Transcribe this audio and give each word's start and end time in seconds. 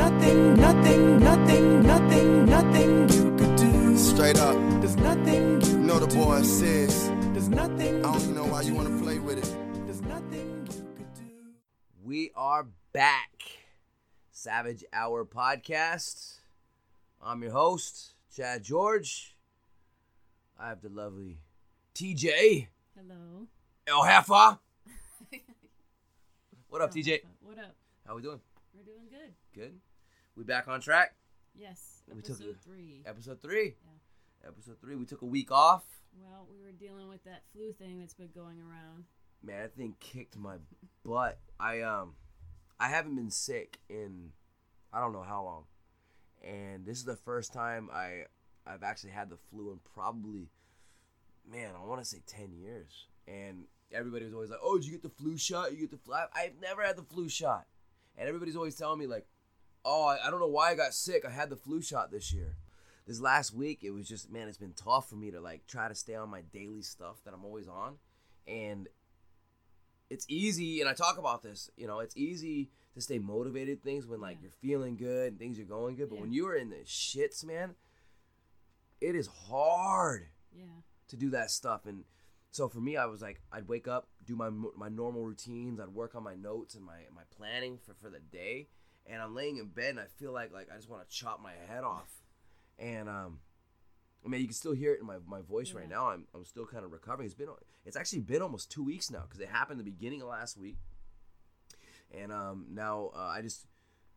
nothing, 0.00 0.54
nothing, 0.54 1.18
nothing, 1.18 1.82
nothing, 1.82 2.46
nothing 2.46 2.90
you 3.10 3.36
could 3.36 3.56
do. 3.56 3.98
Straight 3.98 4.38
up. 4.38 4.56
There's 4.80 4.96
nothing 4.96 5.60
you 5.60 5.68
You 5.72 5.78
know 5.88 5.98
the 5.98 6.14
boy 6.14 6.40
says. 6.42 7.10
There's 7.34 7.50
nothing. 7.50 7.98
I 8.04 8.12
don't 8.12 8.22
even 8.22 8.34
know 8.34 8.46
why 8.46 8.62
you 8.62 8.74
want 8.74 8.88
to 8.88 9.04
play 9.04 9.18
with 9.18 9.38
it. 9.38 9.84
There's 9.86 10.00
nothing 10.00 10.66
you 10.72 10.86
could 10.96 11.14
do. 11.14 11.30
We 12.02 12.32
are 12.34 12.66
back. 12.94 13.30
Savage 14.30 14.84
Hour 14.90 15.26
Podcast. 15.26 16.38
I'm 17.20 17.42
your 17.42 17.52
host, 17.52 18.14
Chad 18.34 18.62
George. 18.62 19.36
I 20.58 20.68
have 20.70 20.80
the 20.80 20.88
lovely 20.88 21.40
TJ 21.94 22.68
Hello. 22.96 23.46
El 23.86 24.02
Jefa. 24.02 24.58
What 26.70 26.82
up, 26.82 26.92
TJ? 26.94 27.20
What 27.40 27.58
up? 27.58 27.74
How 28.06 28.14
we 28.14 28.22
doing? 28.22 28.40
We're 28.72 28.84
doing 28.84 29.08
good. 29.10 29.34
Good. 29.52 29.80
We 30.40 30.44
back 30.44 30.68
on 30.68 30.80
track. 30.80 31.16
Yes. 31.54 32.00
We 32.08 32.20
Episode 32.20 32.56
three. 32.64 33.02
Episode 33.04 33.42
three. 33.42 33.74
Episode 34.42 34.80
three. 34.80 34.96
We 34.96 35.04
took 35.04 35.20
a 35.20 35.26
week 35.26 35.52
off. 35.52 35.84
Well, 36.18 36.48
we 36.50 36.64
were 36.64 36.72
dealing 36.72 37.10
with 37.10 37.22
that 37.24 37.42
flu 37.52 37.74
thing 37.74 37.98
that's 37.98 38.14
been 38.14 38.30
going 38.34 38.56
around. 38.58 39.04
Man, 39.42 39.60
that 39.60 39.76
thing 39.76 39.96
kicked 40.00 40.38
my 40.38 40.54
butt. 41.04 41.38
I 41.60 41.82
um, 41.82 42.14
I 42.80 42.88
haven't 42.88 43.16
been 43.16 43.30
sick 43.30 43.80
in, 43.90 44.30
I 44.94 45.00
don't 45.00 45.12
know 45.12 45.22
how 45.22 45.44
long, 45.44 45.64
and 46.42 46.86
this 46.86 46.96
is 46.96 47.04
the 47.04 47.16
first 47.16 47.52
time 47.52 47.90
I, 47.92 48.22
I've 48.66 48.82
actually 48.82 49.10
had 49.10 49.28
the 49.28 49.36
flu 49.50 49.72
in 49.72 49.80
probably, 49.92 50.48
man, 51.52 51.72
I 51.78 51.86
want 51.86 52.00
to 52.00 52.06
say 52.06 52.22
ten 52.26 52.54
years. 52.54 53.08
And 53.28 53.64
everybody 53.92 54.24
was 54.24 54.32
always 54.32 54.48
like, 54.48 54.60
"Oh, 54.62 54.78
did 54.78 54.86
you 54.86 54.92
get 54.92 55.02
the 55.02 55.10
flu 55.10 55.36
shot? 55.36 55.72
You 55.72 55.80
get 55.80 55.90
the 55.90 55.98
flu?" 55.98 56.14
I've 56.14 56.58
never 56.62 56.80
had 56.82 56.96
the 56.96 57.02
flu 57.02 57.28
shot, 57.28 57.66
and 58.16 58.26
everybody's 58.26 58.56
always 58.56 58.74
telling 58.74 58.98
me 58.98 59.06
like, 59.06 59.26
"Oh, 59.84 60.04
I, 60.06 60.26
I 60.26 60.30
don't 60.30 60.40
know 60.40 60.46
why 60.46 60.70
I 60.70 60.74
got 60.74 60.94
sick. 60.94 61.24
I 61.26 61.30
had 61.30 61.50
the 61.50 61.56
flu 61.56 61.80
shot 61.82 62.10
this 62.10 62.32
year." 62.32 62.56
This 63.06 63.20
last 63.20 63.52
week, 63.54 63.80
it 63.82 63.90
was 63.90 64.06
just 64.06 64.30
man, 64.30 64.46
it's 64.48 64.58
been 64.58 64.74
tough 64.74 65.08
for 65.08 65.16
me 65.16 65.30
to 65.32 65.40
like 65.40 65.66
try 65.66 65.88
to 65.88 65.94
stay 65.94 66.14
on 66.14 66.28
my 66.30 66.42
daily 66.42 66.82
stuff 66.82 67.22
that 67.24 67.34
I'm 67.34 67.44
always 67.44 67.66
on, 67.68 67.96
and 68.46 68.88
it's 70.12 70.26
easy 70.28 70.80
and 70.80 70.90
i 70.90 70.92
talk 70.92 71.18
about 71.18 71.40
this 71.40 71.70
you 71.76 71.86
know 71.86 72.00
it's 72.00 72.16
easy 72.16 72.68
to 72.94 73.00
stay 73.00 73.20
motivated 73.20 73.80
things 73.80 74.08
when 74.08 74.20
like 74.20 74.38
Yeah. 74.38 74.42
you're 74.42 74.50
feeling 74.60 74.96
good 74.96 75.28
and 75.34 75.38
things 75.38 75.56
are 75.60 75.64
going 75.64 75.94
good 75.94 76.08
but 76.08 76.16
Yeah. 76.16 76.22
when 76.22 76.32
you 76.32 76.48
are 76.48 76.56
in 76.56 76.70
the 76.70 76.78
shits 76.84 77.44
man 77.44 77.76
it 79.00 79.14
is 79.14 79.28
hard 79.28 80.26
Yeah. 80.52 80.64
to 81.08 81.16
do 81.16 81.30
that 81.30 81.52
stuff 81.52 81.86
and 81.86 82.02
so 82.50 82.68
for 82.68 82.80
me 82.80 82.96
i 82.96 83.06
was 83.06 83.22
like 83.22 83.40
i'd 83.52 83.68
wake 83.68 83.86
up 83.86 84.08
do 84.26 84.34
my 84.34 84.50
my 84.50 84.88
normal 84.88 85.24
routines 85.24 85.78
i'd 85.78 85.90
work 85.94 86.16
on 86.16 86.24
my 86.24 86.34
notes 86.34 86.74
and 86.74 86.84
my 86.84 87.02
my 87.14 87.22
planning 87.36 87.78
for 87.78 87.94
for 87.94 88.10
the 88.10 88.18
day 88.18 88.66
and 89.06 89.20
i'm 89.22 89.34
laying 89.34 89.56
in 89.58 89.66
bed 89.66 89.90
and 89.90 90.00
i 90.00 90.06
feel 90.16 90.32
like 90.32 90.52
like 90.52 90.68
i 90.72 90.76
just 90.76 90.88
want 90.88 91.02
to 91.08 91.14
chop 91.14 91.40
my 91.42 91.52
head 91.68 91.84
off 91.84 92.10
and 92.78 93.08
um 93.08 93.38
I 94.22 94.28
mean, 94.28 94.42
you 94.42 94.48
can 94.48 94.54
still 94.54 94.74
hear 94.74 94.92
it 94.92 95.00
in 95.00 95.06
my, 95.06 95.16
my 95.26 95.40
voice 95.40 95.72
right 95.72 95.88
now. 95.88 96.10
I'm, 96.10 96.26
I'm 96.34 96.44
still 96.44 96.66
kind 96.66 96.84
of 96.84 96.92
recovering. 96.92 97.24
It's 97.24 97.34
been 97.34 97.48
it's 97.86 97.96
actually 97.96 98.18
been 98.20 98.42
almost 98.42 98.70
two 98.70 98.84
weeks 98.84 99.10
now 99.10 99.22
because 99.22 99.40
it 99.40 99.48
happened 99.48 99.80
the 99.80 99.84
beginning 99.84 100.20
of 100.20 100.28
last 100.28 100.58
week, 100.58 100.76
and 102.12 102.32
um, 102.32 102.66
now 102.70 103.12
uh, 103.16 103.18
I 103.34 103.40
just 103.42 103.66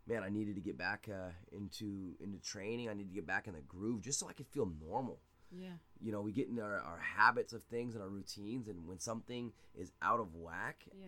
man 0.08 0.22
I 0.22 0.28
needed 0.30 0.56
to 0.56 0.62
get 0.62 0.78
back 0.78 1.08
uh, 1.10 1.30
into 1.52 2.16
into 2.20 2.38
training. 2.40 2.90
I 2.90 2.94
need 2.94 3.08
to 3.08 3.14
get 3.16 3.26
back 3.26 3.48
in 3.48 3.54
the 3.54 3.62
groove 3.62 4.02
just 4.02 4.20
so 4.20 4.28
I 4.28 4.34
could 4.34 4.48
feel 4.48 4.70
normal 4.86 5.20
Yeah. 5.52 5.78
you 6.02 6.12
know 6.12 6.20
we 6.22 6.34
get 6.34 6.50
in 6.50 6.60
our, 6.60 6.80
our 6.80 7.00
habits 7.18 7.54
of 7.54 7.64
things 7.64 7.94
and 7.96 8.04
our 8.04 8.10
routines 8.10 8.68
and 8.68 8.86
when 8.86 9.00
something 9.00 9.54
is 9.74 9.94
out 10.02 10.20
of 10.20 10.36
whack 10.36 10.84
Yeah. 11.00 11.08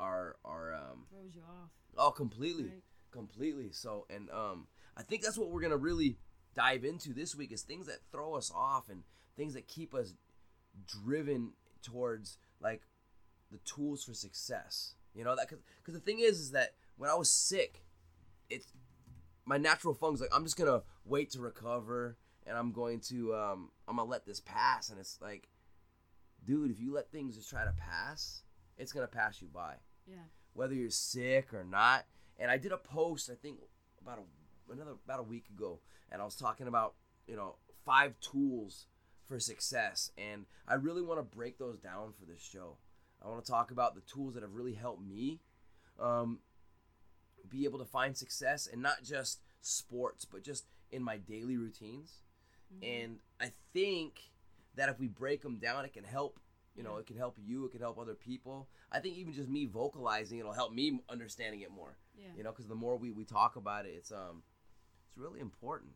Our 0.00 0.36
our 0.44 0.74
um 0.74 1.06
Throws 1.10 1.34
you 1.34 1.42
off. 1.42 1.70
oh 1.96 2.10
completely. 2.10 2.64
Right. 2.64 2.82
completely. 3.10 3.70
So 3.72 4.06
and 4.10 4.30
um 4.30 4.66
i 4.96 5.02
think 5.02 5.22
that's 5.22 5.36
what 5.38 5.50
we're 5.50 5.60
gonna 5.62 5.76
really 5.76 6.18
dive 6.54 6.84
into 6.84 7.12
this 7.12 7.34
week 7.36 7.52
is 7.52 7.62
things 7.62 7.86
that 7.86 7.98
throw 8.10 8.34
us 8.34 8.50
off 8.54 8.88
and 8.88 9.02
things 9.36 9.54
that 9.54 9.68
keep 9.68 9.94
us 9.94 10.14
driven 10.86 11.52
towards 11.82 12.38
like 12.60 12.82
the 13.50 13.58
tools 13.58 14.02
for 14.04 14.14
success. 14.14 14.94
You 15.14 15.24
know 15.24 15.36
that 15.36 15.48
because 15.48 15.64
because 15.78 15.94
the 15.94 16.00
thing 16.04 16.18
is 16.20 16.38
is 16.40 16.50
that 16.52 16.74
when 16.96 17.08
i 17.10 17.14
was 17.14 17.30
sick 17.30 17.82
it's 18.50 18.66
my 19.44 19.56
natural 19.56 19.94
fungus 19.94 20.20
like 20.20 20.30
i'm 20.34 20.44
just 20.44 20.56
gonna 20.58 20.82
wait 21.04 21.30
to 21.30 21.40
recover 21.40 22.16
and 22.46 22.56
i'm 22.56 22.72
going 22.72 23.00
to 23.00 23.34
um 23.34 23.70
i'm 23.88 23.96
gonna 23.96 24.08
let 24.08 24.26
this 24.26 24.40
pass. 24.40 24.90
And 24.90 24.98
it's 24.98 25.18
like 25.22 25.48
dude 26.44 26.70
if 26.70 26.80
you 26.80 26.92
let 26.92 27.10
things 27.10 27.36
just 27.36 27.48
try 27.50 27.64
to 27.64 27.72
pass 27.72 28.42
it's 28.78 28.92
gonna 28.92 29.06
pass 29.06 29.40
you 29.40 29.48
by 29.48 29.74
Yeah. 30.06 30.24
whether 30.54 30.74
you're 30.74 30.90
sick 30.90 31.52
or 31.52 31.64
not. 31.64 32.06
And 32.38 32.50
I 32.50 32.58
did 32.58 32.72
a 32.72 32.76
post 32.78 33.30
I 33.30 33.34
think 33.34 33.58
about 34.00 34.18
a 34.18 34.72
another 34.72 34.92
about 35.04 35.20
a 35.20 35.24
week 35.24 35.48
ago, 35.48 35.80
and 36.10 36.20
I 36.20 36.24
was 36.24 36.34
talking 36.36 36.66
about 36.66 36.94
you 37.26 37.36
know 37.36 37.56
five 37.84 38.18
tools 38.20 38.86
for 39.26 39.38
success, 39.40 40.10
and 40.18 40.46
I 40.68 40.74
really 40.74 41.02
want 41.02 41.18
to 41.18 41.22
break 41.36 41.58
those 41.58 41.78
down 41.78 42.12
for 42.18 42.24
this 42.26 42.40
show. 42.40 42.76
I 43.24 43.28
want 43.28 43.44
to 43.44 43.50
talk 43.50 43.70
about 43.70 43.94
the 43.94 44.02
tools 44.02 44.34
that 44.34 44.42
have 44.42 44.54
really 44.54 44.74
helped 44.74 45.02
me 45.02 45.40
um, 45.98 46.40
be 47.48 47.64
able 47.64 47.78
to 47.78 47.84
find 47.84 48.16
success, 48.16 48.68
and 48.70 48.82
not 48.82 49.02
just 49.02 49.40
sports, 49.60 50.24
but 50.24 50.42
just 50.42 50.66
in 50.90 51.02
my 51.02 51.16
daily 51.16 51.56
routines. 51.56 52.22
Mhm. 52.74 53.02
And 53.04 53.18
I 53.40 53.52
think 53.72 54.20
that 54.74 54.88
if 54.88 54.98
we 54.98 55.08
break 55.08 55.42
them 55.42 55.58
down, 55.58 55.84
it 55.84 55.92
can 55.92 56.04
help. 56.04 56.38
You 56.76 56.82
know, 56.82 56.94
Yeah. 56.94 57.00
it 57.00 57.06
can 57.06 57.16
help 57.16 57.38
you. 57.42 57.64
It 57.64 57.72
can 57.72 57.80
help 57.80 57.98
other 57.98 58.14
people. 58.14 58.68
I 58.92 59.00
think 59.00 59.16
even 59.16 59.32
just 59.32 59.48
me 59.48 59.64
vocalizing, 59.66 60.38
it'll 60.38 60.52
help 60.52 60.72
me 60.72 61.00
understanding 61.08 61.60
it 61.62 61.70
more. 61.70 61.96
Yeah. 62.14 62.26
You 62.36 62.42
know, 62.44 62.50
because 62.50 62.66
the 62.68 62.74
more 62.74 62.96
we, 62.96 63.10
we 63.12 63.24
talk 63.24 63.56
about 63.56 63.86
it, 63.86 63.94
it's 63.96 64.12
um, 64.12 64.42
it's 65.08 65.16
really 65.16 65.40
important 65.40 65.92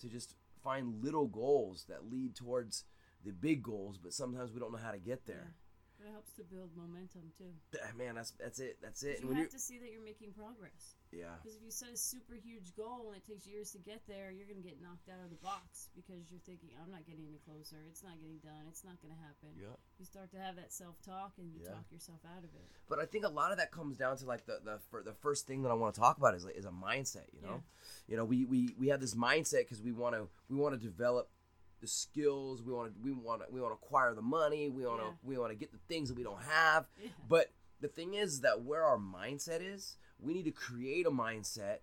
to 0.00 0.08
just 0.08 0.34
find 0.62 1.02
little 1.02 1.26
goals 1.26 1.84
that 1.88 2.10
lead 2.10 2.34
towards 2.36 2.84
the 3.24 3.32
big 3.32 3.62
goals. 3.62 3.98
But 3.98 4.12
sometimes 4.12 4.52
we 4.52 4.60
don't 4.60 4.70
know 4.72 4.78
how 4.78 4.92
to 4.92 4.98
get 4.98 5.26
there. 5.26 5.54
But 5.54 5.67
it 6.00 6.10
helps 6.12 6.30
to 6.38 6.42
build 6.44 6.70
momentum 6.76 7.32
too. 7.36 7.50
Ah, 7.82 7.90
Man, 7.96 8.14
that's 8.14 8.30
that's 8.38 8.60
it. 8.60 8.78
That's 8.82 9.02
it. 9.02 9.20
You 9.22 9.30
have 9.34 9.50
to 9.50 9.58
see 9.58 9.78
that 9.78 9.90
you're 9.90 10.04
making 10.04 10.32
progress. 10.32 10.94
yeah, 11.10 11.34
Because 11.42 11.56
if 11.56 11.62
you 11.64 11.70
set 11.70 11.90
a 11.90 11.96
super 11.96 12.34
huge 12.34 12.74
goal 12.76 13.08
and 13.10 13.16
it 13.16 13.26
takes 13.26 13.46
years 13.46 13.72
to 13.72 13.78
get 13.78 14.02
there, 14.06 14.30
you're 14.30 14.46
gonna 14.46 14.62
get 14.64 14.80
knocked 14.80 15.08
out 15.08 15.18
of 15.24 15.30
the 15.30 15.40
box 15.42 15.88
because 15.96 16.30
you're 16.30 16.44
thinking, 16.46 16.70
"I'm 16.82 16.90
not 16.90 17.04
getting 17.06 17.26
any 17.26 17.40
closer. 17.44 17.82
It's 17.90 18.02
not 18.04 18.20
getting 18.20 18.38
done. 18.38 18.66
It's 18.68 18.84
not 18.84 19.00
gonna 19.02 19.18
happen." 19.18 19.50
yeah. 19.58 19.74
You 19.98 20.04
start 20.04 20.30
to 20.32 20.38
have 20.38 20.54
that 20.56 20.72
self-talk 20.72 21.32
and 21.38 21.50
you 21.52 21.60
Yeah. 21.64 21.70
talk 21.74 21.90
yourself 21.90 22.20
out 22.24 22.44
of 22.44 22.54
it. 22.54 22.66
But 22.88 23.00
I 23.00 23.06
think 23.06 23.24
a 23.24 23.28
lot 23.28 23.50
of 23.52 23.58
that 23.58 23.72
comes 23.72 23.96
down 23.96 24.16
to 24.18 24.26
like 24.26 24.46
the 24.46 24.60
the, 24.62 24.78
fir- 24.90 25.02
the 25.02 25.14
first 25.14 25.46
thing 25.46 25.62
that 25.62 25.70
I 25.70 25.74
want 25.74 25.94
to 25.94 26.00
talk 26.00 26.18
about 26.18 26.34
is 26.34 26.44
is 26.46 26.64
a 26.64 26.70
mindset. 26.70 27.26
You 27.32 27.42
know, 27.42 27.62
you 28.06 28.16
know 28.16 28.24
we 28.24 28.44
we 28.44 28.74
we 28.78 28.88
have 28.88 29.00
this 29.00 29.14
mindset 29.14 29.66
because 29.66 29.82
we 29.82 29.92
want 29.92 30.14
to 30.14 30.28
we 30.48 30.56
want 30.56 30.74
to 30.78 30.80
develop 30.80 31.30
the 31.80 31.86
skills. 31.86 32.62
We 32.62 32.72
want 32.72 32.94
to 32.94 33.00
we 33.02 33.12
want 33.12 33.42
to 33.42 33.46
we 33.52 33.60
want 33.60 33.72
to 33.72 33.84
acquire 33.84 34.14
the 34.14 34.22
money. 34.22 34.68
We 34.68 34.84
want 34.86 35.00
to 35.00 35.06
Yeah. 35.06 35.12
we 35.22 35.38
want 35.38 35.52
to 35.52 35.56
get 35.56 35.72
the 35.72 35.78
things 35.88 36.08
that 36.08 36.16
we 36.16 36.24
don't 36.24 36.42
have. 36.42 36.86
Yeah. 37.02 37.10
But 37.28 37.52
the 37.80 37.88
thing 37.88 38.14
is 38.14 38.40
that 38.40 38.62
where 38.62 38.84
our 38.84 38.98
mindset 38.98 39.60
is, 39.62 39.96
we 40.18 40.34
need 40.34 40.44
to 40.44 40.50
create 40.50 41.06
a 41.06 41.10
mindset 41.10 41.78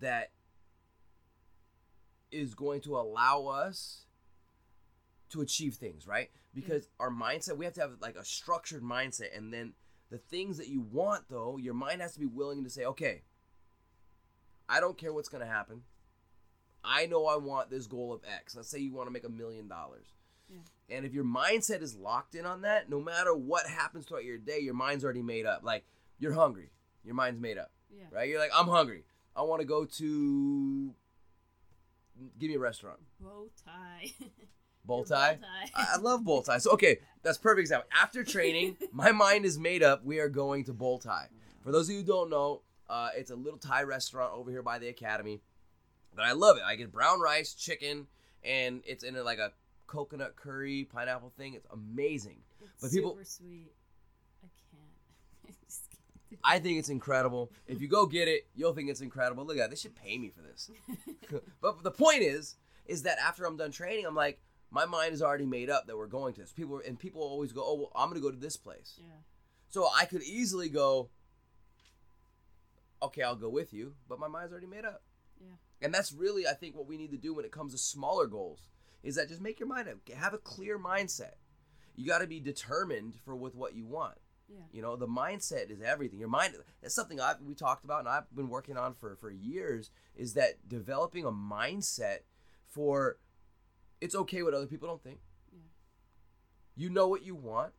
that 0.00 0.30
is 2.30 2.54
going 2.54 2.80
to 2.80 2.96
allow 2.96 3.46
us 3.46 4.06
to 5.30 5.40
achieve 5.42 5.74
things, 5.74 6.06
right? 6.06 6.30
Because 6.54 6.88
our 6.98 7.10
mindset, 7.10 7.56
we 7.56 7.64
have 7.66 7.74
to 7.74 7.80
have 7.82 7.92
like 8.00 8.16
a 8.16 8.24
structured 8.24 8.82
mindset. 8.82 9.36
And 9.36 9.52
then 9.52 9.74
the 10.10 10.18
things 10.18 10.56
that 10.58 10.68
you 10.68 10.80
want, 10.80 11.24
though, 11.28 11.58
your 11.58 11.74
mind 11.74 12.00
has 12.00 12.14
to 12.14 12.20
be 12.20 12.26
willing 12.26 12.64
to 12.64 12.70
say, 12.70 12.84
okay, 12.84 13.22
I 14.68 14.80
don't 14.80 14.96
care 14.96 15.12
what's 15.12 15.28
going 15.28 15.42
to 15.44 15.50
happen. 15.50 15.82
I 16.84 17.06
know 17.06 17.26
I 17.26 17.36
want 17.36 17.70
this 17.70 17.86
goal 17.86 18.12
of 18.12 18.20
X. 18.24 18.56
Let's 18.56 18.68
say 18.68 18.78
you 18.78 18.92
want 18.92 19.06
to 19.08 19.12
make 19.12 19.24
a 19.24 19.28
million 19.28 19.68
dollars. 19.68 20.06
And 20.90 21.06
if 21.06 21.14
your 21.14 21.24
mindset 21.24 21.80
is 21.80 21.96
locked 21.96 22.34
in 22.34 22.44
on 22.44 22.60
that, 22.62 22.90
no 22.90 23.00
matter 23.00 23.34
what 23.34 23.66
happens 23.66 24.04
throughout 24.04 24.24
your 24.26 24.36
day, 24.36 24.58
your 24.58 24.74
mind's 24.74 25.02
already 25.04 25.22
made 25.22 25.46
up. 25.46 25.62
Like 25.62 25.84
you're 26.18 26.34
hungry, 26.34 26.70
your 27.04 27.14
mind's 27.14 27.40
made 27.40 27.56
up, 27.56 27.70
Yeah. 27.90 28.04
right? 28.10 28.28
You're 28.28 28.38
like, 28.38 28.50
I'm 28.54 28.66
hungry. 28.68 29.04
I 29.34 29.42
want 29.42 29.60
to 29.62 29.66
go 29.66 29.86
to. 29.86 30.92
Give 32.38 32.50
me 32.50 32.56
a 32.56 32.60
restaurant. 32.60 32.98
Bow 33.20 33.46
tie. 33.64 34.10
Bow 34.84 35.04
tie. 35.04 35.38
tie. 35.40 35.70
I 35.74 35.94
I 35.94 35.96
love 35.98 36.24
bow 36.24 36.42
ties. 36.42 36.64
So, 36.64 36.72
okay, 36.72 36.98
that's 37.22 37.38
perfect 37.38 37.60
example. 37.60 37.88
After 37.98 38.22
training, 38.36 38.76
my 38.92 39.12
mind 39.12 39.44
is 39.46 39.58
made 39.58 39.82
up. 39.82 40.04
We 40.04 40.18
are 40.18 40.28
going 40.28 40.64
to 40.64 40.74
bow 40.74 40.98
tie. 40.98 41.28
For 41.62 41.72
those 41.72 41.88
of 41.88 41.94
you 41.94 42.00
who 42.00 42.06
don't 42.06 42.28
know, 42.30 42.60
uh, 42.90 43.08
it's 43.16 43.30
a 43.30 43.36
little 43.36 43.58
Thai 43.58 43.84
restaurant 43.84 44.34
over 44.34 44.50
here 44.50 44.62
by 44.62 44.78
the 44.78 44.88
academy. 44.88 45.40
But 46.14 46.24
I 46.24 46.32
love 46.32 46.56
it. 46.56 46.62
I 46.64 46.76
get 46.76 46.92
brown 46.92 47.20
rice, 47.20 47.54
chicken, 47.54 48.06
and 48.44 48.82
it's 48.86 49.02
in 49.04 49.16
a, 49.16 49.22
like 49.22 49.38
a 49.38 49.52
coconut 49.86 50.36
curry 50.36 50.88
pineapple 50.92 51.32
thing. 51.36 51.54
It's 51.54 51.66
amazing. 51.72 52.38
It's 52.60 52.70
But 52.82 52.90
people- 52.90 53.10
super 53.12 53.24
sweet. 53.24 53.72
I 54.42 54.48
can't. 54.70 54.92
I 55.46 55.74
can't. 56.30 56.40
I 56.44 56.58
think 56.58 56.78
it's 56.78 56.88
incredible. 56.88 57.50
If 57.66 57.80
you 57.80 57.88
go 57.88 58.06
get 58.06 58.28
it, 58.28 58.46
you'll 58.54 58.72
think 58.74 58.90
it's 58.90 59.00
incredible. 59.00 59.44
Look 59.44 59.56
at 59.56 59.60
that. 59.60 59.70
They 59.70 59.76
should 59.76 59.94
pay 59.94 60.18
me 60.18 60.30
for 60.30 60.42
this. 60.42 60.70
but 61.60 61.82
the 61.82 61.90
point 61.90 62.22
is, 62.22 62.56
is 62.86 63.02
that 63.04 63.18
after 63.18 63.44
I'm 63.44 63.56
done 63.56 63.70
training, 63.70 64.06
I'm 64.06 64.14
like, 64.14 64.40
my 64.70 64.86
mind 64.86 65.12
is 65.12 65.22
already 65.22 65.44
made 65.46 65.68
up 65.70 65.86
that 65.86 65.96
we're 65.96 66.06
going 66.06 66.32
to 66.34 66.40
this. 66.40 66.52
People 66.52 66.80
and 66.86 66.98
people 66.98 67.20
always 67.22 67.52
go, 67.52 67.62
oh, 67.64 67.74
well, 67.74 67.92
I'm 67.94 68.08
going 68.08 68.20
to 68.20 68.26
go 68.26 68.30
to 68.30 68.40
this 68.40 68.56
place. 68.56 68.94
yeah. 68.98 69.04
So 69.68 69.86
I 69.94 70.04
could 70.06 70.22
easily 70.22 70.68
go, 70.68 71.08
okay, 73.02 73.22
I'll 73.22 73.36
go 73.36 73.48
with 73.48 73.72
you, 73.72 73.94
but 74.08 74.18
my 74.18 74.28
mind's 74.28 74.52
already 74.52 74.66
made 74.66 74.84
up. 74.84 75.02
Yeah. 75.42 75.86
And 75.86 75.94
that's 75.94 76.12
really, 76.12 76.46
I 76.46 76.52
think, 76.52 76.76
what 76.76 76.86
we 76.86 76.96
need 76.96 77.10
to 77.10 77.16
do 77.16 77.34
when 77.34 77.44
it 77.44 77.52
comes 77.52 77.72
to 77.72 77.78
smaller 77.78 78.26
goals 78.26 78.68
is 79.02 79.16
that 79.16 79.28
just 79.28 79.40
make 79.40 79.58
your 79.58 79.68
mind 79.68 79.88
up, 79.88 79.96
have 80.14 80.34
a 80.34 80.38
clear 80.38 80.78
mindset. 80.78 81.34
You 81.96 82.06
got 82.06 82.18
to 82.18 82.26
be 82.26 82.40
determined 82.40 83.14
for 83.24 83.34
with 83.34 83.54
what 83.54 83.74
you 83.74 83.86
want. 83.86 84.18
Yeah. 84.48 84.60
You 84.72 84.82
know, 84.82 84.96
the 84.96 85.08
mindset 85.08 85.70
is 85.70 85.80
everything. 85.80 86.18
Your 86.18 86.28
mind 86.28 86.54
that's 86.82 86.94
something 86.94 87.20
I 87.20 87.34
we 87.44 87.54
talked 87.54 87.84
about 87.84 88.00
and 88.00 88.08
I've 88.08 88.34
been 88.34 88.48
working 88.48 88.76
on 88.76 88.94
for 88.94 89.16
for 89.16 89.30
years 89.30 89.90
is 90.14 90.34
that 90.34 90.68
developing 90.68 91.24
a 91.24 91.30
mindset 91.30 92.18
for 92.66 93.18
it's 94.00 94.14
okay 94.14 94.42
what 94.42 94.52
other 94.52 94.66
people 94.66 94.88
don't 94.88 95.02
think. 95.02 95.20
Yeah. 95.52 95.60
You 96.76 96.90
know 96.90 97.08
what 97.08 97.24
you 97.24 97.34
want 97.34 97.72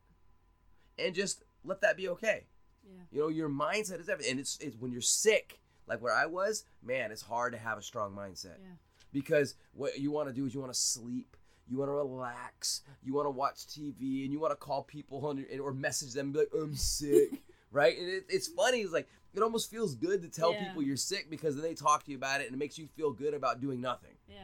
and 0.98 1.13
just 1.13 1.44
let 1.63 1.81
that 1.81 1.98
be 1.98 2.07
okay. 2.10 2.48
Yeah. 2.86 3.04
You 3.12 3.19
know, 3.21 3.27
your 3.30 3.50
mindset 3.50 4.00
is 4.00 4.10
everything. 4.10 4.31
And 4.31 4.39
it's 4.39 4.57
it's 4.60 4.77
when 4.77 4.92
you're 4.92 5.01
sick, 5.01 5.60
like 5.88 6.01
where 6.01 6.13
I 6.13 6.25
was, 6.25 6.63
man, 6.83 7.12
it's 7.12 7.21
hard 7.21 7.53
to 7.53 7.59
have 7.59 7.77
a 7.77 7.81
strong 7.81 8.12
mindset. 8.15 8.57
Yeah. 8.62 8.75
Because 9.12 9.56
what 9.74 10.00
you 10.00 10.12
want 10.12 10.27
to 10.30 10.33
do 10.33 10.45
is 10.45 10.53
you 10.53 10.59
want 10.59 10.74
to 10.74 10.80
sleep, 10.80 11.38
you 11.68 11.77
want 11.77 11.89
to 11.89 11.94
relax, 11.94 12.81
you 13.03 13.13
want 13.13 13.25
to 13.27 13.31
watch 13.31 13.68
TV, 13.68 14.24
and 14.24 14.31
you 14.33 14.39
want 14.39 14.51
to 14.51 14.56
call 14.57 14.83
people 14.83 15.25
on 15.27 15.38
your, 15.38 15.62
or 15.63 15.74
message 15.74 16.13
them 16.13 16.27
and 16.27 16.33
be 16.33 16.39
like, 16.39 16.50
I'm 16.57 16.75
sick, 16.75 17.41
right? 17.71 17.97
And 17.97 18.07
it, 18.09 18.25
it's 18.30 18.47
funny. 18.47 18.80
It's 18.80 18.91
like 18.94 19.07
it 19.35 19.41
almost 19.44 19.69
feels 19.69 19.95
good 19.95 20.21
to 20.24 20.30
tell 20.30 20.53
Yeah. 20.53 20.68
people 20.68 20.81
you're 20.83 20.97
sick 20.97 21.30
because 21.30 21.56
then 21.56 21.63
they 21.63 21.74
talk 21.75 22.03
to 22.06 22.12
you 22.12 22.18
about 22.18 22.41
it 22.41 22.47
and 22.47 22.56
it 22.56 22.57
makes 22.59 22.77
you 22.77 22.88
feel 22.88 23.12
good 23.12 23.33
about 23.33 23.62
doing 23.62 23.81
nothing. 23.81 24.15
Yeah. 24.27 24.38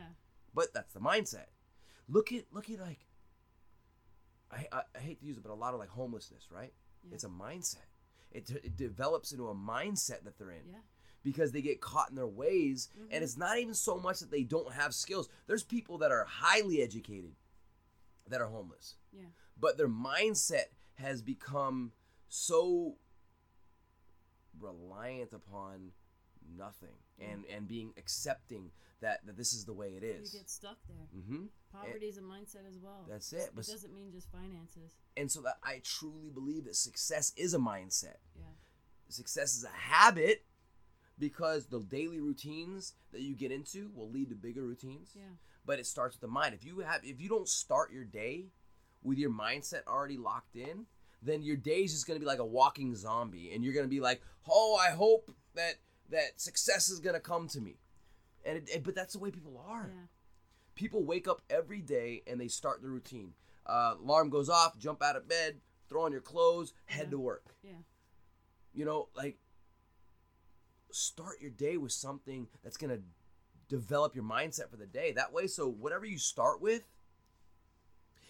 But 0.54 0.74
that's 0.74 0.94
the 0.94 1.00
mindset. 1.00 1.46
Look 2.08 2.32
at 2.34 2.46
look 2.52 2.70
at 2.72 2.80
like 2.80 3.00
I, 4.52 4.66
I, 4.72 4.82
I 4.96 5.00
hate 5.00 5.20
to 5.20 5.26
use 5.26 5.38
it, 5.38 5.44
but 5.44 5.52
a 5.52 5.56
lot 5.56 5.74
of 5.74 5.80
like 5.80 5.90
homelessness, 5.90 6.48
right? 6.52 6.74
Yeah. 7.04 7.14
It's 7.14 7.24
a 7.24 7.28
mindset. 7.30 7.86
It, 8.32 8.50
it 8.64 8.78
develops 8.78 9.32
into 9.32 9.48
a 9.50 9.56
mindset 9.56 10.24
that 10.24 10.38
they're 10.38 10.52
in 10.52 10.62
Yeah. 10.72 10.78
Because 11.30 11.52
they 11.52 11.62
get 11.62 11.80
caught 11.82 12.10
in 12.10 12.16
their 12.16 12.28
ways 12.44 12.90
Mhm. 12.98 13.08
and 13.12 13.24
it's 13.24 13.38
not 13.38 13.58
even 13.60 13.74
so 13.74 13.98
much 13.98 14.20
that 14.20 14.32
they 14.32 14.44
don't 14.44 14.74
have 14.74 14.94
skills 14.96 15.30
there's 15.48 15.64
people 15.64 15.98
that 16.00 16.12
are 16.12 16.26
highly 16.26 16.82
educated 16.82 17.36
that 18.28 18.42
are 18.42 18.48
homeless 18.48 18.96
Yeah. 19.12 19.26
but 19.58 19.78
their 19.78 19.88
mindset 19.90 20.68
has 20.96 21.22
become 21.22 21.94
so 22.30 22.98
reliant 24.60 25.34
upon 25.34 25.92
nothing 26.58 26.96
and 27.20 27.46
and 27.46 27.68
being 27.68 27.94
accepting 27.98 28.72
that 29.02 29.26
that 29.26 29.38
this 29.38 29.54
is 29.54 29.64
the 29.66 29.74
way 29.74 29.90
it 29.96 30.04
is. 30.04 30.34
You 30.34 30.40
get 30.40 30.50
stuck 30.50 30.78
there. 30.88 31.08
mm-hmm. 31.16 31.46
Poverty 31.72 32.08
is 32.08 32.18
a 32.18 32.22
mindset 32.22 32.68
as 32.68 32.78
well. 32.80 33.06
that's 33.08 33.32
it 33.32 33.52
But 33.56 33.68
It 33.68 33.72
doesn't 33.72 33.94
mean 33.94 34.12
just 34.12 34.30
finances. 34.32 34.96
and 35.16 35.32
so 35.32 35.42
that 35.42 35.58
i 35.64 35.80
truly 35.84 36.30
believe 36.30 36.66
that 36.66 36.76
success 36.76 37.32
is 37.38 37.54
a 37.54 37.58
mindset 37.60 38.18
Yeah. 38.36 38.46
success 39.10 39.56
is 39.56 39.64
a 39.64 39.70
habit 39.70 40.44
because 41.20 41.66
the 41.68 41.80
daily 41.82 42.20
routines 42.20 42.94
that 43.12 43.22
you 43.22 43.36
get 43.36 43.52
into 43.52 43.92
will 43.96 44.10
lead 44.10 44.30
to 44.30 44.36
bigger 44.36 44.64
routines 44.64 45.12
Yeah. 45.16 45.24
but 45.66 45.80
it 45.80 45.86
starts 45.86 46.16
with 46.16 46.22
the 46.22 46.28
mind 46.28 46.54
if 46.54 46.64
you 46.64 46.80
have 46.80 47.02
if 47.04 47.20
you 47.22 47.30
don't 47.30 47.48
start 47.48 47.92
your 47.92 48.06
day 48.06 48.48
with 49.04 49.18
your 49.18 49.32
mindset 49.32 49.86
already 49.88 50.18
locked 50.18 50.56
in 50.56 50.86
then 51.22 51.42
your 51.44 51.58
day 51.58 51.82
is 51.84 51.92
just 51.92 52.08
going 52.08 52.18
to 52.18 52.22
be 52.24 52.26
like 52.28 52.40
a 52.40 52.46
walking 52.46 52.96
zombie 52.96 53.52
and 53.54 53.64
you're 53.64 53.74
going 53.74 53.86
to 53.86 53.90
be 53.90 54.00
like 54.00 54.22
oh 54.50 54.78
i 54.82 54.92
hope 54.92 55.32
that 55.56 55.76
that 56.10 56.40
success 56.40 56.90
is 56.90 57.00
going 57.00 57.14
to 57.16 57.20
come 57.20 57.48
to 57.48 57.60
me 57.62 57.76
and 58.46 58.58
it, 58.58 58.70
it- 58.74 58.84
but 58.84 58.96
that's 58.96 59.14
the 59.14 59.20
way 59.20 59.30
people 59.32 59.62
are 59.68 59.90
Yeah. 59.94 60.06
people 60.76 61.04
wake 61.04 61.28
up 61.28 61.42
every 61.50 61.82
day 61.82 62.24
and 62.28 62.40
they 62.40 62.48
start 62.48 62.82
the 62.82 62.90
routine 62.90 63.34
uh, 63.66 63.96
alarm 64.02 64.30
goes 64.30 64.50
off 64.50 64.78
jump 64.78 65.04
out 65.04 65.16
of 65.16 65.28
bed 65.28 65.60
throw 65.90 66.04
on 66.06 66.12
your 66.12 66.22
clothes 66.22 66.74
head 66.86 67.06
Yeah. 67.08 67.12
to 67.12 67.20
work 67.20 67.46
Yeah. 67.64 67.72
you 68.74 68.86
know 68.86 69.10
like 69.16 69.38
start 70.92 71.42
your 71.42 71.52
day 71.52 71.78
with 71.78 71.92
something 71.92 72.48
that's 72.64 72.78
going 72.78 72.96
to 72.96 73.02
develop 73.68 74.16
your 74.16 74.24
mindset 74.24 74.70
for 74.70 74.78
the 74.78 74.86
day. 74.88 75.12
That 75.12 75.32
way 75.34 75.48
so 75.48 75.68
whatever 75.70 76.06
you 76.06 76.18
start 76.18 76.62
with 76.62 76.88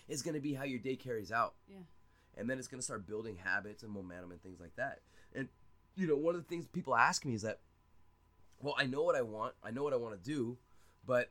is 0.08 0.22
going 0.22 0.34
to 0.34 0.40
be 0.42 0.54
how 0.54 0.64
your 0.64 0.80
day 0.80 0.96
carries 0.96 1.32
out. 1.32 1.54
Yeah. 1.70 1.78
and 2.38 2.50
then 2.50 2.58
it's 2.60 2.68
going 2.68 2.80
to 2.80 2.84
start 2.86 3.06
building 3.08 3.38
habits 3.44 3.84
and 3.84 3.92
momentum 3.92 4.32
and 4.32 4.42
things 4.42 4.60
like 4.60 4.76
that. 4.76 5.00
And 5.34 5.48
you 5.96 6.08
know 6.08 6.16
one 6.16 6.36
of 6.36 6.42
the 6.42 6.48
things 6.48 6.66
people 6.68 6.96
ask 6.96 7.26
me 7.26 7.34
is 7.34 7.42
that 7.42 7.60
well 8.62 8.74
i 8.78 8.86
know 8.86 9.02
what 9.04 9.16
i 9.16 9.22
want 9.22 9.54
i 9.64 9.72
know 9.72 9.84
what 9.84 9.92
i 9.92 9.98
want 9.98 10.16
to 10.16 10.30
do 10.30 10.58
but 11.06 11.30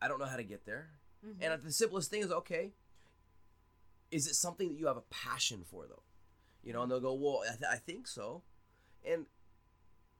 i 0.00 0.08
don't 0.08 0.18
know 0.18 0.24
how 0.26 0.36
to 0.36 0.44
get 0.44 0.64
there. 0.64 0.90
Mhm. 1.26 1.36
and 1.42 1.62
the 1.62 1.72
simplest 1.72 2.08
thing 2.10 2.22
is 2.22 2.32
okay 2.32 2.72
is 4.10 4.26
it 4.26 4.34
something 4.34 4.68
that 4.68 4.78
you 4.78 4.86
have 4.86 4.96
a 4.96 5.02
passion 5.10 5.64
for 5.64 5.86
though? 5.86 6.02
You 6.62 6.72
know 6.72 6.82
and 6.82 6.90
they'll 6.90 7.00
go 7.00 7.12
well 7.14 7.42
i, 7.46 7.50
th- 7.56 7.70
I 7.70 7.76
think 7.76 8.06
so. 8.06 8.42
And 9.04 9.26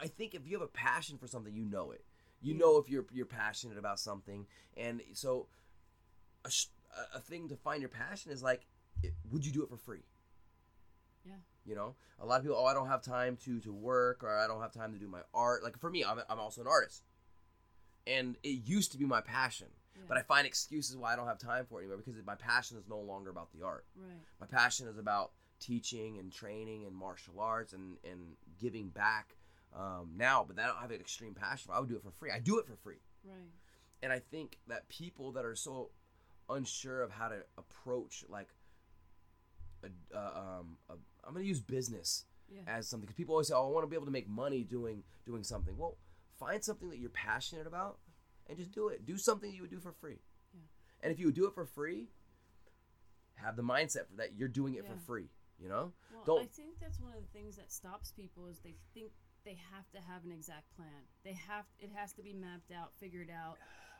i 0.01 0.07
think 0.07 0.35
if 0.35 0.47
you 0.47 0.53
have 0.59 0.63
a 0.63 0.71
passion 0.73 1.19
for 1.19 1.27
something 1.27 1.55
you 1.55 1.65
know 1.65 1.91
it 1.91 2.05
you 2.41 2.55
Yeah. 2.55 2.61
know 2.61 2.79
if 2.79 2.89
you're 2.89 3.07
you're 3.13 3.27
passionate 3.27 3.79
about 3.79 3.99
something 4.01 4.47
and 4.77 5.01
so 5.13 5.49
a, 6.45 6.51
a- 7.17 7.21
thing 7.21 7.49
to 7.49 7.57
find 7.57 7.81
your 7.81 7.89
passion 7.89 8.33
is 8.33 8.43
like 8.43 8.67
it- 9.03 9.15
would 9.31 9.45
you 9.47 9.53
do 9.53 9.63
it 9.63 9.69
for 9.69 9.77
free 9.77 10.03
Yeah. 11.25 11.35
you 11.65 11.75
know 11.75 11.95
a 12.19 12.27
lot 12.27 12.37
of 12.39 12.43
people 12.43 12.57
oh 12.59 12.65
i 12.67 12.75
don't 12.75 12.89
have 12.89 13.03
time 13.03 13.37
to 13.45 13.61
to 13.61 13.73
work 13.73 14.23
or 14.25 14.37
i 14.39 14.47
don't 14.47 14.61
have 14.61 14.73
time 14.73 14.93
to 14.93 14.99
do 14.99 15.09
my 15.09 15.21
art 15.35 15.63
like 15.63 15.79
for 15.79 15.91
me 15.91 16.05
i'm, 16.05 16.19
I'm 16.29 16.41
also 16.41 16.61
an 16.61 16.67
artist 16.67 17.03
and 18.07 18.37
it 18.43 18.67
used 18.67 18.93
to 18.93 18.99
be 18.99 19.05
my 19.05 19.21
passion 19.21 19.69
Yeah. 19.97 20.03
but 20.09 20.19
i 20.19 20.23
find 20.23 20.47
excuses 20.47 20.97
why 20.97 21.13
i 21.13 21.17
don't 21.17 21.29
have 21.29 21.39
time 21.39 21.65
for 21.67 21.81
it 21.81 21.85
anymore 21.85 21.99
because 22.05 22.21
my 22.27 22.35
passion 22.35 22.77
is 22.77 22.89
no 22.89 22.99
longer 22.99 23.31
about 23.31 23.51
the 23.53 23.65
art 23.65 23.87
Right. 23.97 24.19
my 24.41 24.47
passion 24.47 24.89
is 24.89 24.99
about 24.99 25.33
teaching 25.61 26.19
and 26.19 26.33
training 26.33 26.85
and 26.87 26.95
martial 26.95 27.39
arts 27.39 27.73
and 27.73 27.97
and 28.11 28.37
giving 28.61 28.89
back 28.89 29.37
um, 29.77 30.11
now 30.17 30.45
but 30.47 30.59
i 30.59 30.67
don't 30.67 30.77
have 30.79 30.91
an 30.91 31.01
extreme 31.01 31.35
passion 31.35 31.71
i 31.75 31.81
would 31.81 31.89
do 31.89 31.97
it 31.97 32.03
for 32.03 32.11
free 32.11 32.31
i 32.31 32.39
do 32.39 32.59
it 32.59 32.67
for 32.67 32.77
free 32.77 33.01
Right. 33.25 33.51
and 34.03 34.13
I 34.13 34.19
think 34.19 34.59
that 34.67 34.89
people 34.89 35.31
that 35.33 35.45
are 35.45 35.55
so 35.55 35.91
unsure 36.51 37.03
of 37.03 37.11
how 37.13 37.29
to 37.29 37.45
approach 37.57 38.25
like 38.29 38.49
a, 39.85 39.89
uh, 40.17 40.59
um, 40.61 40.77
a, 40.89 40.95
I'm 41.25 41.33
gonna 41.35 41.45
use 41.45 41.61
business 41.61 42.25
Yeah. 42.49 42.63
as 42.67 42.89
something 42.89 43.07
because 43.07 43.17
people 43.17 43.35
always 43.35 43.49
say, 43.49 43.55
"Oh, 43.55 43.69
I 43.69 43.71
want 43.73 43.85
to 43.85 43.89
be 43.89 43.95
able 43.97 44.07
to 44.07 44.13
make 44.13 44.29
money 44.29 44.65
doing 44.65 45.05
doing 45.25 45.45
something." 45.45 45.77
Well, 45.77 45.99
find 46.39 46.63
something 46.65 46.91
that 46.91 46.99
you're 46.99 47.11
passionate 47.11 47.67
about 47.67 47.99
and 48.49 48.59
just 48.59 48.73
do 48.73 48.89
it. 48.89 49.07
Do 49.07 49.17
something 49.17 49.53
you 49.53 49.63
would 49.63 49.71
do 49.71 49.79
for 49.81 49.93
free. 49.93 50.19
Yeah. 50.53 50.61
And 51.01 51.13
if 51.13 51.19
you 51.21 51.27
would 51.27 51.35
do 51.37 51.47
it 51.47 51.55
for 51.55 51.65
free, 51.65 52.09
have 53.35 53.55
the 53.57 53.63
mindset 53.63 54.09
for 54.09 54.17
that 54.17 54.35
you're 54.35 54.49
doing 54.49 54.75
it 54.75 54.85
for 54.87 54.97
free. 54.97 55.31
You 55.61 55.69
know? 55.69 55.93
Well, 56.13 56.25
Don't- 56.25 56.43
I 56.43 56.47
think 56.47 56.81
that's 56.81 56.99
one 56.99 57.13
of 57.15 57.21
the 57.21 57.29
things 57.29 57.55
that 57.57 57.71
stops 57.71 58.11
people 58.11 58.47
is 58.47 58.59
they 58.61 58.75
think 58.95 59.13
they 59.45 59.59
have 59.73 59.91
to 59.93 59.99
have 59.99 60.25
an 60.25 60.33
exact 60.33 60.75
plan. 60.77 61.03
They 61.25 61.33
have 61.49 61.65
it 61.79 61.91
has 61.95 62.13
to 62.15 62.23
be 62.23 62.33
mapped 62.33 62.71
out, 62.73 62.93
figured 62.99 63.31
out. 63.31 63.59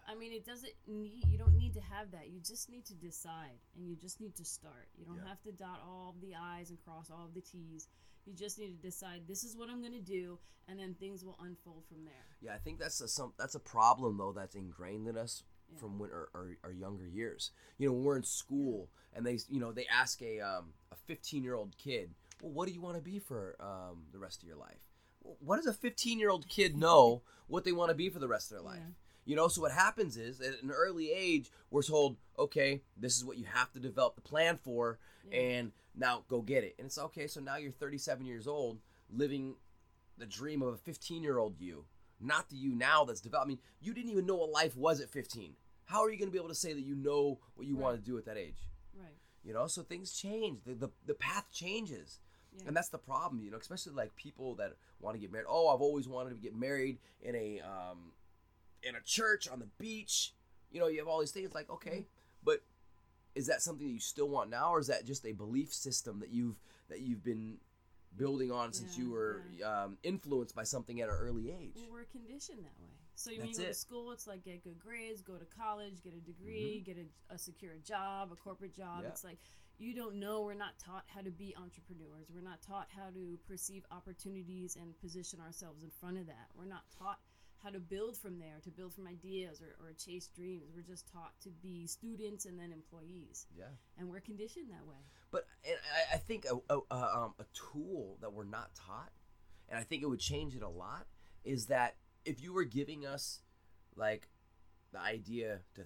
I 0.09 0.17
mean, 0.17 0.33
it 0.33 0.45
doesn't 0.45 0.73
need 0.87 1.25
you 1.29 1.39
don't 1.39 1.57
need 1.57 1.75
to 1.75 1.81
have 1.81 2.11
that. 2.13 2.29
You 2.31 2.41
just 2.41 2.69
need 2.71 2.85
to 2.87 2.95
decide 2.95 3.59
and 3.77 3.89
you 3.89 3.97
just 3.97 4.21
need 4.21 4.35
to 4.37 4.45
start. 4.45 4.89
You 4.99 5.05
don't 5.05 5.17
Yeah. 5.19 5.29
have 5.29 5.43
to 5.43 5.53
dot 5.53 5.81
all 5.85 6.15
the 6.21 6.35
i's 6.35 6.71
and 6.71 6.79
cross 6.85 7.11
all 7.11 7.29
the 7.33 7.41
t's. 7.41 7.89
You 8.25 8.35
just 8.35 8.59
need 8.59 8.77
to 8.77 8.83
decide 8.83 9.27
this 9.27 9.43
is 9.45 9.57
what 9.57 9.69
I'm 9.69 9.81
going 9.81 9.93
to 9.95 10.01
do 10.01 10.39
and 10.69 10.79
then 10.79 10.95
things 10.95 11.25
will 11.25 11.37
unfold 11.41 11.85
from 11.89 12.05
there. 12.05 12.27
Yeah, 12.41 12.55
I 12.55 12.59
think 12.59 12.79
that's 12.79 13.01
a 13.01 13.09
some 13.09 13.33
that's 13.39 13.55
a 13.55 13.61
problem 13.61 14.17
though 14.19 14.33
that's 14.33 14.55
ingrained 14.55 15.09
in 15.09 15.17
us 15.17 15.43
Yeah. 15.73 15.79
from 15.79 15.99
when 15.99 16.11
our, 16.11 16.29
our, 16.35 16.57
our 16.65 16.73
younger 16.73 17.07
years. 17.07 17.51
You 17.79 17.89
know, 17.89 17.95
when 17.95 18.05
we're 18.05 18.17
in 18.17 18.23
school 18.25 18.91
and 19.13 19.25
they 19.27 19.39
you 19.49 19.61
know 19.61 19.73
they 19.73 19.87
ask 19.87 20.21
a 20.23 20.41
um, 20.41 20.75
a 20.93 20.97
15 20.97 21.43
year 21.45 21.55
old 21.55 21.77
kid, 21.79 22.15
well, 22.41 22.53
what 22.53 22.67
do 22.69 22.75
you 22.75 22.81
want 22.81 22.97
to 22.97 23.03
be 23.03 23.19
for 23.19 23.57
um, 23.61 24.05
the 24.13 24.19
rest 24.19 24.43
of 24.43 24.49
your 24.49 24.57
life? 24.57 24.81
What 25.41 25.57
does 25.57 25.67
a 25.67 25.73
15 25.73 26.19
year 26.19 26.31
old 26.31 26.49
kid 26.49 26.77
know 26.77 27.23
what 27.47 27.65
they 27.65 27.73
want 27.73 27.91
to 27.91 27.95
be 27.95 28.09
for 28.09 28.19
the 28.19 28.29
rest 28.29 28.51
of 28.51 28.57
their 28.59 28.65
life? 28.65 28.81
Yeah. 28.81 28.93
You 29.25 29.37
know, 29.37 29.47
so 29.49 29.61
what 29.63 29.73
happens 29.73 30.17
is 30.17 30.41
at 30.41 30.63
an 30.63 30.71
early 30.73 31.13
age, 31.13 31.51
we're 31.71 31.83
told, 31.85 32.17
okay, 32.39 32.83
this 32.97 33.17
is 33.17 33.25
what 33.25 33.39
you 33.39 33.45
have 33.45 33.71
to 33.73 33.79
develop 33.79 34.17
the 34.17 34.21
plan 34.21 34.59
for, 34.63 34.99
Yeah. 35.31 35.39
and 35.39 35.73
now 35.95 36.25
go 36.29 36.43
get 36.43 36.65
it. 36.65 36.75
And 36.79 36.87
it's 36.87 36.99
okay, 36.99 37.29
so 37.29 37.41
now 37.41 37.57
you're 37.57 37.71
37 37.71 38.27
years 38.27 38.49
old, 38.49 38.81
living 39.09 39.55
the 40.19 40.27
dream 40.27 40.61
of 40.63 40.75
a 40.75 40.77
15 40.77 41.23
year 41.23 41.39
old 41.39 41.61
you, 41.61 41.85
not 42.21 42.49
the 42.49 42.57
you 42.57 42.75
now 42.75 43.05
that's 43.05 43.21
developed. 43.21 43.47
I 43.47 43.49
mean, 43.49 43.59
you 43.81 43.95
didn't 43.95 44.11
even 44.11 44.27
know 44.27 44.37
what 44.37 44.51
life 44.51 44.77
was 44.77 45.01
at 45.01 45.11
15. 45.11 45.55
How 45.85 46.03
are 46.03 46.11
you 46.11 46.19
going 46.19 46.29
to 46.29 46.33
be 46.33 46.39
able 46.39 46.49
to 46.49 46.55
say 46.55 46.73
that 46.73 46.85
you 46.85 46.95
know 46.97 47.39
what 47.55 47.67
you 47.67 47.77
want 47.77 47.97
to 47.97 48.03
do 48.05 48.19
at 48.19 48.25
that 48.25 48.37
age? 48.37 48.69
Right. 48.99 49.07
You 49.45 49.53
know, 49.53 49.67
so 49.69 49.83
things 49.83 50.13
change. 50.13 50.61
The, 50.65 50.75
the, 50.75 50.89
the 51.07 51.15
path 51.15 51.47
changes. 51.53 52.19
Yeah. 52.57 52.65
And 52.69 52.77
that's 52.77 52.91
the 52.91 52.99
problem, 52.99 53.43
you 53.43 53.51
know, 53.51 53.57
especially 53.57 53.93
like 53.95 54.15
people 54.17 54.55
that 54.57 54.75
want 55.01 55.15
to 55.17 55.21
get 55.21 55.33
married. 55.33 55.47
Oh, 55.49 55.69
I've 55.69 55.81
always 55.81 56.07
wanted 56.07 56.31
to 56.31 56.37
get 56.37 56.55
married 56.55 56.99
in 57.23 57.35
a 57.35 57.61
um, 57.61 58.13
in 58.83 58.95
a 58.95 59.01
church 59.05 59.49
on 59.49 59.59
the 59.59 59.69
beach. 59.79 60.35
You 60.71 60.81
know, 60.81 60.89
you 60.89 60.99
have 60.99 61.09
all 61.09 61.21
these 61.21 61.33
things 61.33 61.55
like, 61.55 61.71
okay, 61.71 62.07
but 62.45 62.61
is 63.35 63.47
that 63.47 63.63
something 63.63 63.87
that 63.87 63.93
you 63.93 64.01
still 64.01 64.29
want 64.29 64.51
now, 64.51 64.73
or 64.75 64.81
is 64.81 64.89
that 64.89 65.07
just 65.07 65.25
a 65.27 65.33
belief 65.33 65.73
system 65.73 66.21
that 66.21 66.31
you've 66.31 66.59
that 66.89 67.01
you've 67.01 67.25
been 67.25 67.59
building 68.17 68.53
on 68.53 68.73
since 68.73 68.99
you 68.99 69.07
Yeah, 69.07 69.13
were 69.13 69.43
um, 69.65 69.99
influenced 70.03 70.55
by 70.55 70.65
something 70.65 71.01
at 71.01 71.09
an 71.09 71.15
early 71.15 71.51
age? 71.51 71.73
Well, 71.77 71.87
we're 71.91 72.05
conditioned 72.05 72.59
that 72.59 72.79
way. 72.81 72.91
So 73.15 73.31
when 73.31 73.49
you 73.49 73.55
go 73.55 73.63
it. 73.63 73.69
to 73.69 73.75
school, 73.75 74.13
it's 74.13 74.27
like 74.27 74.45
get 74.45 74.65
good 74.65 74.79
grades, 74.79 75.23
go 75.23 75.35
to 75.35 75.45
college, 75.45 76.03
get 76.03 76.15
a 76.15 76.21
degree, 76.21 76.83
get 76.85 76.97
a, 76.97 77.35
a 77.35 77.39
secure 77.39 77.77
job, 77.85 78.31
a 78.33 78.37
corporate 78.37 78.75
job. 78.75 78.97
Mm-hmm. 78.97 79.03
Yeah. 79.05 79.09
It's 79.09 79.25
like 79.25 79.39
you 79.83 79.95
don't 79.95 80.17
know. 80.17 80.43
We're 80.43 80.55
not 80.55 80.79
taught 80.79 81.05
how 81.07 81.23
to 81.23 81.31
be 81.31 81.55
entrepreneurs. 81.57 82.31
We're 82.33 82.41
not 82.41 82.63
taught 82.63 82.89
how 82.95 83.11
to 83.13 83.39
perceive 83.49 83.85
opportunities 83.91 84.77
and 84.81 84.99
position 84.99 85.41
ourselves 85.41 85.83
in 85.83 85.91
front 85.91 86.19
of 86.19 86.27
that. 86.27 86.49
We're 86.57 86.67
not 86.67 86.85
taught 86.97 87.19
how 87.63 87.71
to 87.71 87.79
build 87.79 88.17
from 88.17 88.39
there, 88.39 88.59
to 88.65 88.71
build 88.71 88.93
from 88.93 89.07
ideas 89.07 89.61
or, 89.61 89.75
or 89.85 89.93
chase 89.93 90.29
dreams. 90.29 90.71
We're 90.75 90.83
just 90.83 91.11
taught 91.13 91.33
to 91.43 91.51
be 91.63 91.87
students 91.87 92.45
and 92.45 92.59
then 92.59 92.73
employees. 92.73 93.47
Yeah. 93.57 93.67
And 93.99 94.09
we're 94.09 94.21
conditioned 94.21 94.71
that 94.71 94.87
way. 94.87 94.97
But 95.31 95.47
and 95.65 95.77
I, 96.13 96.15
I 96.15 96.19
think 96.19 96.47
a, 96.47 96.75
a, 96.75 96.79
a, 96.91 97.19
um, 97.19 97.35
a 97.39 97.45
tool 97.53 98.19
that 98.21 98.33
we're 98.33 98.45
not 98.45 98.71
taught, 98.75 99.11
and 99.69 99.79
I 99.79 99.83
think 99.83 100.03
it 100.03 100.07
would 100.07 100.21
change 100.21 100.57
it 100.57 100.63
a 100.63 100.69
lot, 100.69 101.07
is 101.45 101.67
that 101.67 101.97
if 102.25 102.43
you 102.43 102.53
were 102.53 102.65
giving 102.65 103.07
us 103.07 103.41
like 103.97 104.29
the 104.93 105.01
idea 105.01 105.61
to 105.75 105.83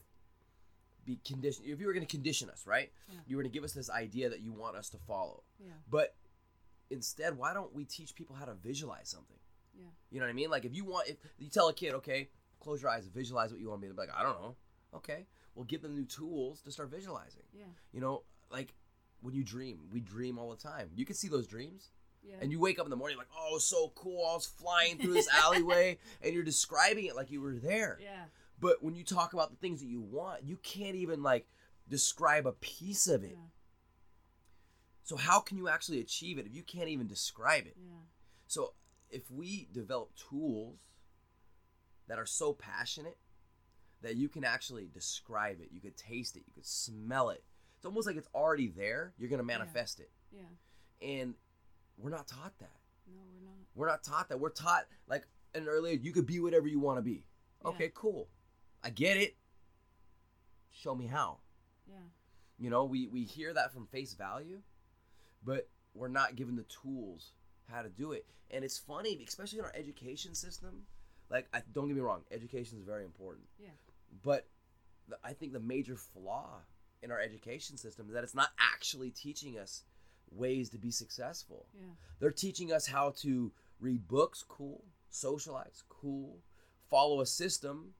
be 1.06 1.18
conditioned, 1.24 1.66
if 1.68 1.80
you 1.80 1.86
were 1.86 1.92
going 1.94 2.04
to 2.04 2.10
condition 2.10 2.50
us, 2.50 2.66
right? 2.66 2.90
Yeah. 3.08 3.20
You 3.26 3.36
were 3.36 3.42
going 3.42 3.50
to 3.50 3.54
give 3.54 3.64
us 3.64 3.72
this 3.72 3.88
idea 3.88 4.28
that 4.28 4.40
you 4.40 4.52
want 4.52 4.76
us 4.76 4.90
to 4.90 4.98
follow. 5.06 5.42
Yeah. 5.58 5.72
But 5.90 6.14
instead, 6.90 7.36
why 7.38 7.54
don't 7.54 7.74
we 7.74 7.84
teach 7.84 8.14
people 8.14 8.36
how 8.36 8.44
to 8.44 8.54
visualize 8.54 9.08
something? 9.08 9.36
Yeah. 9.78 9.86
You 10.10 10.20
know 10.20 10.26
what 10.26 10.30
I 10.30 10.34
mean? 10.34 10.50
Like 10.50 10.64
if 10.64 10.74
you 10.74 10.84
want, 10.84 11.08
if 11.08 11.16
you 11.38 11.48
tell 11.48 11.68
a 11.68 11.72
kid, 11.74 11.94
okay, 11.94 12.28
close 12.60 12.82
your 12.82 12.90
eyes, 12.90 13.04
and 13.04 13.14
visualize 13.14 13.50
what 13.52 13.60
you 13.60 13.68
want 13.68 13.80
to 13.82 13.86
be 13.88 13.92
like, 13.94 14.08
I 14.16 14.22
don't 14.22 14.40
know. 14.40 14.56
Okay, 14.94 15.26
well, 15.54 15.64
give 15.64 15.82
them 15.82 15.94
new 15.94 16.04
tools 16.04 16.60
to 16.62 16.70
start 16.70 16.90
visualizing. 16.90 17.42
Yeah. 17.52 17.64
You 17.92 18.00
know, 18.00 18.22
like 18.50 18.72
when 19.20 19.34
you 19.34 19.44
dream, 19.44 19.78
we 19.92 20.00
dream 20.00 20.38
all 20.38 20.50
the 20.50 20.56
time. 20.56 20.90
You 20.94 21.04
can 21.04 21.14
see 21.16 21.28
those 21.28 21.46
dreams, 21.46 21.90
Yeah. 22.22 22.36
and 22.40 22.50
you 22.50 22.58
wake 22.60 22.78
up 22.78 22.86
in 22.86 22.90
the 22.90 22.96
morning 22.96 23.18
like, 23.18 23.26
oh, 23.36 23.58
so 23.58 23.92
cool. 23.94 24.24
I 24.30 24.34
was 24.34 24.46
flying 24.46 24.96
through 24.98 25.12
this 25.14 25.28
alleyway, 25.44 25.98
and 26.22 26.32
you're 26.32 26.44
describing 26.44 27.04
it 27.06 27.16
like 27.16 27.30
you 27.30 27.40
were 27.42 27.54
there. 27.54 27.98
yeah. 28.00 28.24
But 28.58 28.82
when 28.82 28.94
you 28.94 29.04
talk 29.04 29.32
about 29.32 29.50
the 29.50 29.56
things 29.56 29.80
that 29.80 29.86
you 29.88 30.00
want, 30.00 30.44
you 30.44 30.56
can't 30.62 30.96
even 30.96 31.22
like 31.22 31.46
describe 31.88 32.46
a 32.46 32.52
piece 32.52 33.06
of 33.06 33.22
it. 33.22 33.32
Yeah. 33.32 33.48
So 35.04 35.16
how 35.16 35.40
can 35.40 35.56
you 35.56 35.68
actually 35.68 36.00
achieve 36.00 36.38
it 36.38 36.46
if 36.46 36.54
you 36.54 36.62
can't 36.62 36.88
even 36.88 37.06
describe 37.06 37.66
it? 37.66 37.76
Yeah. 37.78 37.98
So 38.46 38.72
if 39.10 39.30
we 39.30 39.68
develop 39.72 40.10
tools 40.30 40.78
that 42.08 42.18
are 42.18 42.26
so 42.26 42.52
passionate 42.52 43.18
that 44.02 44.16
you 44.16 44.28
can 44.28 44.44
actually 44.44 44.88
describe 44.92 45.60
it, 45.60 45.68
you 45.72 45.80
could 45.80 45.96
taste 45.96 46.36
it, 46.36 46.42
you 46.46 46.52
could 46.54 46.66
smell 46.66 47.30
it. 47.30 47.44
It's 47.76 47.84
almost 47.86 48.06
like 48.06 48.16
it's 48.16 48.28
already 48.34 48.68
there. 48.68 49.12
You're 49.18 49.28
gonna 49.30 49.42
manifest 49.42 50.00
it, 50.00 50.10
Yeah. 50.32 50.42
and 51.02 51.34
we're 51.98 52.10
not 52.10 52.26
taught 52.26 52.58
that. 52.58 52.80
No, 53.06 53.20
we're 53.32 53.44
not. 53.48 53.58
We're 53.74 53.86
not 53.88 54.02
taught 54.02 54.28
that. 54.28 54.40
We're 54.40 54.50
taught 54.50 54.86
like 55.06 55.26
an 55.54 55.68
earlier, 55.68 55.94
you 55.94 56.12
could 56.12 56.26
be 56.26 56.40
whatever 56.40 56.66
you 56.66 56.80
want 56.80 56.98
to 56.98 57.02
be. 57.02 57.26
Yeah. 57.62 57.68
Okay, 57.70 57.90
cool. 57.94 58.28
I 58.86 58.90
get 58.90 59.16
it. 59.16 59.34
Show 60.70 60.94
me 60.94 61.06
how. 61.06 61.38
Yeah. 61.88 61.96
You 62.56 62.70
know, 62.70 62.84
we 62.84 63.08
we 63.08 63.24
hear 63.24 63.52
that 63.52 63.72
from 63.72 63.86
face 63.86 64.14
value, 64.14 64.60
but 65.44 65.68
we're 65.92 66.06
not 66.06 66.36
given 66.36 66.54
the 66.54 66.64
tools 66.64 67.32
how 67.68 67.82
to 67.82 67.88
do 67.88 68.12
it. 68.12 68.26
And 68.52 68.64
it's 68.64 68.78
funny, 68.78 69.24
especially 69.26 69.58
in 69.58 69.64
our 69.64 69.72
education 69.74 70.36
system. 70.36 70.84
Like, 71.28 71.48
I, 71.52 71.62
don't 71.74 71.88
get 71.88 71.96
me 71.96 72.00
wrong, 72.00 72.22
education 72.30 72.78
is 72.78 72.84
very 72.84 73.04
important. 73.04 73.46
Yeah. 73.58 73.70
But 74.22 74.46
the, 75.08 75.16
I 75.24 75.32
think 75.32 75.52
the 75.52 75.58
major 75.58 75.96
flaw 75.96 76.60
in 77.02 77.10
our 77.10 77.20
education 77.20 77.76
system 77.76 78.06
is 78.06 78.14
that 78.14 78.22
it's 78.22 78.36
not 78.36 78.50
actually 78.60 79.10
teaching 79.10 79.58
us 79.58 79.82
ways 80.30 80.70
to 80.70 80.78
be 80.78 80.92
successful. 80.92 81.66
Yeah. 81.76 81.86
They're 82.20 82.30
teaching 82.30 82.72
us 82.72 82.86
how 82.86 83.14
to 83.22 83.50
read 83.80 84.06
books, 84.06 84.44
cool. 84.46 84.84
Socialize, 85.10 85.82
cool. 85.88 86.38
Follow 86.88 87.20
a 87.20 87.26
system. 87.26 87.94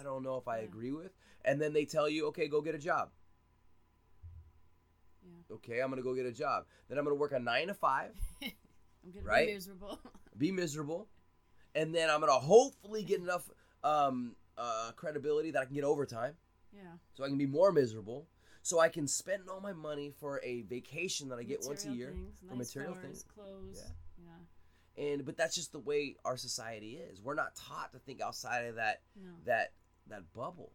I 0.00 0.02
don't 0.02 0.22
know 0.22 0.36
if 0.36 0.48
I 0.48 0.58
Yeah. 0.58 0.64
agree 0.64 0.92
with. 0.92 1.12
And 1.44 1.60
then 1.60 1.72
they 1.72 1.84
tell 1.84 2.08
you, 2.08 2.26
okay, 2.28 2.48
go 2.48 2.60
get 2.60 2.74
a 2.74 2.78
job. 2.78 3.10
Yeah. 5.22 5.54
Okay, 5.56 5.80
I'm 5.80 5.90
gonna 5.90 6.02
go 6.02 6.14
get 6.14 6.26
a 6.26 6.32
job. 6.32 6.66
Then 6.88 6.98
I'm 6.98 7.04
gonna 7.04 7.16
work 7.16 7.32
a 7.32 7.38
nine 7.38 7.68
to 7.68 7.74
five, 7.74 8.12
I'm 8.42 9.12
gonna 9.12 9.24
Right? 9.24 9.46
be 9.48 9.54
miserable. 9.54 10.00
be 10.38 10.52
miserable, 10.52 11.08
and 11.74 11.94
then 11.94 12.10
I'm 12.10 12.20
gonna 12.20 12.32
hopefully 12.32 13.02
get 13.02 13.20
enough 13.20 13.48
um, 13.82 14.36
uh, 14.56 14.92
credibility 14.96 15.50
that 15.52 15.62
I 15.62 15.64
can 15.64 15.74
get 15.74 15.84
overtime, 15.84 16.34
yeah. 16.72 16.94
so 17.14 17.24
I 17.24 17.28
can 17.28 17.38
be 17.38 17.46
more 17.46 17.72
miserable, 17.72 18.28
so 18.62 18.78
I 18.78 18.88
can 18.88 19.06
spend 19.08 19.48
all 19.48 19.60
my 19.60 19.72
money 19.72 20.10
for 20.10 20.40
a 20.44 20.62
vacation 20.62 21.28
that 21.30 21.38
I 21.38 21.42
get 21.42 21.64
once 21.64 21.84
a 21.84 21.90
year. 21.90 22.10
Things, 22.10 22.38
for 22.40 22.54
nice 22.54 22.58
material 22.58 22.94
things. 22.94 23.24
Clothes. 23.34 23.82
Yeah. 23.82 23.92
And 24.98 25.24
but 25.24 25.36
that's 25.36 25.54
just 25.54 25.72
the 25.72 25.78
way 25.78 26.16
our 26.24 26.36
society 26.36 26.92
is. 26.96 27.20
We're 27.20 27.34
not 27.34 27.54
taught 27.54 27.92
to 27.92 27.98
think 27.98 28.20
outside 28.20 28.66
of 28.66 28.76
that 28.76 29.02
No. 29.14 29.30
that 29.44 29.72
that 30.08 30.32
bubble. 30.32 30.72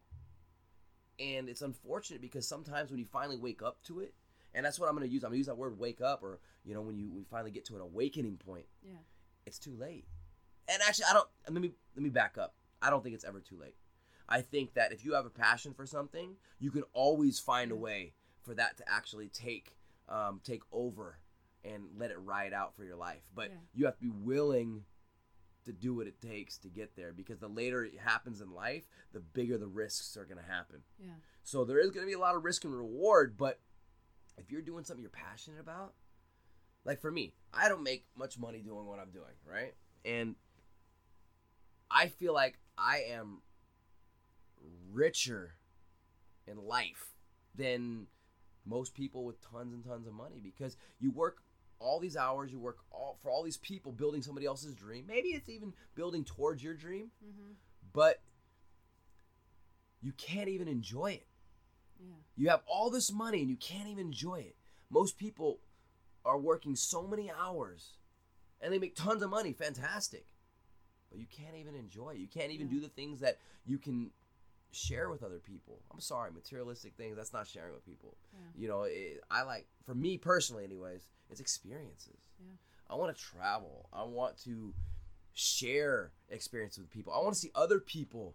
And 1.18 1.48
it's 1.48 1.62
unfortunate 1.62 2.20
because 2.20 2.46
sometimes 2.48 2.90
when 2.90 2.98
you 2.98 3.04
finally 3.06 3.36
wake 3.36 3.62
up 3.62 3.82
to 3.84 4.00
it, 4.00 4.14
and 4.54 4.64
that's 4.64 4.78
what 4.78 4.88
I'm 4.88 4.96
going 4.96 5.06
to 5.08 5.12
use. 5.12 5.22
I'm 5.24 5.28
going 5.30 5.34
to 5.34 5.38
use 5.38 5.46
that 5.46 5.56
word 5.58 5.78
"wake 5.78 6.00
up," 6.00 6.22
or 6.22 6.40
you 6.64 6.74
know, 6.74 6.82
when 6.82 6.96
you 6.96 7.10
we 7.10 7.24
finally 7.24 7.50
get 7.50 7.64
to 7.66 7.74
an 7.76 7.80
awakening 7.80 8.36
point, 8.36 8.66
Yeah. 8.82 8.98
it's 9.46 9.58
too 9.58 9.74
late. 9.74 10.06
And 10.68 10.80
actually, 10.86 11.06
I 11.10 11.12
don't. 11.14 11.28
Let 11.48 11.60
me 11.62 11.72
let 11.96 12.02
me 12.02 12.10
back 12.10 12.38
up. 12.38 12.54
I 12.80 12.90
don't 12.90 13.02
think 13.02 13.14
it's 13.14 13.24
ever 13.24 13.40
too 13.40 13.56
late. 13.58 13.76
I 14.28 14.40
think 14.40 14.74
that 14.74 14.92
if 14.92 15.04
you 15.04 15.14
have 15.14 15.26
a 15.26 15.30
passion 15.30 15.74
for 15.74 15.84
something, 15.86 16.36
you 16.58 16.70
can 16.70 16.84
always 16.92 17.38
find 17.38 17.70
a 17.72 17.76
way 17.76 18.14
for 18.42 18.54
that 18.54 18.76
to 18.78 18.84
actually 18.88 19.28
take 19.28 19.76
um, 20.08 20.40
take 20.44 20.62
over 20.72 21.18
and 21.64 21.84
let 21.96 22.10
it 22.10 22.18
ride 22.18 22.52
out 22.52 22.74
for 22.76 22.84
your 22.84 22.96
life. 22.96 23.22
But 23.34 23.50
Yeah. 23.50 23.56
you 23.74 23.84
have 23.86 23.96
to 23.96 24.02
be 24.02 24.10
willing 24.10 24.84
to 25.64 25.72
do 25.72 25.94
what 25.94 26.06
it 26.08 26.20
takes 26.20 26.58
to 26.58 26.68
get 26.68 26.96
there 26.96 27.12
because 27.12 27.38
the 27.38 27.48
later 27.48 27.84
it 27.84 27.98
happens 28.00 28.40
in 28.40 28.50
life, 28.52 28.88
the 29.12 29.20
bigger 29.20 29.56
the 29.58 29.68
risks 29.68 30.16
are 30.16 30.24
going 30.24 30.38
to 30.38 30.50
happen. 30.50 30.82
Yeah. 30.98 31.14
So 31.44 31.64
there 31.64 31.78
is 31.78 31.90
going 31.90 32.04
to 32.04 32.08
be 32.10 32.14
a 32.14 32.18
lot 32.18 32.34
of 32.34 32.44
risk 32.44 32.64
and 32.64 32.74
reward, 32.74 33.36
but 33.36 33.60
if 34.36 34.50
you're 34.50 34.62
doing 34.62 34.82
something 34.84 35.02
you're 35.02 35.10
passionate 35.10 35.60
about, 35.60 35.94
like 36.84 37.00
for 37.00 37.12
me, 37.12 37.34
I 37.52 37.68
don't 37.68 37.84
make 37.84 38.06
much 38.16 38.38
money 38.40 38.60
doing 38.60 38.86
what 38.86 38.98
I'm 38.98 39.10
doing, 39.12 39.34
right? 39.44 39.74
And 40.04 40.34
I 41.90 42.08
feel 42.08 42.32
like 42.34 42.58
I 42.76 43.02
am 43.10 43.42
richer 44.90 45.54
in 46.46 46.56
life 46.56 47.12
than 47.54 48.06
most 48.64 48.94
people 48.94 49.24
with 49.24 49.40
tons 49.42 49.72
and 49.74 49.84
tons 49.84 50.06
of 50.06 50.12
money 50.14 50.40
because 50.42 50.76
you 50.98 51.10
work 51.10 51.42
all 51.82 51.98
these 52.00 52.16
hours, 52.16 52.50
you 52.52 52.58
work 52.58 52.78
all 52.90 53.18
for 53.22 53.30
all 53.30 53.42
these 53.42 53.56
people 53.58 53.92
building 53.92 54.22
somebody 54.22 54.46
else's 54.46 54.74
dream. 54.74 55.04
Maybe 55.06 55.28
it's 55.28 55.48
even 55.48 55.72
building 55.94 56.24
towards 56.24 56.62
your 56.62 56.74
dream, 56.74 57.10
Mm-hmm. 57.24 57.52
but 57.92 58.20
you 60.00 60.12
can't 60.12 60.48
even 60.48 60.68
enjoy 60.68 61.12
it. 61.12 61.26
Yeah. 62.00 62.14
You 62.36 62.48
have 62.48 62.62
all 62.66 62.90
this 62.90 63.12
money 63.12 63.40
and 63.40 63.50
you 63.50 63.56
can't 63.56 63.88
even 63.88 64.06
enjoy 64.06 64.40
it. 64.40 64.56
Most 64.90 65.16
people 65.18 65.60
are 66.24 66.38
working 66.38 66.74
so 66.74 67.06
many 67.06 67.30
hours 67.30 67.92
and 68.60 68.72
they 68.72 68.78
make 68.78 68.94
tons 68.96 69.22
of 69.22 69.30
money, 69.30 69.52
fantastic. 69.52 70.26
But 71.10 71.20
you 71.20 71.26
can't 71.30 71.56
even 71.56 71.74
enjoy 71.74 72.10
it. 72.10 72.18
You 72.18 72.26
can't 72.28 72.50
even 72.52 72.66
Yeah. 72.68 72.74
do 72.74 72.80
the 72.80 72.88
things 72.88 73.20
that 73.20 73.38
you 73.66 73.78
can 73.78 74.10
share 74.72 75.08
with 75.10 75.22
other 75.22 75.38
people. 75.38 75.80
I'm 75.92 76.00
sorry, 76.00 76.30
materialistic 76.32 76.94
things, 76.96 77.16
that's 77.16 77.32
not 77.32 77.46
sharing 77.46 77.72
with 77.74 77.84
people. 77.84 78.16
Yeah. 78.32 78.38
You 78.62 78.68
know, 78.68 78.82
it, 78.84 79.20
I 79.30 79.42
like, 79.42 79.66
for 79.84 79.94
me 79.94 80.18
personally, 80.18 80.64
anyways, 80.64 81.08
it's 81.30 81.40
experiences. 81.40 82.20
Yeah. 82.40 82.52
I 82.90 82.94
want 82.96 83.14
to 83.16 83.22
travel. 83.22 83.88
I 83.92 84.02
want 84.04 84.36
to 84.44 84.74
share 85.34 86.12
experiences 86.28 86.78
with 86.80 86.90
people. 86.90 87.12
I 87.12 87.18
want 87.18 87.34
to 87.34 87.40
see 87.40 87.50
other 87.54 87.78
people 87.80 88.34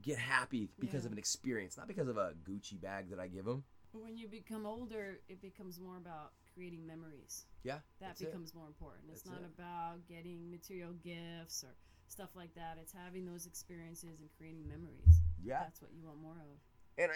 get 0.00 0.18
happy 0.18 0.70
because 0.78 1.02
Yeah. 1.02 1.06
of 1.08 1.12
an 1.12 1.18
experience, 1.18 1.76
not 1.76 1.88
because 1.88 2.08
of 2.08 2.16
a 2.16 2.34
Gucci 2.48 2.80
bag 2.80 3.10
that 3.10 3.18
I 3.18 3.28
give 3.28 3.44
them. 3.44 3.64
When 3.92 4.16
you 4.16 4.28
become 4.28 4.64
older, 4.66 5.20
it 5.28 5.40
becomes 5.40 5.80
more 5.80 5.96
about 5.96 6.32
creating 6.54 6.86
memories. 6.86 7.46
Yeah, 7.62 7.74
That 7.74 7.82
that's 8.00 8.20
it. 8.20 8.26
becomes 8.26 8.54
more 8.54 8.66
important. 8.66 9.10
It's 9.10 9.22
That's 9.22 9.40
not 9.40 9.42
it. 9.48 9.52
about 9.58 10.06
getting 10.06 10.50
material 10.50 10.92
gifts 10.92 11.64
or 11.64 11.74
stuff 12.06 12.36
like 12.36 12.54
that. 12.54 12.78
It's 12.80 12.92
having 12.92 13.26
those 13.26 13.46
experiences 13.46 14.20
and 14.20 14.28
creating 14.36 14.68
memories. 14.68 15.20
Yeah, 15.42 15.60
That's 15.64 15.80
what 15.82 15.90
you 15.92 16.04
want 16.04 16.20
more 16.20 16.32
of. 16.32 16.58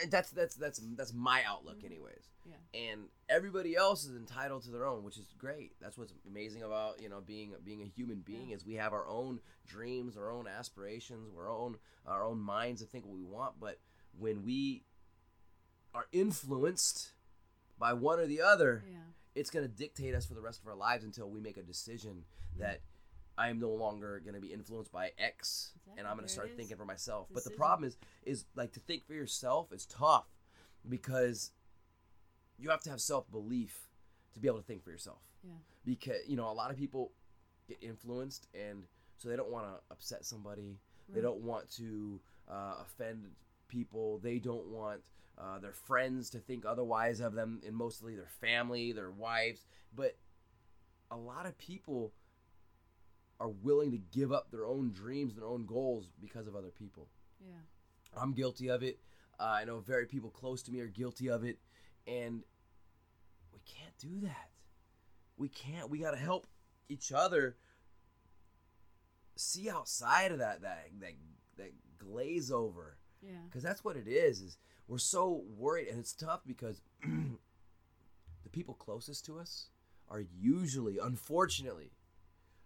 and 0.02 0.10
that's 0.10 0.30
that's 0.30 0.54
that's 0.54 0.80
that's 0.96 1.12
my 1.12 1.42
outlook, 1.44 1.78
Mhm. 1.80 1.86
anyways. 1.86 2.28
Yeah. 2.44 2.56
And 2.74 3.08
everybody 3.28 3.74
else 3.76 4.04
is 4.04 4.16
entitled 4.16 4.62
to 4.64 4.70
their 4.70 4.86
own, 4.86 5.02
which 5.04 5.16
is 5.18 5.26
great. 5.38 5.74
That's 5.80 5.96
what's 5.98 6.12
amazing 6.26 6.62
about 6.62 7.00
you 7.00 7.08
know 7.08 7.20
being 7.20 7.54
being 7.64 7.82
a 7.82 7.86
human 7.86 8.20
being 8.20 8.50
Yeah. 8.50 8.56
is 8.56 8.64
we 8.64 8.74
have 8.74 8.92
our 8.92 9.06
own 9.06 9.40
dreams, 9.66 10.16
our 10.16 10.30
own 10.30 10.46
aspirations, 10.46 11.34
our 11.36 11.48
own 11.48 11.78
our 12.06 12.24
own 12.24 12.38
minds 12.40 12.80
to 12.80 12.86
think 12.86 13.04
what 13.06 13.14
we 13.14 13.24
want. 13.24 13.58
But 13.60 13.78
when 14.18 14.42
we 14.44 14.84
are 15.94 16.06
influenced 16.12 17.12
by 17.78 17.92
one 17.92 18.18
or 18.18 18.26
the 18.26 18.40
other, 18.40 18.84
Yeah. 18.86 18.98
it's 19.34 19.50
going 19.50 19.66
to 19.68 19.72
dictate 19.74 20.14
us 20.14 20.26
for 20.26 20.34
the 20.34 20.40
rest 20.40 20.60
of 20.60 20.66
our 20.66 20.74
lives 20.74 21.04
until 21.04 21.28
we 21.30 21.40
make 21.40 21.56
a 21.56 21.62
decision 21.62 22.24
that 22.56 22.80
I 23.38 23.48
am 23.48 23.58
no 23.58 23.70
longer 23.70 24.20
going 24.24 24.34
to 24.34 24.40
be 24.40 24.52
influenced 24.52 24.92
by 24.92 25.12
X 25.18 25.72
and 25.96 26.06
I'm 26.06 26.16
going 26.16 26.26
to 26.26 26.32
start 26.32 26.50
thinking 26.56 26.76
for 26.76 26.84
myself. 26.84 27.28
But 27.32 27.44
the 27.44 27.50
problem 27.50 27.86
is 27.86 27.96
is 28.24 28.44
like 28.54 28.72
to 28.72 28.80
think 28.80 29.06
for 29.06 29.14
yourself 29.14 29.72
is 29.72 29.86
tough 29.86 30.26
because 30.88 31.52
you 32.58 32.70
have 32.70 32.82
to 32.82 32.90
have 32.90 33.00
self-belief 33.00 33.88
to 34.34 34.40
be 34.40 34.48
able 34.48 34.58
to 34.58 34.64
think 34.64 34.84
for 34.84 34.90
yourself. 34.90 35.20
Yeah. 35.42 35.52
Because 35.84 36.18
you 36.26 36.36
know, 36.36 36.50
a 36.50 36.52
lot 36.52 36.70
of 36.70 36.76
people 36.76 37.12
get 37.68 37.78
influenced 37.80 38.48
and 38.54 38.84
so 39.16 39.28
they 39.28 39.36
don't 39.36 39.50
want 39.50 39.66
to 39.66 39.80
upset 39.90 40.24
somebody. 40.24 40.78
They 41.08 41.20
don't 41.20 41.42
want 41.42 41.70
to 41.76 42.20
uh, 42.50 42.74
offend 42.80 43.26
people. 43.68 44.18
They 44.18 44.38
don't 44.38 44.66
want 44.68 45.00
uh, 45.38 45.58
their 45.58 45.72
friends 45.72 46.30
to 46.30 46.38
think 46.38 46.64
otherwise 46.64 47.20
of 47.20 47.34
them, 47.34 47.60
and 47.66 47.74
mostly 47.74 48.14
their 48.14 48.30
family, 48.40 48.92
their 48.92 49.10
wives. 49.10 49.66
But 49.94 50.16
a 51.10 51.16
lot 51.16 51.46
of 51.46 51.56
people 51.58 52.12
are 53.40 53.48
willing 53.48 53.90
to 53.90 53.98
give 53.98 54.32
up 54.32 54.50
their 54.50 54.64
own 54.66 54.92
dreams, 54.92 55.34
their 55.34 55.46
own 55.46 55.66
goals 55.66 56.08
because 56.20 56.46
of 56.46 56.54
other 56.54 56.70
people. 56.70 57.08
Yeah. 57.40 57.54
I'm 58.16 58.32
guilty 58.34 58.68
of 58.68 58.82
it. 58.82 58.98
Uh, 59.40 59.44
I 59.44 59.64
know 59.64 59.80
very 59.80 60.06
people 60.06 60.30
close 60.30 60.62
to 60.64 60.72
me 60.72 60.80
are 60.80 60.86
guilty 60.86 61.28
of 61.28 61.42
it, 61.44 61.58
and 62.06 62.42
we 63.52 63.60
can't 63.66 63.96
do 63.98 64.20
that. 64.26 64.50
We 65.36 65.48
can't. 65.48 65.88
We 65.90 65.98
gotta 65.98 66.18
help 66.18 66.46
each 66.88 67.10
other 67.12 67.56
see 69.36 69.68
outside 69.70 70.30
of 70.32 70.38
that 70.38 70.60
that 70.62 70.88
that 71.00 71.12
that 71.56 71.72
glaze 71.98 72.50
over, 72.52 72.98
Yeah. 73.22 73.30
because 73.46 73.62
that's 73.62 73.82
what 73.82 73.96
it 73.96 74.06
is. 74.06 74.40
Is 74.40 74.58
we're 74.86 74.98
so 74.98 75.42
worried, 75.56 75.88
and 75.88 75.98
it's 75.98 76.12
tough 76.12 76.42
because 76.46 76.82
the 77.02 78.50
people 78.50 78.74
closest 78.74 79.24
to 79.26 79.38
us 79.38 79.70
are 80.08 80.20
usually, 80.38 80.98
unfortunately, 80.98 81.92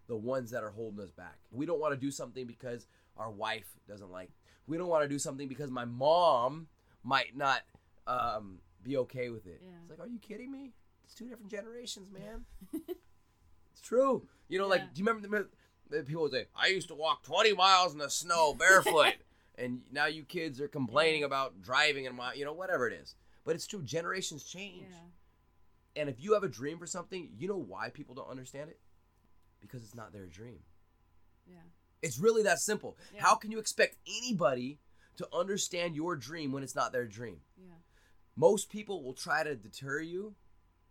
the 0.07 0.17
ones 0.17 0.51
that 0.51 0.63
are 0.63 0.71
holding 0.71 1.03
us 1.03 1.11
back. 1.11 1.39
We 1.51 1.67
don't 1.67 1.81
want 1.81 1.95
to 1.95 2.01
do 2.01 2.11
something 2.11 2.47
because 2.47 2.87
our 3.17 3.31
wife 3.31 3.67
doesn't 3.89 4.11
like. 4.11 4.31
We 4.67 4.79
don't 4.79 4.89
want 4.89 5.05
to 5.05 5.09
do 5.09 5.19
something 5.19 5.49
because 5.49 5.71
my 5.71 5.85
mom 5.85 6.69
might 7.03 7.37
not 7.37 7.63
um, 8.07 8.59
be 8.83 8.97
okay 8.99 9.31
with 9.31 9.47
it. 9.47 9.61
Yeah. 9.63 9.71
It's 9.83 9.91
like, 9.91 10.01
are 10.01 10.11
you 10.11 10.19
kidding 10.19 10.51
me? 10.51 10.73
It's 11.05 11.15
two 11.15 11.29
different 11.29 11.51
generations, 11.51 12.11
man. 12.13 12.45
it's 12.89 13.81
true. 13.81 14.27
You 14.49 14.59
know, 14.59 14.67
like, 14.67 14.93
do 14.95 15.01
you 15.01 15.07
remember 15.07 15.49
the, 15.89 15.97
the 15.97 16.03
people 16.03 16.23
would 16.23 16.33
say, 16.33 16.47
"I 16.55 16.69
used 16.69 16.89
to 16.89 16.95
walk 16.95 17.23
20 17.23 17.53
miles 17.55 17.93
in 17.93 17.99
the 17.99 18.11
snow 18.11 18.55
barefoot," 18.59 19.15
and 19.57 19.83
now 19.93 20.07
you 20.07 20.25
kids 20.25 20.61
are 20.61 20.69
complaining 20.69 21.23
about 21.23 21.63
driving 21.63 22.05
in 22.05 22.17
my, 22.17 22.35
you 22.35 22.45
know, 22.45 22.53
whatever 22.53 22.89
it 22.89 22.95
is. 22.95 23.15
But 23.45 23.55
it's 23.55 23.67
true. 23.67 23.83
Generations 23.83 24.43
change. 24.43 24.91
Yeah. 24.91 26.01
And 26.01 26.09
if 26.09 26.23
you 26.23 26.35
have 26.35 26.43
a 26.43 26.49
dream 26.49 26.79
for 26.79 26.87
something, 26.87 27.31
you 27.39 27.49
know 27.49 27.57
why 27.57 27.89
people 27.89 28.15
don't 28.15 28.29
understand 28.29 28.69
it? 28.71 28.79
Because 29.67 29.83
it's 29.83 29.95
not 29.95 30.13
their 30.13 30.27
dream. 30.27 30.61
Yeah. 31.47 31.57
It's 32.03 32.19
really 32.19 32.43
that 32.45 32.59
simple. 32.61 32.97
Yeah. 33.15 33.23
How 33.23 33.35
can 33.35 33.51
you 33.51 33.59
expect 33.59 33.97
anybody 34.07 34.79
to 35.17 35.27
understand 35.33 35.97
your 35.97 36.17
dream 36.17 36.53
when 36.53 36.63
it's 36.63 36.75
not 36.75 36.93
their 36.93 37.07
dream? 37.07 37.41
Yeah. 37.57 37.75
Most 38.37 38.71
people 38.71 39.03
will 39.03 39.15
try 39.15 39.43
to 39.43 39.55
deter 39.57 40.01
you 40.01 40.35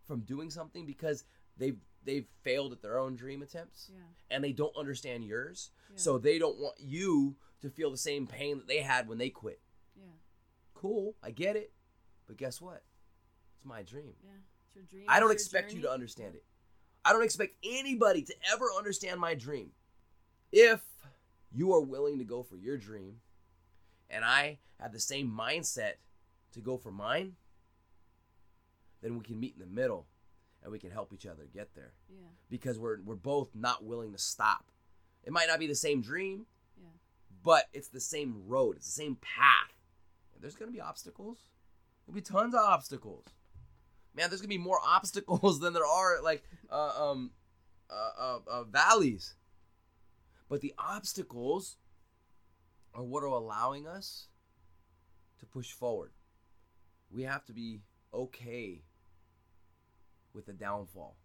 from 0.08 0.22
doing 0.22 0.50
something 0.50 0.86
because 0.86 1.24
they've 1.58 1.77
they've 2.03 2.27
failed 2.44 2.72
at 2.72 2.82
their 2.82 3.00
own 3.00 3.15
dream 3.15 3.41
attempts 3.41 3.89
Yeah. 3.91 4.01
and 4.29 4.44
they 4.44 4.51
don't 4.51 4.75
understand 4.77 5.24
yours. 5.25 5.72
Yeah. 5.91 5.98
So 5.98 6.17
they 6.17 6.38
don't 6.38 6.58
want 6.60 6.75
you 6.79 7.36
to 7.62 7.70
feel 7.70 7.89
the 7.91 7.98
same 7.98 8.27
pain 8.27 8.58
that 8.58 8.67
they 8.67 8.82
had 8.82 9.08
when 9.08 9.17
they 9.17 9.29
quit. 9.29 9.60
Yeah. 9.96 10.03
Cool, 10.74 11.15
I 11.24 11.32
get 11.32 11.55
it. 11.55 11.72
But 12.27 12.38
guess 12.38 12.62
what? 12.62 12.84
It's 13.55 13.65
my 13.65 13.82
dream. 13.84 14.13
Yeah. 14.24 14.32
It's 14.67 14.75
your 14.75 14.86
dream. 14.86 15.05
I 15.08 15.20
don't 15.20 15.32
expect 15.32 15.74
you 15.74 15.82
to 15.82 15.91
understand 15.91 16.36
it. 16.36 16.44
I 17.06 17.14
don't 17.14 17.24
expect 17.24 17.56
anybody 17.64 18.24
to 18.24 18.34
ever 18.52 18.66
understand 18.76 19.20
my 19.22 19.36
dream. 19.36 19.72
If 20.52 20.82
you 21.54 21.72
are 21.74 21.82
willing 21.82 22.18
to 22.18 22.24
go 22.24 22.42
for 22.44 22.58
your 22.58 22.78
dream 22.78 23.18
and 24.10 24.26
I 24.26 24.58
have 24.82 24.92
the 24.92 25.00
same 25.00 25.30
mindset 25.32 25.94
to 26.54 26.60
go 26.62 26.78
for 26.78 26.92
mine, 26.92 27.36
then 29.02 29.18
we 29.18 29.24
can 29.24 29.40
meet 29.40 29.54
in 29.54 29.60
the 29.60 29.66
middle 29.74 30.08
and 30.64 30.72
we 30.72 30.80
can 30.80 30.90
help 30.92 31.14
each 31.14 31.26
other 31.28 31.44
get 31.54 31.76
there 31.76 31.94
Yeah. 32.10 32.26
because 32.50 32.80
we're 32.80 33.02
we're 33.04 33.16
both 33.16 33.54
not 33.54 33.84
willing 33.84 34.12
to 34.14 34.18
stop. 34.18 34.72
It 35.24 35.32
might 35.32 35.48
not 35.48 35.60
be 35.60 35.68
the 35.68 35.76
same 35.76 36.02
dream, 36.02 36.48
Yeah. 36.76 36.90
but 37.44 37.70
it's 37.72 37.90
the 37.90 38.00
same 38.00 38.48
road, 38.48 38.78
it's 38.78 38.88
the 38.88 38.92
same 39.04 39.18
path. 39.18 39.74
And 40.34 40.42
there's 40.42 40.56
gonna 40.56 40.72
be 40.72 40.82
obstacles. 40.82 41.38
There'll 42.06 42.16
be 42.16 42.22
tons 42.22 42.56
of 42.56 42.62
obstacles. 42.62 43.26
Man, 44.15 44.29
there's 44.29 44.41
gonna 44.41 44.50
be 44.50 44.57
more 44.57 44.79
obstacles 44.86 45.60
than 45.60 45.74
there 45.74 45.86
are 45.86 46.22
like 46.22 46.43
uh, 46.69 47.12
um 47.12 47.31
uh, 47.89 48.10
uh, 48.17 48.39
uh, 48.48 48.63
valleys. 48.63 49.36
But 50.50 50.62
the 50.62 50.74
obstacles 50.77 51.77
are 52.93 53.03
what 53.03 53.24
are 53.24 53.27
allowing 53.27 53.88
us 53.88 54.27
to 55.39 55.45
push 55.45 55.71
forward. 55.71 56.12
We 57.12 57.23
have 57.23 57.45
to 57.45 57.54
be 57.54 57.82
okay 58.13 58.84
with 60.34 60.45
the 60.45 60.54
downfall. 60.54 61.15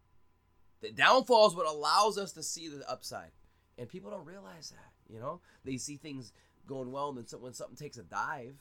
The 0.80 0.90
downfall 0.90 1.48
is 1.48 1.54
what 1.54 1.66
allows 1.66 2.16
us 2.16 2.32
to 2.32 2.42
see 2.42 2.68
the 2.68 2.88
upside. 2.90 3.32
And 3.76 3.88
people 3.88 4.10
don't 4.10 4.26
realize 4.26 4.70
that, 4.70 5.12
you 5.12 5.20
know? 5.20 5.40
They 5.64 5.76
see 5.76 5.96
things 5.96 6.32
going 6.66 6.92
well, 6.92 7.10
and 7.10 7.18
then 7.18 7.40
when 7.40 7.54
something 7.54 7.76
takes 7.76 7.96
a 7.96 8.02
dive, 8.02 8.56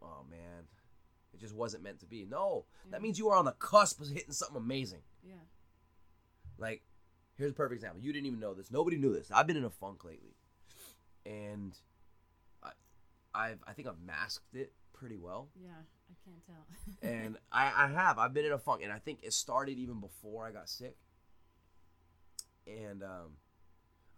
oh 0.00 0.24
man, 0.30 0.64
it 1.34 1.40
just 1.40 1.54
wasn't 1.54 1.82
meant 1.82 2.00
to 2.00 2.06
be. 2.06 2.26
No, 2.28 2.66
that 2.90 3.02
means 3.02 3.18
you 3.18 3.28
are 3.30 3.36
on 3.36 3.44
the 3.44 3.52
cusp 3.52 4.00
of 4.00 4.08
hitting 4.08 4.32
something 4.32 4.56
amazing. 4.56 5.00
Yeah. 5.22 5.34
Like, 6.58 6.82
here's 7.36 7.52
a 7.52 7.54
perfect 7.54 7.76
example. 7.76 8.02
You 8.02 8.12
didn't 8.12 8.26
even 8.26 8.40
know 8.40 8.54
this. 8.54 8.70
Nobody 8.70 8.96
knew 8.96 9.12
this. 9.12 9.30
I've 9.32 9.46
been 9.46 9.56
in 9.56 9.64
a 9.64 9.70
funk 9.70 10.04
lately, 10.04 10.36
and 11.24 11.76
I, 12.62 12.70
I've 13.34 13.58
I 13.66 13.72
think 13.72 13.88
I've 13.88 14.00
masked 14.04 14.54
it 14.54 14.72
pretty 14.92 15.16
well. 15.16 15.48
Yeah. 15.60 15.70
I 16.12 16.30
can't 16.30 16.46
tell. 16.46 16.66
and 17.10 17.38
I, 17.50 17.84
I 17.84 17.88
have. 17.88 18.18
I've 18.18 18.34
been 18.34 18.44
in 18.44 18.52
a 18.52 18.58
funk, 18.58 18.82
and 18.82 18.92
I 18.92 18.98
think 18.98 19.20
it 19.22 19.32
started 19.32 19.78
even 19.78 20.00
before 20.00 20.46
I 20.46 20.52
got 20.52 20.68
sick. 20.68 20.96
And 22.66 23.02
um, 23.02 23.36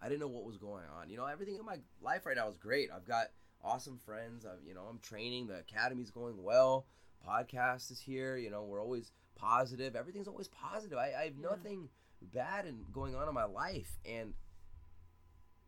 I 0.02 0.08
didn't 0.08 0.20
know 0.20 0.28
what 0.28 0.44
was 0.44 0.58
going 0.58 0.84
on. 1.00 1.08
You 1.08 1.16
know, 1.16 1.26
everything 1.26 1.56
in 1.56 1.64
my 1.64 1.78
life 2.02 2.26
right 2.26 2.36
now 2.36 2.48
is 2.48 2.58
great. 2.58 2.90
I've 2.94 3.06
got 3.06 3.28
awesome 3.62 3.98
friends. 4.04 4.44
I've, 4.44 4.66
you 4.66 4.74
know, 4.74 4.82
I'm 4.82 4.98
training. 4.98 5.46
The 5.46 5.58
academy's 5.58 6.10
going 6.10 6.42
well. 6.42 6.86
Podcast 7.26 7.90
is 7.90 8.00
here. 8.00 8.36
You 8.36 8.50
know, 8.50 8.62
we're 8.64 8.82
always 8.82 9.12
positive. 9.36 9.96
Everything's 9.96 10.28
always 10.28 10.48
positive. 10.48 10.98
I, 10.98 11.12
I 11.18 11.24
have 11.24 11.34
Yeah. 11.38 11.48
nothing 11.50 11.88
bad 12.20 12.66
in 12.66 12.84
going 12.92 13.14
on 13.14 13.28
in 13.28 13.34
my 13.34 13.44
life. 13.44 13.98
And 14.04 14.34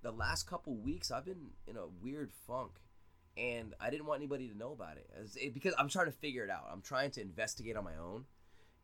the 0.02 0.12
last 0.12 0.46
couple 0.46 0.74
weeks, 0.74 1.10
I've 1.10 1.24
been 1.24 1.50
in 1.66 1.76
a 1.76 1.86
weird 1.86 2.30
funk 2.46 2.72
and 3.36 3.74
I 3.80 3.90
didn't 3.90 4.06
want 4.06 4.20
anybody 4.20 4.48
to 4.48 4.56
know 4.56 4.72
about 4.72 4.96
it, 4.96 5.10
it- 5.36 5.52
because 5.52 5.74
I'm 5.78 5.88
trying 5.88 6.06
to 6.06 6.12
figure 6.12 6.42
it 6.44 6.50
out. 6.50 6.68
I'm 6.72 6.80
trying 6.80 7.10
to 7.12 7.20
investigate 7.20 7.76
on 7.76 7.84
my 7.84 7.96
own, 7.96 8.24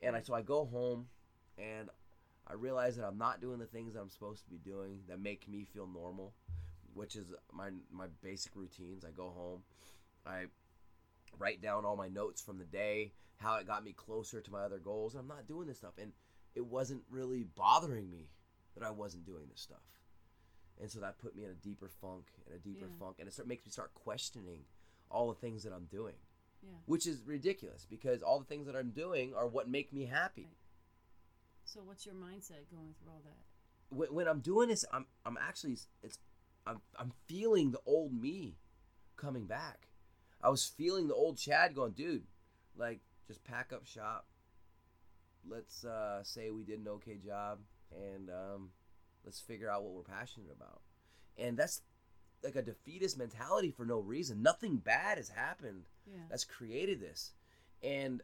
and 0.02 0.14
I 0.14 0.20
so 0.20 0.34
I 0.34 0.42
go 0.42 0.66
home, 0.66 1.08
and 1.56 1.88
I 2.46 2.52
realize 2.52 2.96
that 2.96 3.06
I'm 3.06 3.16
not 3.16 3.40
doing 3.40 3.58
the 3.60 3.64
things 3.66 3.94
that 3.94 4.00
I'm 4.00 4.10
supposed 4.10 4.44
to 4.44 4.50
be 4.50 4.58
doing 4.58 5.00
that 5.08 5.18
make 5.20 5.48
me 5.48 5.64
feel 5.72 5.86
normal, 5.86 6.34
which 6.92 7.16
is 7.16 7.24
my 7.50 7.70
my 7.90 8.08
basic 8.22 8.54
routines. 8.54 9.06
I 9.06 9.10
go 9.10 9.30
home, 9.30 9.62
I 10.26 10.46
write 11.38 11.60
down 11.62 11.84
all 11.84 11.96
my 11.96 12.08
notes 12.08 12.40
from 12.40 12.58
the 12.58 12.64
day, 12.64 13.12
how 13.38 13.56
it 13.56 13.66
got 13.66 13.84
me 13.84 13.92
closer 13.92 14.40
to 14.40 14.50
my 14.52 14.60
other 14.62 14.78
goals, 14.78 15.14
and 15.14 15.20
I'm 15.22 15.28
not 15.28 15.46
doing 15.48 15.66
this 15.66 15.78
stuff, 15.78 15.94
and 15.98 16.12
it 16.54 16.66
wasn't 16.66 17.02
really 17.10 17.44
bothering 17.44 18.10
me 18.10 18.28
that 18.76 18.84
I 18.86 18.90
wasn't 18.90 19.26
doing 19.26 19.44
this 19.50 19.60
stuff. 19.60 19.82
And 20.80 20.90
so 20.90 21.00
that 21.00 21.18
put 21.18 21.36
me 21.36 21.44
in 21.44 21.50
a 21.50 21.54
deeper 21.54 21.88
funk 21.88 22.26
and 22.46 22.54
a 22.54 22.58
deeper 22.58 22.86
Yeah. 22.86 22.98
funk, 22.98 23.16
and 23.18 23.28
it 23.28 23.32
start, 23.32 23.48
makes 23.48 23.64
me 23.64 23.70
start 23.70 23.92
questioning 23.94 24.64
all 25.10 25.28
the 25.28 25.38
things 25.40 25.62
that 25.64 25.72
I'm 25.72 25.84
doing, 25.86 26.16
yeah. 26.62 26.70
which 26.86 27.06
is 27.06 27.22
ridiculous 27.22 27.86
because 27.88 28.22
all 28.22 28.38
the 28.38 28.46
things 28.46 28.66
that 28.66 28.74
I'm 28.76 28.90
doing 28.90 29.34
are 29.34 29.46
what 29.46 29.68
make 29.68 29.92
me 29.92 30.06
happy. 30.06 30.48
So 31.64 31.80
what's 31.84 32.06
your 32.06 32.14
mindset 32.14 32.68
going 32.70 32.94
through 32.98 33.10
all 33.12 33.22
that? 33.24 33.94
When, 33.94 34.14
when 34.14 34.28
I'm 34.28 34.40
doing 34.40 34.68
this, 34.68 34.84
I'm 34.92 35.06
I'm 35.24 35.36
actually 35.38 35.76
it's 36.02 36.18
I'm 36.66 36.80
I'm 36.98 37.12
feeling 37.26 37.70
the 37.72 37.80
old 37.86 38.12
me 38.12 38.56
coming 39.16 39.46
back. 39.46 39.88
I 40.42 40.48
was 40.50 40.66
feeling 40.66 41.08
the 41.08 41.14
old 41.14 41.38
Chad 41.38 41.74
going, 41.74 41.92
dude, 41.92 42.24
like 42.76 43.00
just 43.26 43.44
pack 43.44 43.72
up 43.72 43.86
shop. 43.86 44.26
Let's 45.48 45.84
uh, 45.84 46.22
say 46.22 46.50
we 46.50 46.62
did 46.64 46.80
an 46.80 46.88
okay 46.88 47.16
job, 47.24 47.58
and 47.90 48.30
um, 48.30 48.70
let's 49.24 49.40
figure 49.40 49.70
out 49.70 49.82
what 49.82 49.92
we're 49.92 50.02
passionate 50.02 50.50
about. 50.54 50.80
And 51.36 51.56
that's 51.56 51.82
like 52.44 52.56
a 52.56 52.62
defeatist 52.62 53.18
mentality 53.18 53.70
for 53.70 53.84
no 53.84 53.98
reason. 54.00 54.42
Nothing 54.42 54.76
bad 54.76 55.18
has 55.18 55.28
happened 55.28 55.84
Yeah. 56.06 56.22
that's 56.28 56.44
created 56.44 57.00
this. 57.00 57.32
And 57.82 58.20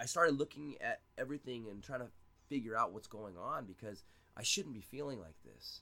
I 0.00 0.06
started 0.06 0.36
looking 0.38 0.76
at 0.80 1.00
everything 1.16 1.66
and 1.68 1.82
trying 1.82 2.00
to 2.00 2.08
figure 2.48 2.76
out 2.76 2.92
what's 2.92 3.08
going 3.08 3.36
on 3.36 3.64
because 3.66 4.04
I 4.36 4.42
shouldn't 4.42 4.74
be 4.74 4.80
feeling 4.80 5.20
like 5.20 5.34
this. 5.44 5.80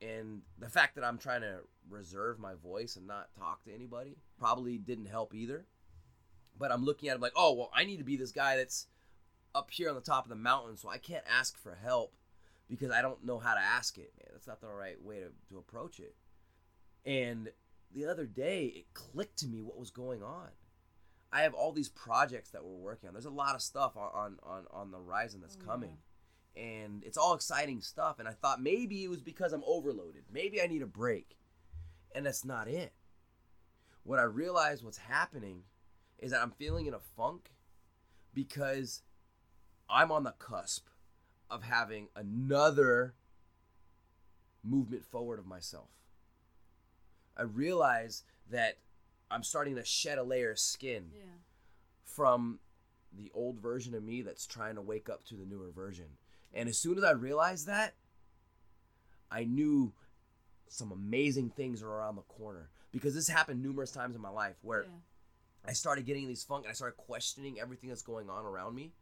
And 0.00 0.42
the 0.58 0.68
fact 0.68 0.94
that 0.94 1.04
I'm 1.04 1.18
trying 1.18 1.40
to 1.40 1.60
reserve 1.90 2.38
my 2.38 2.54
voice 2.54 2.96
and 2.96 3.06
not 3.06 3.34
talk 3.36 3.64
to 3.64 3.74
anybody 3.74 4.16
probably 4.38 4.78
didn't 4.78 5.06
help 5.06 5.34
either. 5.34 5.66
But 6.58 6.72
I'm 6.72 6.84
looking 6.84 7.08
at 7.08 7.16
it 7.16 7.20
like, 7.20 7.32
oh, 7.36 7.52
well, 7.54 7.70
I 7.74 7.84
need 7.84 7.98
to 7.98 8.04
be 8.04 8.16
this 8.16 8.32
guy 8.32 8.56
that's 8.56 8.86
up 9.54 9.70
here 9.70 9.88
on 9.88 9.94
the 9.94 10.00
top 10.00 10.24
of 10.24 10.28
the 10.28 10.36
mountain, 10.36 10.76
so 10.76 10.88
I 10.88 10.98
can't 10.98 11.24
ask 11.28 11.56
for 11.56 11.74
help 11.82 12.14
because 12.68 12.90
I 12.90 13.00
don't 13.02 13.24
know 13.24 13.38
how 13.38 13.54
to 13.54 13.60
ask 13.60 13.96
it. 13.96 14.12
Man, 14.18 14.28
that's 14.32 14.46
not 14.46 14.60
the 14.60 14.68
right 14.68 15.00
way 15.02 15.20
to, 15.20 15.30
to 15.50 15.58
approach 15.58 16.00
it. 16.00 16.14
And 17.06 17.50
the 17.94 18.06
other 18.06 18.26
day, 18.26 18.66
it 18.66 18.94
clicked 18.94 19.38
to 19.38 19.46
me 19.46 19.62
what 19.62 19.78
was 19.78 19.90
going 19.90 20.22
on. 20.22 20.48
I 21.32 21.42
have 21.42 21.54
all 21.54 21.72
these 21.72 21.88
projects 21.88 22.50
that 22.50 22.64
we're 22.64 22.76
working 22.76 23.08
on. 23.08 23.14
There's 23.14 23.24
a 23.24 23.30
lot 23.30 23.54
of 23.54 23.62
stuff 23.62 23.96
on 23.96 24.10
on 24.14 24.38
on, 24.42 24.64
on 24.70 24.90
the 24.90 24.98
horizon 24.98 25.40
that's 25.40 25.58
Oh, 25.62 25.66
coming, 25.66 25.98
and 26.58 27.04
it's 27.04 27.16
all 27.16 27.34
exciting 27.34 27.80
stuff. 27.80 28.18
And 28.18 28.26
I 28.28 28.32
thought 28.32 28.60
maybe 28.60 29.04
it 29.04 29.08
was 29.10 29.22
because 29.22 29.52
I'm 29.52 29.62
overloaded. 29.66 30.24
Maybe 30.32 30.60
I 30.60 30.66
need 30.66 30.82
a 30.82 30.86
break, 30.86 31.36
and 32.14 32.26
that's 32.26 32.44
not 32.44 32.66
it. 32.68 32.92
What 34.02 34.18
I 34.18 34.22
realized 34.24 34.82
what's 34.84 34.98
happening 34.98 35.62
is 36.18 36.32
that 36.32 36.42
I'm 36.42 36.50
feeling 36.52 36.86
in 36.86 36.94
a 36.94 36.98
funk 36.98 37.52
because 38.34 39.02
I'm 39.88 40.10
on 40.10 40.24
the 40.24 40.32
cusp 40.32 40.88
of 41.50 41.62
having 41.62 42.08
another 42.16 43.14
movement 44.64 45.04
forward 45.04 45.38
of 45.38 45.46
myself. 45.46 45.88
I 47.36 47.42
realize 47.42 48.24
that 48.50 48.78
I'm 49.30 49.42
starting 49.42 49.76
to 49.76 49.84
shed 49.84 50.18
a 50.18 50.22
layer 50.22 50.50
of 50.50 50.58
skin 50.58 51.12
Yeah. 51.14 51.24
from 52.04 52.60
the 53.12 53.30
old 53.32 53.58
version 53.60 53.94
of 53.94 54.02
me 54.02 54.22
that's 54.22 54.46
trying 54.46 54.74
to 54.74 54.82
wake 54.82 55.08
up 55.08 55.24
to 55.24 55.36
the 55.36 55.44
newer 55.46 55.70
version. 55.70 56.16
And 56.52 56.68
as 56.68 56.78
soon 56.78 56.98
as 56.98 57.04
I 57.04 57.12
realized 57.12 57.66
that, 57.66 57.94
I 59.30 59.44
knew 59.44 59.92
some 60.68 60.92
amazing 60.92 61.50
things 61.50 61.82
are 61.82 61.88
around 61.88 62.16
the 62.16 62.22
corner 62.22 62.70
because 62.90 63.14
this 63.14 63.28
happened 63.28 63.62
numerous 63.62 63.90
times 63.90 64.16
in 64.16 64.22
my 64.22 64.30
life 64.30 64.56
where 64.62 64.84
Yeah. 64.84 64.90
I 65.64 65.72
started 65.72 66.06
getting 66.06 66.26
these 66.28 66.44
funk 66.44 66.64
and 66.64 66.70
I 66.70 66.74
started 66.74 66.96
questioning 66.96 67.60
everything 67.60 67.88
that's 67.90 68.02
going 68.02 68.30
on 68.30 68.44
around 68.44 68.74
me. 68.74 68.92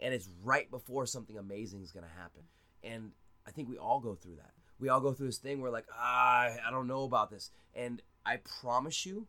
And 0.00 0.12
it's 0.12 0.28
right 0.42 0.70
before 0.70 1.06
something 1.06 1.38
amazing 1.38 1.82
is 1.82 1.92
going 1.92 2.04
to 2.04 2.10
happen. 2.10 2.42
And 2.82 3.12
I 3.46 3.50
think 3.50 3.68
we 3.68 3.78
all 3.78 4.00
go 4.00 4.14
through 4.14 4.36
that. 4.36 4.52
We 4.78 4.88
all 4.88 5.00
go 5.00 5.12
through 5.12 5.26
this 5.26 5.38
thing 5.38 5.60
where, 5.60 5.70
like, 5.70 5.86
ah, 5.92 6.50
I 6.66 6.70
don't 6.70 6.88
know 6.88 7.04
about 7.04 7.30
this. 7.30 7.50
And 7.74 8.02
I 8.26 8.38
promise 8.60 9.06
you 9.06 9.26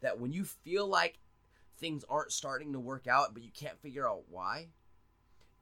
that 0.00 0.18
when 0.20 0.32
you 0.32 0.44
feel 0.44 0.86
like 0.86 1.18
things 1.78 2.04
aren't 2.08 2.32
starting 2.32 2.72
to 2.72 2.80
work 2.80 3.06
out, 3.06 3.34
but 3.34 3.42
you 3.42 3.50
can't 3.52 3.78
figure 3.80 4.08
out 4.08 4.22
why, 4.28 4.68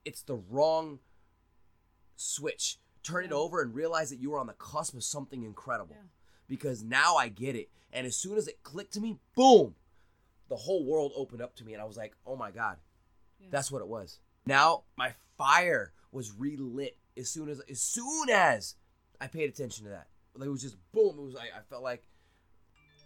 it's 0.05 0.21
the 0.21 0.35
wrong 0.35 0.99
switch. 2.15 2.77
Turn 3.03 3.23
it 3.25 3.31
over 3.31 3.61
and 3.61 3.73
realize 3.75 4.09
that 4.09 4.19
you 4.19 4.33
are 4.33 4.39
on 4.39 4.47
the 4.47 4.53
cusp 4.53 4.95
of 4.95 5.03
something 5.03 5.43
incredible. 5.43 5.95
Yeah. 5.95 6.07
Because 6.47 6.83
now 6.83 7.15
I 7.15 7.27
get 7.29 7.55
it. 7.55 7.69
And 7.93 8.05
as 8.07 8.15
soon 8.17 8.37
as 8.37 8.47
it 8.47 8.63
clicked 8.63 8.93
to 8.93 9.01
me, 9.01 9.17
boom, 9.35 9.75
the 10.49 10.55
whole 10.55 10.85
world 10.85 11.11
opened 11.15 11.41
up 11.41 11.55
to 11.57 11.65
me. 11.65 11.73
And 11.73 11.81
I 11.81 11.85
was 11.85 11.97
like, 11.97 12.13
oh 12.25 12.35
my 12.35 12.51
God, 12.51 12.77
Yeah. 13.39 13.47
that's 13.51 13.71
what 13.71 13.81
it 13.81 13.87
was. 13.87 14.19
Now 14.45 14.83
my 14.97 15.13
fire 15.37 15.93
was 16.11 16.31
relit 16.31 16.97
as 17.17 17.29
soon 17.29 17.49
as 17.49 17.59
as 17.69 17.79
soon 17.81 18.29
as 18.29 18.75
I 19.19 19.27
paid 19.27 19.49
attention 19.49 19.85
to 19.85 19.91
that. 19.91 20.07
Like 20.35 20.47
it 20.47 20.51
was 20.51 20.61
just 20.61 20.77
boom. 20.91 21.15
It 21.17 21.23
was 21.23 21.33
like 21.33 21.51
I 21.55 21.61
felt 21.69 21.83
like 21.83 22.03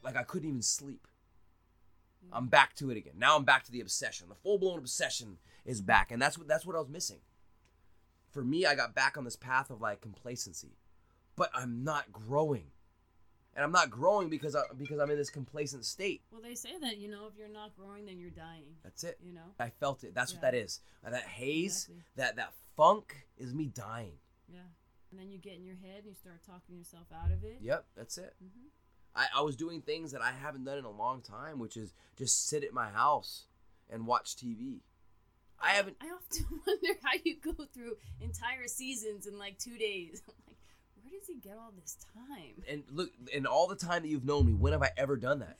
like 0.03 0.15
I 0.15 0.23
couldn't 0.23 0.49
even 0.49 0.61
sleep. 0.61 1.07
Yeah. 2.23 2.29
I'm 2.33 2.47
back 2.47 2.75
to 2.75 2.89
it 2.89 2.97
again. 2.97 3.13
Now 3.17 3.35
I'm 3.37 3.45
back 3.45 3.63
to 3.65 3.71
the 3.71 3.81
obsession. 3.81 4.27
The 4.29 4.35
full 4.35 4.57
blown 4.57 4.79
obsession 4.79 5.37
is 5.65 5.81
back, 5.81 6.11
and 6.11 6.21
that's 6.21 6.37
what 6.37 6.47
that's 6.47 6.65
what 6.65 6.75
I 6.75 6.79
was 6.79 6.89
missing. 6.89 7.19
For 8.31 8.43
me, 8.43 8.65
I 8.65 8.75
got 8.75 8.93
back 8.95 9.17
on 9.17 9.23
this 9.23 9.35
path 9.35 9.69
of 9.69 9.81
like 9.81 10.01
complacency, 10.01 10.77
but 11.35 11.49
I'm 11.53 11.83
not 11.83 12.11
growing, 12.11 12.67
and 13.55 13.63
I'm 13.63 13.71
not 13.71 13.89
growing 13.89 14.29
because 14.29 14.55
I, 14.55 14.61
because 14.77 14.99
I'm 14.99 15.09
in 15.09 15.17
this 15.17 15.29
complacent 15.29 15.85
state. 15.85 16.21
Well, 16.31 16.41
they 16.41 16.55
say 16.55 16.77
that 16.81 16.97
you 16.97 17.09
know 17.09 17.25
if 17.27 17.33
you're 17.37 17.47
not 17.49 17.75
growing, 17.75 18.05
then 18.05 18.19
you're 18.19 18.29
dying. 18.29 18.75
That's 18.83 19.03
it. 19.03 19.17
You 19.23 19.33
know. 19.33 19.53
I 19.59 19.69
felt 19.69 20.03
it. 20.03 20.13
That's 20.13 20.33
what 20.33 20.41
that 20.43 20.53
is. 20.55 20.79
And 21.03 21.13
that 21.13 21.23
haze, 21.23 21.87
Exactly. 21.89 22.03
that 22.17 22.35
that 22.35 22.53
funk 22.77 23.25
is 23.37 23.53
me 23.53 23.65
dying. 23.73 24.13
Yeah. 24.47 24.59
And 25.11 25.19
then 25.19 25.31
you 25.31 25.39
get 25.39 25.53
in 25.55 25.63
your 25.65 25.75
head 25.75 26.03
and 26.03 26.05
you 26.07 26.13
start 26.13 26.41
talking 26.45 26.77
yourself 26.77 27.07
out 27.11 27.31
of 27.31 27.43
it. 27.43 27.57
Yep, 27.61 27.85
that's 27.97 28.17
it. 28.19 28.35
hmm 28.39 28.67
I, 29.15 29.25
I 29.37 29.41
was 29.41 29.55
doing 29.55 29.81
things 29.81 30.11
that 30.11 30.21
I 30.21 30.31
haven't 30.31 30.65
done 30.65 30.77
in 30.77 30.85
a 30.85 30.91
long 30.91 31.21
time, 31.23 31.57
which 31.57 31.75
is 31.77 31.93
just 32.15 32.47
sit 32.47 32.63
at 32.63 32.73
my 32.73 32.89
house 32.89 33.45
and 33.89 34.05
watch 34.05 34.35
TV. 34.35 34.81
I 35.61 35.71
haven't. 35.71 35.97
I 36.01 36.05
often 36.07 36.45
wonder 36.67 36.99
how 37.03 37.11
you 37.23 37.37
go 37.37 37.53
through 37.73 37.95
entire 38.21 38.67
seasons 38.67 39.27
in 39.27 39.37
like 39.37 39.57
two 39.57 39.77
days. 39.77 40.21
I'm 40.27 40.33
like, 40.47 40.57
where 41.03 41.19
does 41.19 41.27
he 41.27 41.35
get 41.35 41.57
all 41.57 41.71
this 41.79 41.97
time? 42.13 42.63
And 42.69 42.83
look, 42.91 43.11
in 43.33 43.45
all 43.45 43.67
the 43.67 43.75
time 43.75 44.03
that 44.03 44.07
you've 44.07 44.25
known 44.25 44.45
me, 44.45 44.53
when 44.53 44.73
have 44.73 44.83
I 44.83 44.91
ever 44.97 45.17
done 45.17 45.39
that? 45.39 45.57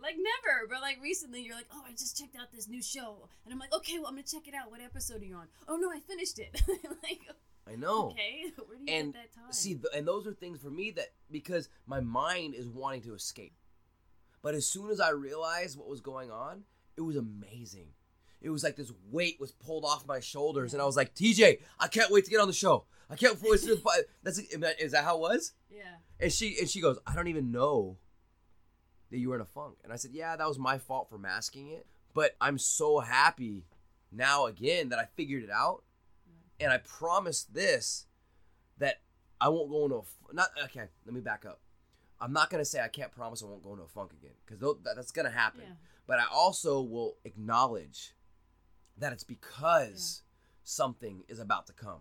Like 0.00 0.16
never, 0.16 0.66
but 0.68 0.80
like 0.80 0.98
recently, 1.02 1.42
you're 1.42 1.54
like, 1.54 1.68
oh, 1.74 1.82
I 1.86 1.90
just 1.92 2.18
checked 2.18 2.34
out 2.34 2.50
this 2.52 2.68
new 2.68 2.82
show, 2.82 3.28
and 3.44 3.52
I'm 3.52 3.58
like, 3.58 3.74
okay, 3.74 3.98
well, 3.98 4.06
I'm 4.08 4.14
gonna 4.14 4.22
check 4.22 4.48
it 4.48 4.54
out. 4.54 4.70
What 4.70 4.80
episode 4.80 5.20
are 5.20 5.26
you 5.26 5.36
on? 5.36 5.48
Oh 5.68 5.76
no, 5.76 5.90
I 5.90 6.00
finished 6.00 6.38
it. 6.38 6.62
like, 7.02 7.20
I 7.70 7.76
know. 7.76 8.10
okay, 8.10 8.44
where 8.66 8.78
do 8.78 8.84
you 8.84 8.98
and 8.98 9.12
get 9.12 9.22
that 9.34 9.34
time? 9.34 9.52
see, 9.52 9.74
th- 9.74 9.92
and 9.94 10.08
those 10.08 10.26
are 10.26 10.32
things 10.32 10.58
for 10.58 10.70
me 10.70 10.90
that 10.92 11.08
because 11.30 11.68
my 11.86 12.00
mind 12.00 12.54
is 12.54 12.66
wanting 12.66 13.02
to 13.02 13.14
escape. 13.14 13.52
But 14.42 14.54
as 14.54 14.66
soon 14.66 14.90
as 14.90 15.00
I 15.00 15.10
realized 15.10 15.78
what 15.78 15.86
was 15.86 16.00
going 16.00 16.30
on, 16.30 16.62
it 16.96 17.02
was 17.02 17.16
amazing. 17.16 17.88
It 18.40 18.50
was 18.50 18.64
like 18.64 18.76
this 18.76 18.92
weight 19.10 19.36
was 19.38 19.52
pulled 19.52 19.84
off 19.84 20.06
my 20.06 20.20
shoulders, 20.20 20.72
and 20.72 20.80
I 20.82 20.86
was 20.86 20.96
like, 20.96 21.14
TJ, 21.14 21.60
I 21.78 21.88
can't 21.88 22.10
wait 22.10 22.24
to 22.24 22.30
get 22.30 22.40
on 22.40 22.48
the 22.48 22.54
show. 22.54 22.86
I 23.10 23.16
can't 23.16 23.38
wait 23.42 23.60
to. 23.62 23.80
That's 24.22 24.38
is 24.38 24.92
that 24.92 25.04
how 25.04 25.16
it 25.16 25.20
was? 25.20 25.52
yeah, 25.70 25.96
And 26.18 26.32
she 26.32 26.56
and 26.58 26.68
she 26.68 26.80
goes, 26.80 26.98
I 27.06 27.14
don't 27.14 27.28
even 27.28 27.50
know 27.50 27.98
that 29.10 29.18
you 29.18 29.28
were 29.28 29.34
in 29.34 29.40
a 29.40 29.46
funk. 29.46 29.78
And 29.84 29.92
I 29.92 29.96
said, 29.96 30.12
Yeah, 30.14 30.36
that 30.36 30.46
was 30.48 30.58
my 30.58 30.78
fault 30.78 31.08
for 31.10 31.18
masking 31.18 31.68
it. 31.68 31.86
But 32.14 32.36
I'm 32.40 32.58
so 32.58 33.00
happy 33.00 33.64
now 34.12 34.46
again 34.46 34.88
that 34.88 34.98
I 34.98 35.04
figured 35.16 35.42
it 35.42 35.50
out. 35.50 35.82
And 36.58 36.72
I 36.72 36.78
promised 36.78 37.54
this 37.54 38.06
that 38.78 39.00
I 39.40 39.48
won't 39.48 39.70
go 39.70 39.84
into 39.84 39.96
a 39.96 40.34
not 40.34 40.50
okay. 40.64 40.88
Let 41.06 41.14
me 41.14 41.20
back 41.20 41.44
up. 41.46 41.60
I'm 42.20 42.32
not 42.32 42.50
gonna 42.50 42.64
say 42.64 42.80
I 42.80 42.88
can't 42.88 43.10
promise 43.12 43.42
I 43.42 43.46
won't 43.46 43.64
go 43.64 43.72
into 43.72 43.84
a 43.84 43.88
funk 43.88 44.12
again 44.12 44.34
because 44.46 44.76
that's 44.84 45.10
gonna 45.10 45.30
happen. 45.30 45.62
Yeah. 45.64 45.74
But 46.06 46.18
I 46.18 46.24
also 46.30 46.80
will 46.80 47.16
acknowledge 47.24 48.14
that 48.98 49.12
it's 49.12 49.24
because 49.24 50.22
something 50.64 51.24
is 51.28 51.38
about 51.38 51.66
to 51.66 51.72
come. 51.72 52.00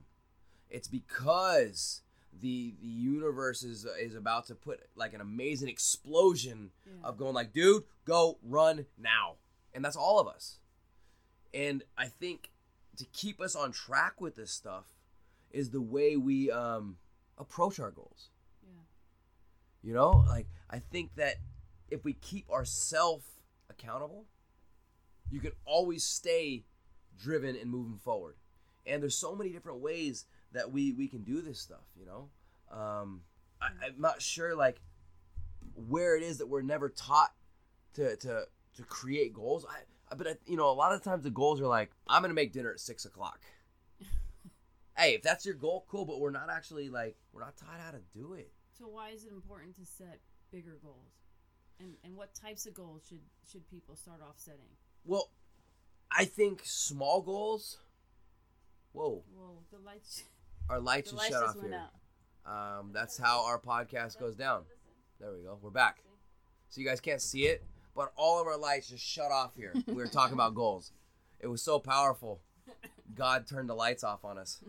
It's 0.69 0.87
because 0.87 2.01
the 2.31 2.75
the 2.79 2.87
universe 2.87 3.63
is 3.63 3.85
is 3.99 4.13
about 4.15 4.45
to 4.47 4.55
put 4.55 4.81
like 4.95 5.13
an 5.13 5.21
amazing 5.21 5.67
explosion 5.69 6.71
Yeah. 6.85 7.07
of 7.07 7.17
going 7.17 7.33
like, 7.33 7.53
dude, 7.53 7.83
go 8.05 8.37
run 8.43 8.85
now, 8.97 9.37
and 9.73 9.83
that's 9.83 9.95
all 9.95 10.19
of 10.19 10.27
us. 10.27 10.59
And 11.53 11.83
I 11.97 12.07
think 12.07 12.51
to 12.97 13.05
keep 13.05 13.41
us 13.41 13.55
on 13.55 13.71
track 13.71 14.21
with 14.21 14.35
this 14.35 14.51
stuff 14.51 14.85
is 15.51 15.71
the 15.71 15.81
way 15.81 16.15
we 16.17 16.51
um, 16.51 16.97
approach 17.37 17.79
our 17.79 17.89
goals. 17.89 18.29
yeah, 18.63 18.81
You 19.81 19.93
know, 19.95 20.23
like 20.27 20.47
I 20.69 20.77
think 20.79 21.15
that 21.15 21.37
if 21.89 22.03
we 22.03 22.13
keep 22.13 22.47
ourselves 22.51 23.25
accountable, 23.71 24.25
you 25.31 25.39
can 25.39 25.53
always 25.65 26.03
stay 26.03 26.65
driven 27.19 27.55
and 27.55 27.69
moving 27.69 27.97
forward. 27.97 28.35
And 28.85 29.01
there's 29.01 29.15
so 29.15 29.35
many 29.35 29.49
different 29.51 29.79
ways 29.79 30.25
that 30.53 30.71
we 30.71 30.93
we 30.93 31.07
can 31.07 31.23
do 31.23 31.41
this 31.41 31.59
stuff. 31.59 31.85
You 31.99 32.05
know, 32.05 32.29
um, 32.75 33.21
I, 33.61 33.67
I'm 33.85 33.99
not 33.99 34.21
sure 34.21 34.55
like 34.55 34.81
where 35.75 36.15
it 36.15 36.23
is 36.23 36.37
that 36.39 36.47
we're 36.47 36.61
never 36.61 36.89
taught 36.89 37.33
to 37.95 38.15
to 38.17 38.45
to 38.77 38.83
create 38.83 39.33
goals. 39.33 39.65
I, 39.69 39.79
I 40.11 40.15
but 40.15 40.27
I, 40.27 40.35
you 40.45 40.57
know, 40.57 40.69
a 40.69 40.73
lot 40.73 40.93
of 40.93 41.03
times 41.03 41.23
the 41.23 41.29
goals 41.29 41.61
are 41.61 41.67
like, 41.67 41.91
I'm 42.07 42.21
gonna 42.21 42.33
make 42.33 42.53
dinner 42.53 42.71
at 42.71 42.79
six 42.79 43.05
o'clock. 43.05 43.41
hey, 44.97 45.15
if 45.15 45.21
that's 45.21 45.45
your 45.45 45.55
goal, 45.55 45.85
cool. 45.89 46.05
But 46.05 46.19
we're 46.19 46.31
not 46.31 46.49
actually 46.49 46.89
like 46.89 47.17
we're 47.33 47.41
not 47.41 47.57
taught 47.57 47.79
how 47.79 47.91
to 47.91 48.01
do 48.13 48.33
it. 48.33 48.51
So 48.77 48.87
why 48.87 49.09
is 49.09 49.25
it 49.25 49.31
important 49.31 49.75
to 49.75 49.85
set 49.85 50.19
bigger 50.51 50.77
goals? 50.81 51.13
And 51.79 51.95
and 52.03 52.15
what 52.15 52.33
types 52.33 52.65
of 52.65 52.73
goals 52.73 53.03
should 53.07 53.21
should 53.51 53.69
people 53.69 53.95
start 53.95 54.21
off 54.21 54.35
setting? 54.37 54.69
Well, 55.05 55.29
I 56.11 56.25
think 56.25 56.61
small 56.63 57.21
goals. 57.21 57.77
Whoa, 58.93 59.23
Well, 59.35 59.63
the 59.71 59.77
lights 59.79 60.23
our 60.69 60.79
lights 60.79 61.11
the 61.11 61.17
just 61.17 61.23
lights 61.31 61.33
shut 61.35 61.45
just 61.45 61.57
off 61.57 61.63
here. 61.63 61.81
out. 62.45 62.79
Um, 62.79 62.91
that's 62.93 63.17
how 63.17 63.45
our 63.45 63.59
podcast 63.59 64.19
goes 64.19 64.35
down. 64.35 64.63
There 65.19 65.31
we 65.31 65.43
go. 65.43 65.57
We're 65.61 65.69
back. 65.69 66.03
So 66.69 66.81
you 66.81 66.87
guys 66.87 66.99
can't 66.99 67.21
see 67.21 67.45
it, 67.45 67.63
but 67.95 68.11
all 68.15 68.41
of 68.41 68.47
our 68.47 68.57
lights 68.57 68.89
just 68.89 69.03
shut 69.05 69.31
off 69.31 69.55
here. 69.55 69.73
We 69.87 69.93
were 69.95 70.07
talking 70.07 70.33
about 70.33 70.55
goals. 70.55 70.91
It 71.39 71.47
was 71.47 71.61
so 71.61 71.79
powerful. 71.79 72.41
God 73.15 73.47
turned 73.47 73.69
the 73.69 73.75
lights 73.75 74.03
off 74.03 74.23
on 74.25 74.37
us. 74.37 74.63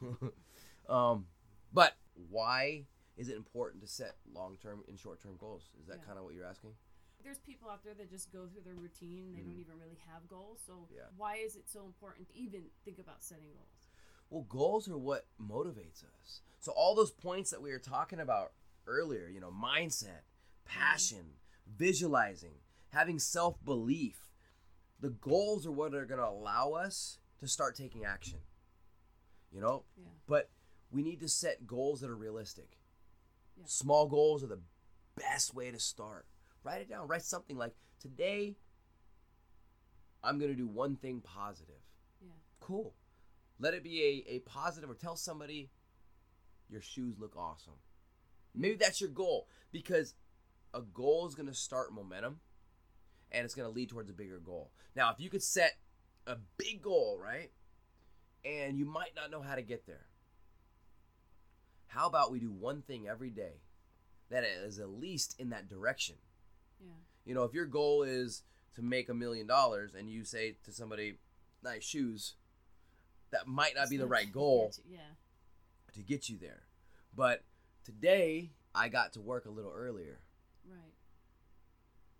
um, 0.88 1.26
but 1.72 1.96
why 2.30 2.84
is 3.16 3.28
it 3.28 3.36
important 3.36 3.82
to 3.82 3.88
set 3.88 4.16
long-term 4.32 4.82
and 4.88 4.98
short-term 4.98 5.36
goals? 5.38 5.70
Is 5.80 5.86
that 5.88 5.98
Yeah. 6.00 6.04
kind 6.06 6.18
of 6.18 6.24
what 6.24 6.34
you're 6.34 6.46
asking? 6.46 6.70
There's 7.24 7.38
people 7.38 7.70
out 7.70 7.82
there 7.82 7.94
that 7.94 8.10
just 8.10 8.30
go 8.32 8.46
through 8.46 8.62
their 8.64 8.74
routine. 8.74 9.32
They 9.34 9.40
don't 9.40 9.58
even 9.58 9.78
really 9.80 9.98
have 10.12 10.28
goals. 10.28 10.60
So 10.66 10.72
Mm-hmm. 10.72 10.94
Yeah. 10.96 11.02
why 11.16 11.36
is 11.36 11.56
it 11.56 11.68
so 11.68 11.84
important 11.86 12.28
to 12.28 12.38
even 12.38 12.64
think 12.84 12.98
about 12.98 13.22
setting 13.22 13.48
goals? 13.52 13.88
Well, 14.30 14.46
goals 14.48 14.88
are 14.88 14.98
what 14.98 15.26
motivates 15.40 16.02
us. 16.04 16.40
So 16.60 16.72
all 16.72 16.94
those 16.94 17.10
points 17.10 17.50
that 17.50 17.62
we 17.62 17.70
were 17.70 17.78
talking 17.78 18.20
about 18.20 18.52
earlier, 18.86 19.28
you 19.28 19.40
know, 19.40 19.50
mindset, 19.52 20.22
passion, 20.64 21.36
visualizing, 21.66 22.56
having 22.92 23.18
self-belief, 23.18 24.18
the 25.00 25.10
goals 25.10 25.66
are 25.66 25.72
what 25.72 25.94
are 25.94 26.06
going 26.06 26.20
to 26.20 26.26
allow 26.28 26.72
us 26.72 27.18
to 27.40 27.46
start 27.48 27.74
taking 27.76 28.04
action. 28.04 28.38
You 29.52 29.60
know? 29.60 29.84
Yeah. 29.96 30.04
But 30.26 30.50
we 30.90 31.02
need 31.02 31.20
to 31.20 31.28
set 31.28 31.66
goals 31.66 32.00
that 32.00 32.10
are 32.10 32.16
realistic. 32.16 32.78
Yeah. 33.56 33.64
Small 33.66 34.06
goals 34.08 34.42
are 34.42 34.48
the 34.48 34.60
best 35.16 35.54
way 35.54 35.70
to 35.70 35.78
start. 35.78 36.26
Write 36.64 36.80
it 36.80 36.88
down. 36.88 37.06
Write 37.06 37.22
something 37.22 37.56
like 37.56 37.74
today 38.00 38.56
I'm 40.22 40.38
going 40.38 40.50
to 40.50 40.56
do 40.56 40.66
one 40.66 40.96
thing 40.96 41.20
positive 41.20 41.82
Yeah. 42.22 42.32
cool. 42.60 42.94
Let 43.60 43.74
it 43.74 43.84
be 43.84 44.24
a, 44.26 44.32
a 44.34 44.38
positive 44.40 44.88
or 44.90 44.94
tell 44.94 45.16
somebody 45.16 45.70
your 46.70 46.80
shoes 46.80 47.18
look 47.20 47.36
awesome. 47.36 47.74
Maybe 48.54 48.76
that's 48.76 49.00
your 49.00 49.10
goal 49.10 49.48
because 49.70 50.14
a 50.72 50.80
goal 50.80 51.26
is 51.28 51.34
going 51.34 51.48
to 51.48 51.54
start 51.54 51.92
momentum 51.92 52.40
and 53.30 53.44
it's 53.44 53.54
going 53.54 53.68
to 53.68 53.74
lead 53.74 53.90
towards 53.90 54.08
a 54.08 54.14
bigger 54.14 54.38
goal. 54.38 54.72
Now, 54.96 55.10
if 55.10 55.20
you 55.20 55.28
could 55.28 55.42
set 55.42 55.74
a 56.26 56.36
big 56.56 56.80
goal, 56.82 57.18
right? 57.22 57.50
And 58.44 58.78
you 58.78 58.86
might 58.86 59.14
not 59.14 59.30
know 59.30 59.42
how 59.42 59.54
to 59.56 59.62
get 59.62 59.86
there. 59.86 60.06
How 61.88 62.06
about 62.06 62.32
we 62.32 62.40
do 62.40 62.50
one 62.50 62.82
thing 62.82 63.06
every 63.06 63.30
day 63.30 63.60
that 64.30 64.42
is 64.44 64.78
at 64.78 64.88
least 64.88 65.36
in 65.38 65.50
that 65.50 65.68
direction? 65.68 66.16
Yeah. 66.84 66.90
You 67.24 67.34
know, 67.34 67.44
if 67.44 67.54
your 67.54 67.66
goal 67.66 68.02
is 68.02 68.42
to 68.74 68.82
make 68.82 69.08
a 69.08 69.14
million 69.14 69.46
dollars 69.46 69.94
and 69.94 70.10
you 70.10 70.24
say 70.24 70.56
to 70.64 70.72
somebody, 70.72 71.18
nice 71.62 71.84
shoes, 71.84 72.34
that 73.30 73.46
might 73.46 73.74
not 73.74 73.82
It's 73.82 73.90
be 73.90 73.96
the 73.96 74.06
right 74.06 74.30
goal 74.30 74.72
Yeah. 74.88 74.98
to 75.94 76.02
get 76.02 76.28
you 76.28 76.36
there. 76.38 76.64
But 77.14 77.42
today, 77.84 78.52
I 78.74 78.88
got 78.88 79.12
to 79.14 79.20
work 79.20 79.46
a 79.46 79.50
little 79.50 79.72
earlier. 79.72 80.20
Right. 80.68 80.94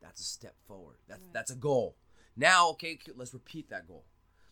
That's 0.01 0.21
a 0.21 0.25
step 0.25 0.55
forward. 0.67 0.99
That's 1.09 1.23
Right. 1.25 1.33
that's 1.33 1.51
a 1.51 1.57
goal. 1.57 1.97
Now, 2.37 2.71
okay, 2.71 2.99
let's 3.15 3.33
repeat 3.35 3.69
that 3.71 3.87
goal. 3.87 4.05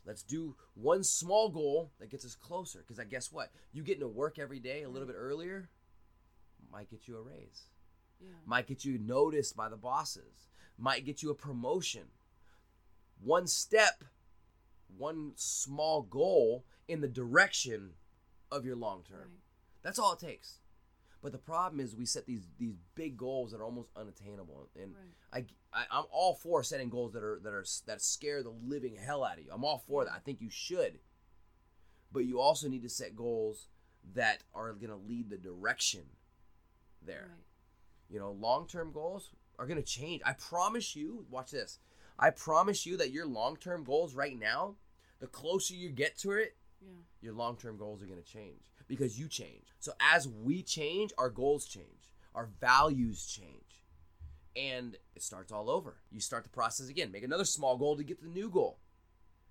Let's 0.04 0.22
do 0.22 0.56
one 0.74 1.04
small 1.04 1.48
goal 1.48 1.92
that 1.98 2.10
gets 2.10 2.24
us 2.24 2.34
closer. 2.34 2.80
Because 2.80 2.98
I 2.98 3.04
guess 3.04 3.30
what? 3.30 3.52
You 3.72 3.82
getting 3.84 4.00
to 4.00 4.08
work 4.08 4.38
every 4.38 4.58
day 4.60 4.82
a 4.82 4.88
little 4.88 5.06
bit 5.06 5.16
earlier 5.16 5.68
might 6.70 6.90
get 6.90 7.06
you 7.06 7.16
a 7.16 7.22
raise. 7.22 7.66
Yeah. 8.22 8.34
Might 8.46 8.66
get 8.66 8.84
you 8.84 8.98
noticed 8.98 9.56
by 9.56 9.68
the 9.68 9.76
bosses. 9.76 10.48
Might 10.78 11.04
get 11.04 11.22
you 11.22 11.30
a 11.30 11.34
promotion. 11.34 12.04
One 13.22 13.46
step, 13.46 14.04
one 14.96 15.32
small 15.36 16.02
goal 16.02 16.64
in 16.88 17.00
the 17.00 17.08
direction 17.08 17.90
of 18.50 18.64
your 18.64 18.76
long 18.76 19.02
term. 19.08 19.18
Right. 19.20 19.82
That's 19.82 19.98
all 19.98 20.12
it 20.12 20.20
takes. 20.20 20.58
But 21.22 21.30
the 21.30 21.38
problem 21.38 21.78
is 21.80 21.94
we 21.94 22.04
set 22.04 22.26
these 22.26 22.48
these 22.58 22.74
big 22.96 23.16
goals 23.16 23.52
that 23.52 23.60
are 23.60 23.64
almost 23.64 23.90
unattainable, 23.96 24.68
and 24.74 24.92
Right. 25.32 25.46
I, 25.72 25.80
I 25.82 25.84
I'm 25.98 26.04
all 26.10 26.34
for 26.34 26.64
setting 26.64 26.90
goals 26.90 27.12
that 27.12 27.22
are 27.22 27.38
that 27.44 27.52
are 27.52 27.64
that 27.86 28.02
scare 28.02 28.42
the 28.42 28.50
living 28.50 28.96
hell 28.96 29.22
out 29.22 29.38
of 29.38 29.44
you. 29.44 29.50
I'm 29.52 29.64
all 29.64 29.78
for 29.86 30.04
that. 30.04 30.12
I 30.12 30.18
think 30.18 30.40
you 30.40 30.50
should, 30.50 30.98
but 32.10 32.24
you 32.24 32.40
also 32.40 32.68
need 32.68 32.82
to 32.82 32.88
set 32.88 33.14
goals 33.14 33.68
that 34.14 34.42
are 34.52 34.72
going 34.72 34.90
to 34.90 34.96
lead 34.96 35.30
the 35.30 35.36
direction 35.36 36.02
there. 37.00 37.28
Right. 37.30 37.46
You 38.12 38.18
know, 38.18 38.32
long 38.32 38.66
term 38.68 38.92
goals 38.92 39.30
are 39.58 39.66
going 39.66 39.78
to 39.80 39.82
change. 39.82 40.20
I 40.24 40.34
promise 40.34 40.94
you. 40.94 41.24
Watch 41.30 41.50
this. 41.50 41.78
I 42.18 42.30
promise 42.30 42.84
you 42.84 42.96
that 42.98 43.10
your 43.10 43.26
long 43.26 43.56
term 43.56 43.84
goals 43.84 44.14
right 44.14 44.38
now, 44.38 44.76
the 45.18 45.26
closer 45.26 45.74
you 45.74 45.88
get 45.88 46.18
to 46.18 46.32
it, 46.32 46.56
Yeah. 46.82 46.88
your 47.22 47.32
long 47.32 47.56
term 47.56 47.78
goals 47.78 48.02
are 48.02 48.06
going 48.06 48.22
to 48.22 48.32
change 48.32 48.60
because 48.86 49.18
you 49.18 49.28
change. 49.28 49.64
So 49.80 49.92
as 50.00 50.28
we 50.28 50.62
change, 50.62 51.12
our 51.16 51.30
goals 51.30 51.66
change, 51.66 52.12
our 52.34 52.46
values 52.60 53.26
change, 53.26 53.82
and 54.54 54.96
it 55.16 55.22
starts 55.22 55.50
all 55.50 55.70
over. 55.70 55.96
You 56.10 56.20
start 56.20 56.44
the 56.44 56.50
process 56.50 56.88
again, 56.90 57.10
make 57.10 57.24
another 57.24 57.46
small 57.46 57.76
goal 57.78 57.96
to 57.96 58.04
get 58.04 58.20
the 58.22 58.28
new 58.28 58.50
goal. 58.50 58.78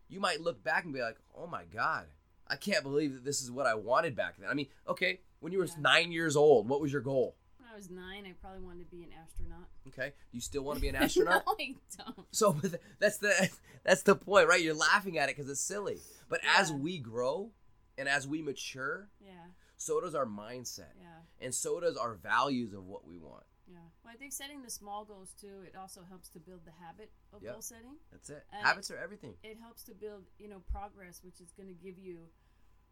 You 0.08 0.20
might 0.20 0.42
look 0.42 0.64
back 0.64 0.84
and 0.84 0.94
be 0.94 1.02
like, 1.02 1.18
oh 1.36 1.48
my 1.48 1.64
God, 1.74 2.06
I 2.48 2.58
can't 2.58 2.84
believe 2.84 3.14
that 3.14 3.24
this 3.26 3.42
is 3.42 3.50
what 3.50 3.66
I 3.66 3.74
wanted 3.74 4.16
back 4.16 4.36
then. 4.38 4.50
I 4.50 4.54
mean, 4.54 4.68
okay, 4.88 5.22
when 5.40 5.52
you 5.52 5.60
were 5.60 5.66
Yeah. 5.66 5.80
nine 5.80 6.12
years 6.12 6.36
old, 6.36 6.68
what 6.70 6.82
was 6.82 6.92
your 6.92 7.02
goal? 7.02 7.36
I 7.72 7.76
was 7.76 7.90
nine, 7.90 8.26
I 8.28 8.34
probably 8.42 8.62
wanted 8.62 8.90
to 8.90 8.96
be 8.96 9.04
an 9.04 9.10
astronaut. 9.22 9.68
Okay, 9.88 10.14
you 10.32 10.42
still 10.42 10.64
want 10.64 10.78
to 10.78 10.82
be 10.82 10.90
an 10.90 10.96
astronaut? 11.04 11.44
no, 11.46 11.54
I 11.60 11.76
don't. 11.98 12.28
So 12.32 12.54
but 12.54 12.80
that's 13.00 13.18
the 13.18 13.50
that's 13.86 14.04
the 14.04 14.16
point, 14.16 14.48
right? 14.48 14.62
You're 14.62 14.74
laughing 14.74 15.18
at 15.18 15.30
it 15.30 15.36
because 15.36 15.50
it's 15.50 15.62
silly. 15.62 15.98
But 16.30 16.42
as 16.58 16.72
we 16.72 16.98
grow 16.98 17.52
and 17.98 18.08
as 18.10 18.28
we 18.28 18.42
mature, 18.42 19.10
Yeah. 19.20 19.32
so 19.78 20.00
does 20.02 20.16
our 20.16 20.26
mindset. 20.26 20.94
Yeah. 21.00 21.22
and 21.46 21.54
so 21.54 21.80
does 21.80 21.98
our 21.98 22.16
values 22.16 22.74
of 22.74 22.86
what 22.86 23.06
we 23.08 23.18
want. 23.18 23.44
Yeah. 23.68 23.78
Well, 24.04 24.14
I 24.14 24.18
think 24.18 24.34
setting 24.34 24.62
the 24.64 24.70
small 24.70 25.06
goals 25.06 25.34
too, 25.40 25.62
it 25.66 25.76
also 25.80 26.02
helps 26.10 26.28
to 26.30 26.40
build 26.40 26.62
the 26.66 26.72
habit 26.86 27.12
of 27.34 27.42
Yep. 27.42 27.54
goal 27.54 27.62
setting. 27.62 27.96
That's 28.12 28.30
it. 28.30 28.44
And 28.52 28.66
Habits 28.66 28.92
are 28.92 28.98
everything. 28.98 29.36
It 29.44 29.58
helps 29.62 29.84
to 29.84 29.94
build, 29.94 30.24
you 30.40 30.50
know, 30.50 30.60
progress, 30.72 31.22
which 31.24 31.40
is 31.40 31.52
going 31.54 31.68
to 31.70 31.74
give 31.76 31.98
you 31.98 32.28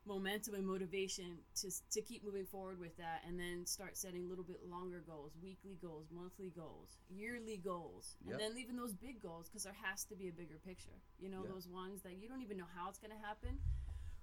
momentum 0.06 0.56
and 0.56 0.66
motivation 0.66 1.38
to 1.62 1.70
to 1.92 2.02
keep 2.02 2.24
moving 2.24 2.46
forward 2.46 2.80
with 2.80 2.96
that, 2.98 3.24
and 3.28 3.40
then 3.40 3.66
start 3.66 3.96
setting 3.98 4.26
a 4.26 4.28
little 4.28 4.44
bit 4.44 4.62
longer 4.70 5.04
goals, 5.06 5.34
weekly 5.42 5.78
goals, 5.82 6.08
monthly 6.12 6.52
goals, 6.56 6.98
yearly 7.10 7.58
goals, 7.58 8.16
Yep. 8.26 8.32
and 8.34 8.40
then 8.42 8.56
leaving 8.56 8.76
those 8.76 8.94
big 8.94 9.22
goals 9.22 9.48
because 9.50 9.64
there 9.64 9.76
has 9.84 10.04
to 10.06 10.16
be 10.16 10.28
a 10.30 10.32
bigger 10.32 10.58
picture. 10.66 11.00
You 11.20 11.30
know, 11.30 11.44
Yeah. 11.44 11.52
those 11.52 11.68
ones 11.68 12.02
that 12.04 12.18
you 12.18 12.28
don't 12.28 12.42
even 12.42 12.58
know 12.58 12.68
how 12.76 12.90
it's 12.90 13.00
going 13.00 13.12
to 13.12 13.18
happen, 13.26 13.60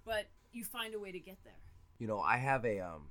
but 0.05 0.27
you 0.53 0.65
find 0.65 0.95
a 0.95 0.99
way 0.99 1.13
to 1.13 1.21
get 1.21 1.43
there. 1.45 1.61
You 1.99 2.07
know, 2.07 2.21
I 2.21 2.37
have 2.39 2.65
a 2.65 2.81
um, 2.81 3.09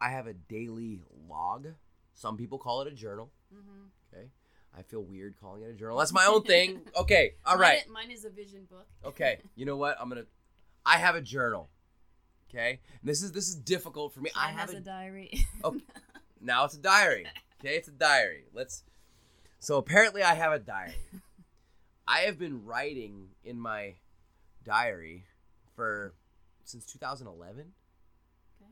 I 0.00 0.10
have 0.10 0.26
a 0.26 0.34
daily 0.34 1.00
log. 1.28 1.68
Some 2.14 2.36
people 2.36 2.58
call 2.58 2.80
it 2.82 2.88
a 2.88 2.92
journal. 2.94 3.30
Mm-hmm. 3.52 3.86
Okay, 4.16 4.30
I 4.76 4.82
feel 4.82 5.02
weird 5.02 5.36
calling 5.40 5.62
it 5.62 5.70
a 5.70 5.74
journal. 5.74 5.98
That's 5.98 6.12
my 6.12 6.26
own 6.26 6.42
thing. 6.54 6.80
Okay, 6.96 7.34
all 7.44 7.58
right. 7.58 7.88
Mine, 7.88 8.10
is 8.10 8.24
a 8.24 8.30
vision 8.30 8.64
book. 8.70 8.86
Okay, 9.04 9.40
you 9.56 9.66
know 9.66 9.76
what? 9.76 9.96
I'm 10.00 10.08
gonna. 10.08 10.26
I 10.86 10.98
have 10.98 11.14
a 11.16 11.20
journal. 11.20 11.70
Okay, 12.50 12.80
and 13.00 13.08
this 13.08 13.22
is 13.22 13.32
this 13.32 13.48
is 13.48 13.56
difficult 13.56 14.12
for 14.12 14.20
me. 14.20 14.30
I 14.36 14.48
have 14.48 14.68
has 14.68 14.74
a 14.74 14.78
a 14.78 14.80
diary. 14.80 15.30
Okay. 15.32 15.44
Oh, 15.64 15.76
now 16.40 16.64
it's 16.64 16.74
a 16.74 16.78
diary. 16.78 17.26
Okay, 17.60 17.76
it's 17.76 17.88
a 17.88 17.92
diary. 17.92 18.44
Let's. 18.52 18.84
So 19.60 19.78
apparently, 19.78 20.22
I 20.22 20.34
have 20.34 20.52
a 20.52 20.58
diary. 20.58 20.94
I 22.06 22.20
have 22.20 22.38
been 22.38 22.64
writing 22.64 23.28
in 23.44 23.58
my 23.58 23.94
diary 24.64 25.24
for 25.74 26.14
since 26.64 26.84
2011. 26.86 27.60
Okay. 27.60 27.70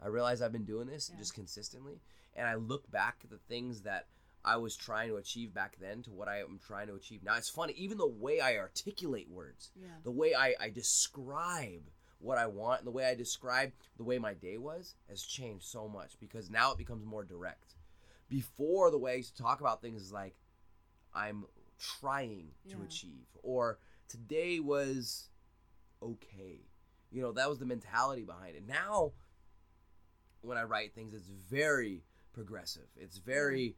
I 0.05 0.09
realize 0.09 0.43
I've 0.43 0.53
been 0.53 0.65
doing 0.65 0.87
this 0.87 1.11
Yeah. 1.11 1.19
just 1.19 1.35
consistently, 1.35 2.01
and 2.35 2.47
I 2.47 2.55
look 2.57 2.91
back 2.91 3.21
at 3.25 3.31
the 3.31 3.39
things 3.49 3.83
that 3.83 4.07
I 4.45 4.57
was 4.57 4.77
trying 4.77 5.09
to 5.09 5.17
achieve 5.17 5.55
back 5.55 5.77
then 5.81 6.03
to 6.03 6.11
what 6.11 6.29
I 6.29 6.41
am 6.41 6.59
trying 6.67 6.89
to 6.89 6.95
achieve 6.95 7.23
now. 7.23 7.37
It's 7.37 7.49
funny, 7.49 7.73
even 7.75 7.97
the 7.97 8.07
way 8.07 8.41
I 8.41 8.57
articulate 8.57 9.29
words, 9.31 9.71
yeah. 9.81 9.89
the 10.03 10.11
way 10.11 10.35
I, 10.35 10.55
I 10.61 10.69
describe 10.69 11.91
what 12.23 12.39
I 12.39 12.47
want 12.47 12.81
and 12.81 12.87
the 12.87 12.93
way 12.93 13.05
I 13.05 13.15
describe 13.15 13.73
the 13.97 14.05
way 14.05 14.19
my 14.19 14.33
day 14.35 14.57
was 14.57 14.95
has 15.09 15.23
changed 15.23 15.65
so 15.65 15.89
much 15.89 16.19
because 16.21 16.49
now 16.51 16.71
it 16.73 16.79
becomes 16.79 17.05
more 17.05 17.25
direct. 17.25 17.75
Before, 18.29 18.91
the 18.91 18.99
way 18.99 19.13
I 19.13 19.17
used 19.17 19.37
to 19.37 19.43
talk 19.43 19.61
about 19.61 19.83
things 19.83 20.01
is 20.01 20.13
like, 20.13 20.37
I'm 21.13 21.45
trying 22.01 22.53
to 22.71 22.79
Yeah. 22.79 22.85
achieve, 22.85 23.27
or 23.43 23.79
today 24.09 24.61
was 24.61 25.29
okay. 26.01 26.61
You 27.11 27.21
know, 27.23 27.33
that 27.33 27.49
was 27.51 27.59
the 27.59 27.67
mentality 27.67 28.23
behind 28.23 28.57
it. 28.57 28.67
Now, 28.67 29.13
when 30.41 30.57
I 30.57 30.63
write 30.63 30.95
things, 30.95 31.15
it's 31.15 31.27
very 31.29 32.05
progressive. 32.33 32.89
It's 32.97 33.19
very, 33.19 33.77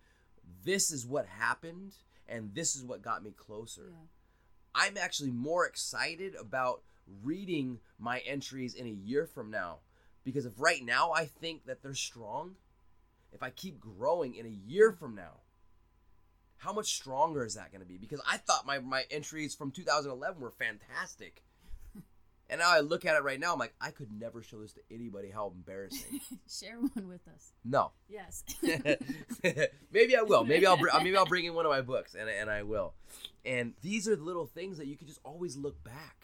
this 0.63 0.91
is 0.93 1.07
what 1.07 1.27
happened, 1.27 1.97
and 2.29 2.55
this 2.55 2.77
is 2.77 2.85
what 2.85 3.03
got 3.03 3.25
me 3.25 3.33
closer. 3.33 3.89
Yeah. 3.91 4.07
I'm 4.75 4.97
actually 4.97 5.31
more 5.31 5.67
excited 5.67 6.35
about 6.37 6.83
reading 7.23 7.79
my 7.99 8.19
entries 8.21 8.75
in 8.75 8.87
a 8.87 8.91
year 8.91 9.27
from 9.27 9.51
now 9.51 9.79
because 10.25 10.47
if 10.47 10.55
right 10.59 10.83
now 10.83 11.13
I 11.13 11.27
think 11.27 11.67
that 11.67 11.83
they're 11.83 11.95
strong, 11.95 12.57
if 13.33 13.43
I 13.43 13.51
keep 13.51 13.79
growing 13.79 14.35
in 14.35 14.47
a 14.47 14.49
year 14.49 14.91
from 14.91 15.15
now, 15.15 15.41
how 16.57 16.73
much 16.73 16.95
stronger 16.95 17.45
is 17.45 17.55
that 17.55 17.71
going 17.71 17.83
to 17.83 17.87
be? 17.87 17.99
Because 17.99 18.23
I 18.27 18.39
thought 18.39 18.67
my, 18.67 18.79
my 18.79 19.05
entries 19.11 19.55
from 19.55 19.71
2011 19.71 20.41
were 20.41 20.51
fantastic. 20.51 21.43
And 22.51 22.61
now 22.61 22.71
I 22.71 22.81
look 22.81 23.07
at 23.07 23.17
it 23.17 23.25
right 23.25 23.41
now, 23.41 23.55
I'm 23.55 23.59
like, 23.59 23.75
I 23.81 23.91
could 23.91 24.13
never 24.13 24.43
show 24.43 24.61
this 24.61 24.75
to 24.75 24.81
anybody. 24.91 25.31
How 25.31 25.51
embarrassing. 25.57 26.21
Share 26.47 26.77
one 26.77 27.09
with 27.09 27.27
us. 27.27 27.55
No. 27.65 27.93
Yes. 28.07 28.45
maybe 29.91 30.15
I 30.15 30.21
will. 30.21 30.45
Maybe 30.45 30.67
I'll 30.67 30.77
br- 30.77 30.91
uh, 30.93 30.99
maybe 30.99 31.17
I'll 31.17 31.25
bring 31.25 31.47
in 31.47 31.55
one 31.55 31.65
of 31.65 31.73
my 31.73 31.81
books, 31.81 32.15
and 32.15 32.29
and 32.29 32.51
I 32.51 32.63
will. 32.63 32.93
And 33.47 33.73
these 33.81 34.07
are 34.07 34.15
the 34.15 34.23
little 34.23 34.45
things 34.45 34.77
that 34.77 34.87
you 34.87 34.97
can 34.99 35.07
just 35.07 35.21
always 35.25 35.57
look 35.57 35.83
back. 35.83 36.24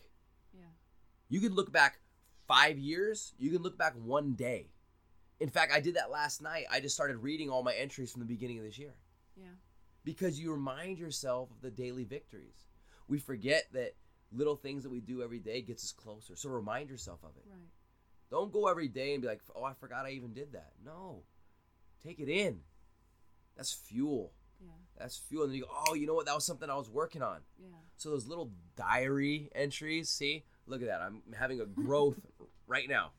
You 1.31 1.41
can 1.41 1.55
look 1.55 1.73
back 1.73 2.01
five 2.47 2.79
years. 2.79 3.33
You 3.39 3.51
can 3.51 3.63
look 3.63 3.79
back 3.79 3.95
one 3.95 4.35
day. 4.35 4.73
In 5.39 5.49
fact, 5.49 5.73
I 5.73 5.81
did 5.81 5.95
that 5.95 6.11
last 6.11 6.43
night. 6.43 6.67
I 6.71 6.81
just 6.81 6.95
started 6.95 7.17
reading 7.19 7.49
all 7.49 7.63
my 7.63 7.73
entries 7.75 8.13
from 8.13 8.21
the 8.21 8.27
beginning 8.27 8.59
of 8.59 8.65
this 8.65 8.77
year 8.79 8.95
Yeah. 9.37 9.55
because 10.05 10.39
you 10.39 10.53
remind 10.53 10.99
yourself 10.99 11.51
of 11.51 11.63
the 11.63 11.71
daily 11.71 12.05
victories. 12.05 12.67
We 13.09 13.19
forget 13.19 13.73
that 13.73 13.95
little 14.33 14.57
things 14.57 14.83
that 14.83 14.91
we 14.91 15.01
do 15.01 15.23
every 15.23 15.39
day 15.39 15.63
gets 15.63 15.83
us 15.85 15.93
closer. 15.93 16.37
So 16.37 16.51
remind 16.51 16.91
yourself 16.91 17.21
of 17.25 17.37
it. 17.39 17.45
Right. 17.49 17.71
Don't 18.31 18.53
go 18.53 18.69
every 18.69 18.89
day 18.89 19.15
and 19.15 19.23
be 19.23 19.29
like, 19.29 19.41
"Oh, 19.57 19.65
I 19.65 19.73
forgot 19.73 20.05
I 20.07 20.11
even 20.11 20.33
did 20.35 20.53
that." 20.53 20.75
No, 20.85 21.25
take 22.03 22.21
it 22.21 22.29
in. 22.29 22.63
That's 23.57 23.73
fuel. 23.73 24.33
Yeah. 24.61 24.69
That's 24.97 25.17
fuel. 25.17 25.45
And 25.45 25.53
then 25.53 25.57
you 25.59 25.65
go, 25.65 25.71
"Oh, 25.89 25.95
you 25.95 26.07
know 26.07 26.15
what? 26.15 26.27
That 26.27 26.35
was 26.35 26.45
something 26.45 26.69
I 26.71 26.77
was 26.77 26.89
working 26.91 27.23
on." 27.23 27.41
Yeah. 27.59 27.69
So 27.97 28.11
those 28.11 28.27
little 28.27 28.53
diary 28.77 29.51
entries, 29.55 30.09
see, 30.11 30.45
look 30.67 30.83
at 30.83 30.89
that. 30.89 31.01
I'm 31.01 31.23
having 31.39 31.61
a 31.61 31.67
growth 31.67 32.19
right 32.67 32.89
now. 32.89 33.13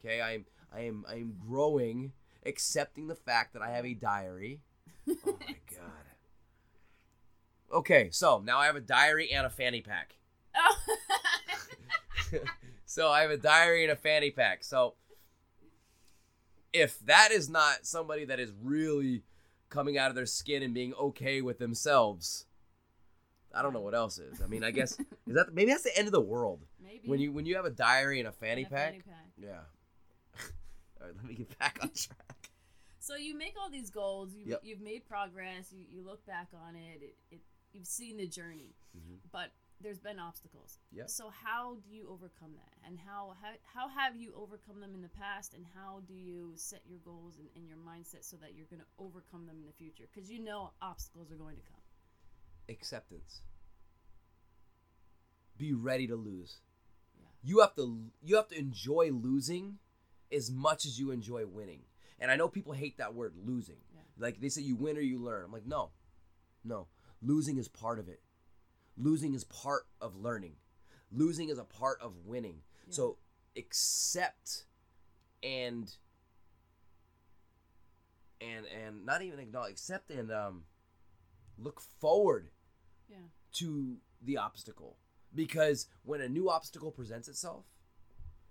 Okay, 0.00 0.20
I'm 0.20 0.44
I 0.74 0.80
am 0.80 1.04
I 1.08 1.14
am 1.14 1.34
growing, 1.46 2.12
accepting 2.44 3.08
the 3.08 3.14
fact 3.14 3.54
that 3.54 3.62
I 3.62 3.70
have 3.70 3.84
a 3.86 3.94
diary. 3.94 4.60
Oh 5.08 5.14
my 5.24 5.32
god. 5.70 6.06
Okay, 7.72 8.10
so 8.10 8.42
now 8.44 8.58
I 8.58 8.66
have 8.66 8.76
a 8.76 8.80
diary 8.80 9.30
and 9.32 9.46
a 9.46 9.50
fanny 9.50 9.80
pack. 9.80 10.16
Oh. 12.32 12.38
so 12.86 13.08
I 13.08 13.20
have 13.20 13.30
a 13.30 13.36
diary 13.36 13.84
and 13.84 13.92
a 13.92 13.96
fanny 13.96 14.32
pack. 14.32 14.64
So 14.64 14.94
if 16.72 16.98
that 17.06 17.30
is 17.30 17.48
not 17.48 17.86
somebody 17.86 18.24
that 18.24 18.40
is 18.40 18.52
really 18.60 19.22
coming 19.68 19.96
out 19.96 20.10
of 20.10 20.16
their 20.16 20.26
skin 20.26 20.62
and 20.62 20.74
being 20.74 20.92
okay 20.94 21.40
with 21.40 21.58
themselves, 21.58 22.46
I 23.54 23.62
don't 23.62 23.72
know 23.72 23.80
what 23.80 23.94
else 23.94 24.18
is. 24.18 24.42
I 24.42 24.46
mean, 24.46 24.64
I 24.64 24.70
guess 24.72 24.98
is 25.26 25.34
that 25.34 25.54
maybe 25.54 25.70
that's 25.70 25.84
the 25.84 25.96
end 25.96 26.08
of 26.08 26.12
the 26.12 26.20
world 26.20 26.64
Maybe 26.86 27.08
when 27.08 27.18
you 27.20 27.32
when 27.32 27.44
you 27.46 27.56
have 27.56 27.64
a 27.66 27.70
diary 27.70 28.20
and 28.20 28.28
a 28.28 28.32
fanny 28.32 28.62
and 28.62 28.72
a 28.72 28.74
pack. 28.74 28.90
fanny 28.90 29.02
pack. 29.02 29.26
Yeah. 29.36 29.50
All 31.00 31.06
right, 31.08 31.16
let 31.16 31.24
me 31.24 31.34
get 31.34 31.58
back 31.58 31.78
on 31.82 31.90
track. 31.94 32.50
So 33.00 33.14
you 33.16 33.36
make 33.36 33.54
all 33.60 33.70
these 33.70 33.90
goals. 33.90 34.34
You, 34.34 34.44
Yep. 34.46 34.60
You've 34.64 34.80
made 34.80 35.06
progress. 35.06 35.72
You, 35.72 35.84
you 35.88 36.02
look 36.04 36.24
back 36.26 36.48
on 36.54 36.74
it, 36.74 37.02
it, 37.02 37.16
it. 37.30 37.40
You've 37.72 37.86
seen 37.86 38.16
the 38.16 38.26
journey, 38.26 38.74
Mhm. 38.96 39.18
but 39.30 39.52
there's 39.80 39.98
been 40.00 40.18
obstacles. 40.18 40.78
Yep. 40.92 41.08
So 41.10 41.28
how 41.30 41.76
do 41.84 41.90
you 41.94 42.08
overcome 42.10 42.54
that? 42.54 42.72
And 42.86 42.98
how, 42.98 43.34
how 43.40 43.52
how 43.62 43.88
have 43.88 44.16
you 44.16 44.32
overcome 44.34 44.80
them 44.80 44.94
in 44.94 45.02
the 45.02 45.08
past? 45.10 45.54
And 45.54 45.64
how 45.74 46.00
do 46.08 46.14
you 46.14 46.52
set 46.56 46.80
your 46.86 46.98
goals 47.04 47.38
and, 47.38 47.48
and 47.54 47.68
your 47.68 47.76
mindset 47.78 48.24
so 48.24 48.36
that 48.38 48.54
you're 48.56 48.66
going 48.66 48.80
to 48.80 48.86
overcome 48.98 49.46
them 49.46 49.56
in 49.60 49.66
the 49.66 49.72
future? 49.72 50.04
Because 50.12 50.28
you 50.30 50.40
know 50.42 50.72
obstacles 50.82 51.30
are 51.30 51.36
going 51.36 51.56
to 51.56 51.62
come. 51.62 51.82
Acceptance. 52.68 53.42
Be 55.58 55.72
ready 55.72 56.06
to 56.08 56.16
lose. 56.16 56.56
You 57.46 57.60
have 57.60 57.76
to 57.76 58.10
you 58.22 58.34
have 58.34 58.48
to 58.48 58.58
enjoy 58.58 59.10
losing 59.12 59.78
as 60.32 60.50
much 60.50 60.84
as 60.84 60.98
you 60.98 61.12
enjoy 61.12 61.46
winning. 61.46 61.82
And 62.18 62.28
I 62.28 62.34
know 62.36 62.48
people 62.48 62.72
hate 62.72 62.98
that 62.98 63.14
word 63.14 63.34
losing. 63.36 63.76
Yeah. 63.94 64.00
Like 64.18 64.40
they 64.40 64.48
say 64.48 64.62
you 64.62 64.74
win 64.74 64.96
or 64.96 65.00
you 65.00 65.20
learn. 65.20 65.44
I'm 65.44 65.52
like, 65.52 65.64
no. 65.66 65.90
No. 66.64 66.88
Losing 67.22 67.56
is 67.56 67.68
part 67.68 68.00
of 68.00 68.08
it. 68.08 68.20
Losing 68.98 69.32
is 69.32 69.44
part 69.44 69.86
of 70.00 70.16
learning. 70.16 70.54
Losing 71.12 71.48
is 71.48 71.58
a 71.58 71.64
part 71.64 72.00
of 72.00 72.14
winning. 72.24 72.62
Yeah. 72.88 72.94
So 72.94 73.18
accept 73.56 74.64
and 75.40 75.88
and 78.40 78.66
and 78.66 79.06
not 79.06 79.22
even 79.22 79.38
acknowledge 79.38 79.70
accept 79.72 80.10
and 80.10 80.32
um 80.32 80.64
look 81.58 81.80
forward 81.80 82.50
Yeah. 83.08 83.18
to 83.58 83.98
the 84.20 84.36
obstacle 84.36 84.96
because 85.36 85.86
when 86.04 86.20
a 86.20 86.28
new 86.28 86.48
obstacle 86.50 86.90
presents 86.90 87.28
itself 87.28 87.64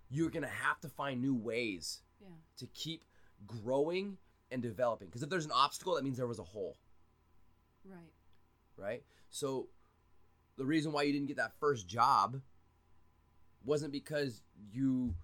you're 0.10 0.30
going 0.30 0.44
to 0.44 0.48
have 0.48 0.80
to 0.82 0.88
find 0.88 1.20
new 1.22 1.34
ways 1.36 2.02
Yeah. 2.22 2.28
to 2.58 2.68
keep 2.68 3.04
growing 3.48 4.18
and 4.52 4.62
developing. 4.62 5.08
Because 5.08 5.24
if 5.24 5.30
there's 5.30 5.46
an 5.46 5.52
obstacle 5.52 5.96
that 5.96 6.04
means 6.04 6.16
there 6.18 6.28
was 6.28 6.40
a 6.40 6.44
hole. 6.44 6.78
Right. 7.84 8.14
right? 8.78 9.04
So 9.32 9.68
the 10.58 10.66
reason 10.66 10.92
why 10.92 11.04
you 11.04 11.12
didn't 11.12 11.28
get 11.28 11.38
that 11.38 11.54
first 11.60 11.88
job 11.88 12.40
wasn't 13.64 13.92
because 13.92 14.42
you 14.72 15.16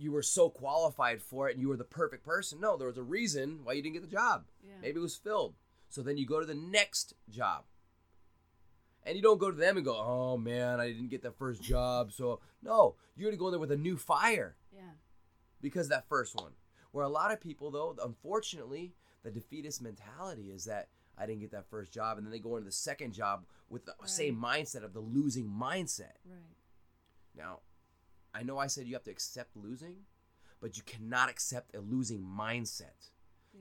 you 0.00 0.12
were 0.12 0.22
so 0.22 0.48
qualified 0.48 1.20
for 1.20 1.48
it 1.48 1.52
and 1.54 1.60
you 1.60 1.68
were 1.68 1.76
the 1.76 1.84
perfect 1.84 2.24
person. 2.24 2.60
No 2.60 2.76
there 2.76 2.88
was 2.88 2.96
a 2.98 3.02
reason 3.02 3.60
why 3.64 3.74
you 3.74 3.82
didn't 3.82 3.94
get 3.94 4.02
the 4.02 4.08
job. 4.08 4.46
Yeah. 4.62 4.72
maybe 4.80 4.98
it 4.98 5.02
was 5.02 5.16
filled. 5.16 5.54
So 5.90 6.02
then 6.02 6.16
you 6.16 6.26
go 6.26 6.40
to 6.40 6.46
the 6.46 6.54
next 6.54 7.12
job 7.28 7.64
and 9.04 9.16
you 9.16 9.22
don't 9.22 9.38
go 9.38 9.50
to 9.50 9.56
them 9.56 9.76
and 9.76 9.84
go 9.84 9.94
oh 9.96 10.36
man 10.36 10.80
i 10.80 10.88
didn't 10.88 11.08
get 11.08 11.22
that 11.22 11.36
first 11.38 11.62
job 11.62 12.12
so 12.12 12.40
no 12.62 12.94
you're 13.16 13.30
gonna 13.30 13.38
go 13.38 13.46
in 13.46 13.52
there 13.52 13.60
with 13.60 13.72
a 13.72 13.76
new 13.76 13.96
fire 13.96 14.56
Yeah. 14.74 14.82
because 15.60 15.86
of 15.86 15.90
that 15.90 16.08
first 16.08 16.34
one. 16.36 16.52
Where 16.92 17.04
a 17.04 17.08
lot 17.08 17.32
of 17.32 17.40
people, 17.40 17.70
though, 17.70 17.94
unfortunately, 18.02 18.94
the 19.22 19.30
defeatist 19.30 19.82
mentality 19.82 20.50
is 20.50 20.64
that 20.64 20.88
I 21.18 21.26
didn't 21.26 21.40
get 21.40 21.50
that 21.50 21.68
first 21.68 21.92
job, 21.92 22.16
and 22.16 22.26
then 22.26 22.30
they 22.32 22.38
go 22.38 22.56
into 22.56 22.64
the 22.64 22.72
second 22.72 23.12
job 23.12 23.44
with 23.68 23.84
the 23.84 23.94
same 24.06 24.36
mindset 24.40 24.84
of 24.84 24.94
the 24.94 25.00
losing 25.00 25.46
mindset. 25.46 26.16
Right. 26.24 26.40
Now, 27.36 27.60
I 28.32 28.42
know 28.42 28.56
I 28.56 28.68
said 28.68 28.86
you 28.86 28.94
have 28.94 29.04
to 29.04 29.10
accept 29.10 29.54
losing, 29.56 29.96
but 30.60 30.76
you 30.78 30.82
cannot 30.84 31.28
accept 31.28 31.74
a 31.74 31.80
losing 31.80 32.22
mindset. 32.22 33.10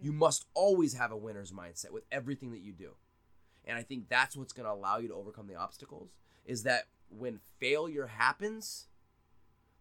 You 0.02 0.14
must 0.14 0.46
always 0.54 0.94
have 0.94 1.12
a 1.12 1.18
winner's 1.18 1.52
mindset 1.52 1.92
with 1.92 2.06
everything 2.12 2.52
that 2.52 2.62
you 2.62 2.72
do. 2.72 2.92
And 3.68 3.78
I 3.78 3.84
think 3.84 4.08
that's 4.10 4.36
what's 4.36 4.54
going 4.54 4.66
to 4.66 4.72
allow 4.72 4.98
you 4.98 5.10
to 5.10 5.14
overcome 5.14 5.48
the 5.48 5.56
obstacles 5.56 6.16
is 6.46 6.64
that 6.64 6.86
when 7.10 7.40
failure 7.60 8.08
happens, 8.08 8.88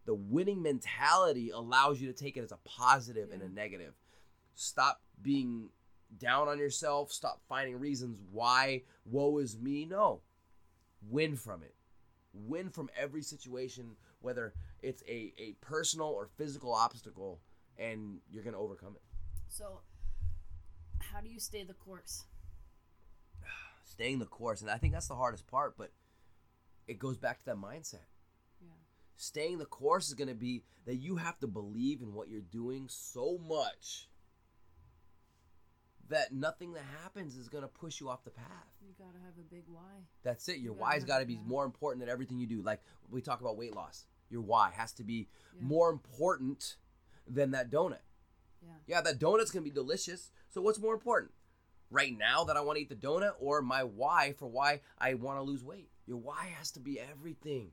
the 0.04 0.14
winning 0.14 0.60
mentality 0.60 1.50
allows 1.50 2.00
you 2.00 2.08
to 2.08 2.12
take 2.12 2.36
it 2.36 2.42
as 2.42 2.52
a 2.52 2.58
positive 2.64 3.30
and 3.32 3.42
a 3.42 3.48
negative. 3.48 3.94
Stop 4.54 5.00
being 5.22 5.70
down 6.18 6.48
on 6.48 6.58
yourself, 6.58 7.12
stop 7.12 7.40
finding 7.48 7.78
reasons 7.78 8.18
why 8.32 8.82
woe 9.04 9.38
is 9.38 9.56
me. 9.56 9.84
No. 9.84 10.20
Win 11.08 11.36
from 11.36 11.62
it. 11.62 11.74
Win 12.32 12.70
from 12.70 12.90
every 12.96 13.22
situation 13.22 13.92
whether 14.20 14.54
it's 14.82 15.02
a, 15.08 15.32
a 15.38 15.54
personal 15.60 16.08
or 16.08 16.28
physical 16.36 16.72
obstacle 16.72 17.40
and 17.78 18.18
you're 18.30 18.42
going 18.42 18.54
to 18.54 18.58
overcome 18.60 18.94
it. 18.96 19.02
So, 19.48 19.80
how 20.98 21.20
do 21.20 21.28
you 21.28 21.38
stay 21.38 21.62
the 21.62 21.74
course? 21.74 22.24
Staying 23.86 24.18
the 24.18 24.26
course 24.26 24.60
and 24.60 24.70
i 24.70 24.76
think 24.76 24.92
that's 24.92 25.08
the 25.08 25.14
hardest 25.14 25.46
part 25.46 25.74
but 25.78 25.90
it 26.88 26.98
goes 26.98 27.16
back 27.16 27.38
to 27.38 27.44
that 27.46 27.56
mindset 27.56 28.04
Yeah. 28.60 28.68
staying 29.16 29.58
the 29.58 29.64
course 29.66 30.08
is 30.08 30.14
going 30.14 30.28
to 30.28 30.34
be 30.34 30.64
that 30.84 30.96
you 30.96 31.16
have 31.16 31.38
to 31.40 31.46
believe 31.46 32.02
in 32.02 32.12
what 32.14 32.28
you're 32.28 32.40
doing 32.40 32.86
so 32.88 33.38
much 33.48 34.08
that 36.08 36.32
nothing 36.32 36.72
that 36.74 36.84
happens 37.02 37.36
is 37.36 37.48
going 37.48 37.62
to 37.62 37.68
push 37.68 38.00
you 38.00 38.08
off 38.08 38.22
the 38.24 38.30
path 38.30 38.46
You 38.80 38.92
gotta 38.98 39.18
have 39.24 39.34
a 39.40 39.54
big 39.54 39.64
why. 39.66 39.80
that's 40.22 40.48
it 40.48 40.58
your 40.58 40.74
You 40.74 40.80
why's 40.80 41.04
got 41.04 41.18
to 41.18 41.26
be 41.26 41.40
more 41.46 41.64
important 41.64 42.00
than 42.00 42.08
everything 42.08 42.38
you 42.38 42.46
do 42.46 42.62
like 42.62 42.80
we 43.10 43.20
talk 43.20 43.40
about 43.40 43.56
weight 43.56 43.74
loss 43.74 44.06
your 44.30 44.40
why 44.42 44.70
has 44.70 44.92
to 44.94 45.04
be 45.04 45.28
Yeah. 45.56 45.62
more 45.66 45.90
important 45.90 46.76
than 47.26 47.50
that 47.52 47.70
donut 47.70 47.98
Yeah. 48.62 48.68
yeah 48.86 49.00
that 49.00 49.18
donut's 49.18 49.50
going 49.50 49.64
to 49.64 49.70
be 49.70 49.74
delicious 49.74 50.30
so 50.48 50.60
what's 50.60 50.78
more 50.78 50.94
important 50.94 51.32
right 51.90 52.16
now 52.16 52.44
that 52.44 52.56
i 52.56 52.60
want 52.60 52.76
to 52.76 52.82
eat 52.82 52.88
the 52.88 52.94
donut 52.94 53.32
or 53.40 53.62
my 53.62 53.82
why 53.82 54.34
for 54.38 54.46
why 54.46 54.80
i 54.98 55.14
want 55.14 55.38
to 55.38 55.42
lose 55.42 55.62
weight? 55.64 55.90
Your 56.06 56.18
why 56.18 56.52
has 56.56 56.70
to 56.72 56.80
be 56.80 57.00
everything. 57.00 57.72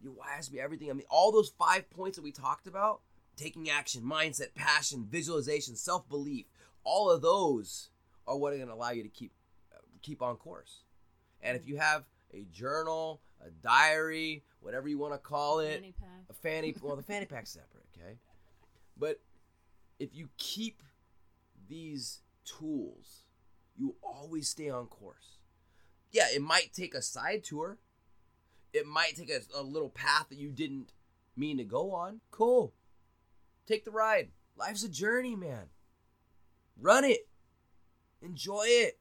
Your 0.00 0.12
why 0.12 0.28
has 0.36 0.46
to 0.46 0.52
be 0.52 0.60
everything. 0.60 0.90
I 0.90 0.94
mean 0.94 1.06
all 1.10 1.32
those 1.32 1.52
five 1.58 1.90
points 1.90 2.16
that 2.16 2.22
we 2.22 2.32
talked 2.32 2.66
about 2.66 3.00
taking 3.36 3.68
action 3.68 4.02
mindset 4.02 4.54
passion 4.54 5.06
visualization 5.10 5.74
self-belief 5.74 6.46
all 6.84 7.10
of 7.10 7.20
those 7.20 7.90
are 8.28 8.36
what 8.36 8.52
are 8.52 8.56
going 8.56 8.68
to 8.68 8.74
allow 8.74 8.90
you 8.90 9.02
to 9.02 9.08
keep 9.08 9.32
keep 10.02 10.22
on 10.22 10.36
course. 10.36 10.84
And 11.42 11.56
if 11.56 11.66
you 11.66 11.76
have 11.78 12.04
a 12.32 12.46
journal 12.52 13.20
a 13.44 13.50
diary 13.50 14.44
whatever 14.60 14.88
you 14.88 14.98
want 14.98 15.12
to 15.12 15.18
call 15.18 15.58
it 15.58 15.74
Fanny 15.74 15.94
pack. 15.98 16.08
a 16.30 16.32
fanny 16.32 16.74
well 16.80 16.96
the 16.96 17.02
fanny 17.02 17.26
pack's 17.26 17.50
separate 17.50 17.84
okay? 17.98 18.18
But 18.96 19.20
if 19.98 20.14
you 20.14 20.28
keep 20.38 20.82
these 21.68 22.20
tools 22.44 23.23
you 23.76 23.96
always 24.02 24.48
stay 24.48 24.68
on 24.70 24.86
course. 24.86 25.38
Yeah 26.12 26.26
it 26.32 26.42
might 26.42 26.72
take 26.72 26.94
a 26.94 27.02
side 27.02 27.44
tour. 27.44 27.78
It 28.72 28.86
might 28.86 29.16
take 29.16 29.30
a, 29.30 29.40
a 29.58 29.62
little 29.62 29.88
path 29.88 30.26
that 30.30 30.38
you 30.38 30.50
didn't 30.50 30.92
mean 31.36 31.58
to 31.58 31.64
go 31.64 31.92
on. 31.92 32.20
Cool. 32.30 32.72
Take 33.66 33.84
the 33.84 33.90
ride. 33.90 34.30
Life's 34.56 34.84
a 34.84 34.88
journey 34.88 35.36
man. 35.36 35.66
Run 36.80 37.04
it. 37.04 37.28
Enjoy 38.22 38.64
it. 38.66 38.98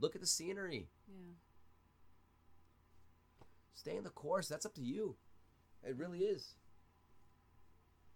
Look 0.00 0.14
at 0.14 0.20
the 0.20 0.26
scenery. 0.26 0.88
Yeah. 1.08 1.34
stay 3.74 3.96
in 3.96 4.04
the 4.04 4.10
course. 4.10 4.48
That's 4.48 4.66
up 4.66 4.74
to 4.74 4.82
you. 4.82 5.16
It 5.82 5.96
really 5.96 6.20
is. 6.20 6.54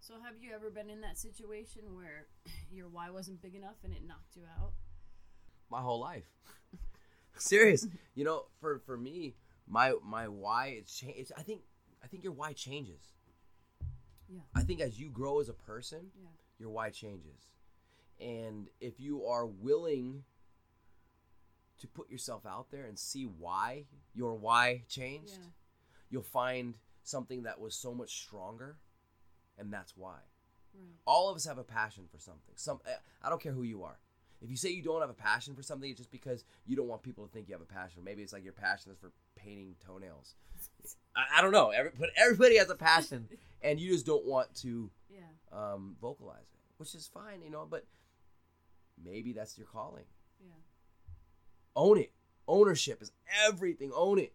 So, 0.00 0.14
have 0.24 0.35
you 0.40 0.52
ever 0.52 0.68
been 0.68 0.90
in 0.90 1.00
that 1.02 1.16
situation 1.16 1.94
where 1.94 2.26
your 2.70 2.88
why 2.88 3.11
wasn't 3.11 3.40
big 3.40 3.54
enough 3.54 3.76
and 3.85 3.92
it 3.92 4.06
knocked 4.06 4.37
you 4.37 4.42
out? 4.58 4.72
My 5.72 5.80
whole 5.80 5.98
life. 6.00 6.24
Serious, 7.38 7.87
you 8.14 8.24
know, 8.24 8.44
for 8.61 8.78
for 8.87 8.96
me, 8.96 9.35
my 9.66 9.94
my 10.04 10.28
why 10.28 10.66
it's 10.78 10.96
changed. 10.96 11.32
I 11.37 11.42
think 11.42 11.62
I 12.04 12.06
think 12.06 12.22
your 12.22 12.32
why 12.35 12.52
changes. 12.52 13.02
Yeah. 14.28 14.40
I 14.54 14.62
think 14.62 14.80
as 14.80 15.00
you 15.00 15.08
grow 15.11 15.40
as 15.40 15.48
a 15.48 15.52
person, 15.54 16.11
Yeah. 16.14 16.28
your 16.58 16.70
why 16.70 16.90
changes, 16.90 17.48
and 18.20 18.68
if 18.80 19.00
you 19.00 19.24
are 19.26 19.46
willing 19.46 20.24
to 21.78 21.88
put 21.88 22.08
yourself 22.11 22.46
out 22.46 22.70
there 22.70 22.85
and 22.87 22.98
see 22.98 23.24
why 23.24 23.87
your 24.14 24.35
why 24.37 24.85
changed, 24.88 25.38
Yeah. 25.40 25.50
you'll 26.11 26.22
find 26.22 26.74
something 27.02 27.42
that 27.42 27.58
was 27.61 27.75
so 27.75 27.92
much 27.94 28.23
stronger, 28.23 28.77
and 29.58 29.73
that's 29.73 29.96
why 29.96 30.20
Right. 30.75 30.96
all 31.06 31.29
of 31.29 31.37
us 31.37 31.44
have 31.44 31.58
a 31.58 31.64
passion 31.64 32.06
for 32.08 32.18
something. 32.18 32.56
Some 32.56 32.81
eh, 32.87 32.96
I 33.23 33.29
don't 33.31 33.40
care 33.42 33.52
who 33.52 33.64
you 33.64 33.83
are. 33.83 33.98
If 34.42 34.50
you 34.50 34.56
say 34.56 34.70
you 34.70 34.82
don't 34.82 35.00
have 35.00 35.10
a 35.10 35.14
passion 35.14 35.54
for 35.54 35.62
something, 35.62 35.88
it's 35.88 35.98
just 35.98 36.10
because 36.10 36.44
you 36.66 36.74
don't 36.76 36.88
want 36.88 37.02
people 37.02 37.24
to 37.24 37.32
think 37.32 37.48
you 37.48 37.54
have 37.54 37.62
a 37.62 37.64
passion. 37.64 38.02
Maybe 38.04 38.22
it's 38.22 38.32
like 38.32 38.42
your 38.44 38.52
passion 38.52 38.90
is 38.90 38.98
for 38.98 39.12
painting 39.36 39.76
toenails. 39.86 40.34
I, 41.16 41.38
I 41.38 41.42
don't 41.42 41.52
know. 41.52 41.70
Every, 41.70 41.92
but 41.98 42.10
everybody 42.16 42.56
has 42.58 42.68
a 42.68 42.74
passion, 42.74 43.28
and 43.62 43.78
you 43.78 43.92
just 43.92 44.04
don't 44.06 44.24
want 44.26 44.52
to 44.56 44.90
Yeah. 45.08 45.20
um, 45.52 45.96
vocalize 46.00 46.40
it, 46.52 46.58
which 46.78 46.94
is 46.94 47.06
fine, 47.12 47.40
you 47.42 47.50
know. 47.50 47.66
But 47.70 47.84
maybe 49.02 49.32
that's 49.32 49.56
your 49.56 49.66
calling. 49.68 50.04
Yeah. 50.44 50.52
Own 51.76 51.98
it. 51.98 52.12
Ownership 52.48 53.00
is 53.00 53.12
everything. 53.46 53.92
Own 53.94 54.18
it. 54.18 54.32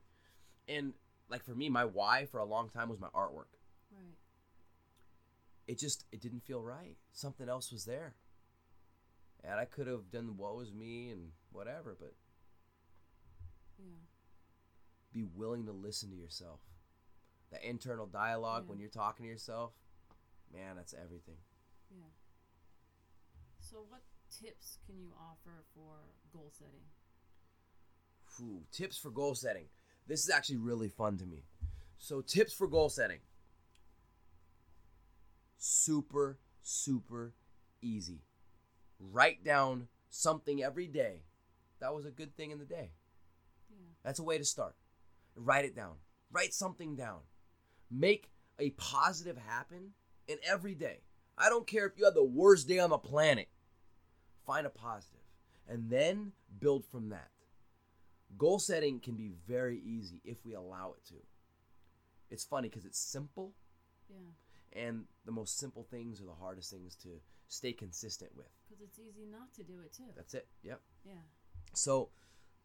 And 0.69 0.93
like 1.29 1.43
for 1.43 1.51
me, 1.53 1.67
my 1.69 1.83
why 1.83 2.25
for 2.31 2.39
a 2.39 2.45
long 2.45 2.69
time 2.69 2.87
was 2.89 2.99
my 2.99 3.09
artwork. 3.09 3.51
Right. 3.91 4.15
it 5.67 5.77
just 5.79 6.05
it 6.13 6.21
didn't 6.21 6.43
feel 6.45 6.61
right. 6.63 6.95
Something 7.11 7.49
else 7.49 7.71
was 7.73 7.83
there. 7.85 8.15
And 9.43 9.59
I 9.59 9.65
could 9.65 9.87
have 9.87 10.11
done 10.11 10.37
what 10.37 10.55
was 10.55 10.73
me 10.73 11.09
and 11.09 11.31
whatever, 11.51 11.95
but 11.99 12.13
Yeah. 13.79 14.05
Be 15.13 15.23
willing 15.23 15.65
to 15.65 15.71
listen 15.71 16.09
to 16.09 16.15
yourself. 16.15 16.61
That 17.51 17.63
internal 17.63 18.07
dialogue 18.07 18.63
Yeah. 18.65 18.69
when 18.71 18.79
you're 18.79 18.89
talking 18.89 19.23
to 19.25 19.29
yourself, 19.29 19.73
man, 20.51 20.75
that's 20.75 20.93
everything. 20.93 21.37
Yeah. 21.89 22.09
So, 23.59 23.83
what 23.83 24.01
tips 24.29 24.79
can 24.85 24.99
you 24.99 25.13
offer 25.17 25.63
for 25.73 26.09
goal 26.31 26.51
setting? 26.51 26.89
Ooh, 28.41 28.65
tips 28.71 28.97
for 28.97 29.09
goal 29.11 29.35
setting. 29.35 29.69
This 30.05 30.23
is 30.23 30.29
actually 30.29 30.57
really 30.57 30.89
fun 30.89 31.17
to 31.17 31.25
me. 31.25 31.45
So, 31.97 32.21
tips 32.21 32.53
for 32.53 32.67
goal 32.67 32.89
setting. 32.89 33.21
Super, 35.57 36.39
super 36.61 37.33
easy. 37.81 38.21
Write 38.99 39.43
down 39.43 39.87
something 40.09 40.63
every 40.63 40.87
day 40.87 41.23
that 41.79 41.93
was 41.93 42.05
a 42.05 42.11
good 42.11 42.35
thing 42.35 42.51
in 42.51 42.59
the 42.59 42.65
day. 42.65 42.91
Yeah. 43.69 43.77
That's 44.03 44.19
a 44.19 44.23
way 44.23 44.37
to 44.37 44.45
start. 44.45 44.75
Write 45.35 45.65
it 45.65 45.75
down. 45.75 45.95
Write 46.31 46.53
something 46.53 46.95
down. 46.95 47.19
Make 47.91 48.29
a 48.59 48.71
positive 48.71 49.37
happen 49.37 49.91
in 50.27 50.37
every 50.43 50.73
day. 50.73 51.01
I 51.37 51.49
don't 51.49 51.67
care 51.67 51.85
if 51.85 51.93
you 51.97 52.05
had 52.05 52.15
the 52.15 52.23
worst 52.23 52.67
day 52.67 52.79
on 52.79 52.89
the 52.89 52.97
planet. 52.97 53.47
Find 54.45 54.65
a 54.65 54.71
positive 54.71 55.21
and 55.67 55.89
then 55.89 56.31
build 56.59 56.85
from 56.85 57.09
that. 57.09 57.29
Goal 58.37 58.59
setting 58.59 58.99
can 58.99 59.15
be 59.15 59.31
very 59.47 59.79
easy 59.79 60.21
if 60.23 60.43
we 60.45 60.53
allow 60.53 60.93
it 60.97 61.05
to. 61.09 61.15
It's 62.29 62.43
funny 62.43 62.69
because 62.69 62.85
it's 62.85 62.99
simple, 62.99 63.53
Yeah. 64.09 64.31
and 64.73 65.05
the 65.25 65.31
most 65.31 65.57
simple 65.57 65.83
things 65.83 66.21
are 66.21 66.25
the 66.25 66.33
hardest 66.35 66.71
things 66.71 66.95
to 66.97 67.21
stay 67.47 67.71
consistent 67.73 68.35
with. 68.35 68.47
Because 68.77 68.89
it's 68.89 68.99
easy 68.99 69.25
not 69.29 69.53
to 69.55 69.63
do 69.63 69.79
it 69.83 69.93
too. 69.93 70.11
That's 70.15 70.33
it. 70.33 70.47
Yep. 70.63 70.81
Yeah. 71.05 71.13
So, 71.73 72.09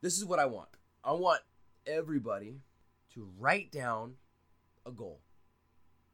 this 0.01 0.19
is 0.19 0.25
what 0.25 0.39
I 0.39 0.47
want. 0.47 0.69
I 1.05 1.13
want 1.13 1.41
everybody 1.87 2.61
to 3.15 3.29
write 3.39 3.71
down 3.73 4.15
a 4.87 4.91
goal. 4.91 5.21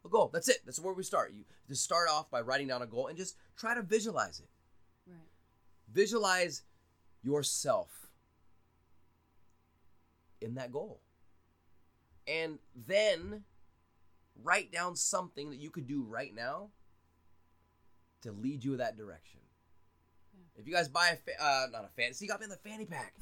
A 0.05 0.09
goal. 0.09 0.30
That's 0.32 0.49
it. 0.49 0.59
That's 0.64 0.80
where 0.80 0.94
we 0.94 1.03
start. 1.03 1.32
You 1.34 1.44
just 1.68 1.82
start 1.82 2.09
off 2.09 2.30
by 2.30 2.40
writing 2.40 2.68
down 2.68 2.82
a 2.82 2.86
goal 2.86 3.09
and 3.09 3.16
just 3.16 3.36
try 3.57 3.74
to 3.74 3.82
visualize 3.82 4.40
it. 4.40 4.49
Right. 5.07 5.18
Visualize 5.92 6.62
yourself 7.22 8.09
in 10.40 10.55
that 10.55 10.72
goal. 10.72 11.01
And 12.26 12.59
then 12.74 13.44
write 14.42 14.70
down 14.70 14.96
something 14.96 15.51
that 15.51 15.59
you 15.59 15.70
could 15.70 15.86
do 15.86 16.03
right 16.03 16.34
now 16.34 16.68
to 18.22 18.32
lead 18.32 18.64
you 18.64 18.72
in 18.72 18.78
that 18.78 18.96
direction. 18.96 19.40
If 20.59 20.66
you 20.66 20.72
guys 20.74 20.88
buy 20.88 21.11
a 21.11 21.16
fa- 21.16 21.40
uh, 21.42 21.66
not 21.72 21.84
a 21.84 21.88
fantasy, 21.88 22.24
you 22.24 22.28
got 22.28 22.40
me 22.40 22.44
in 22.44 22.50
the 22.50 22.56
fanny 22.56 22.84
pack. 22.84 23.14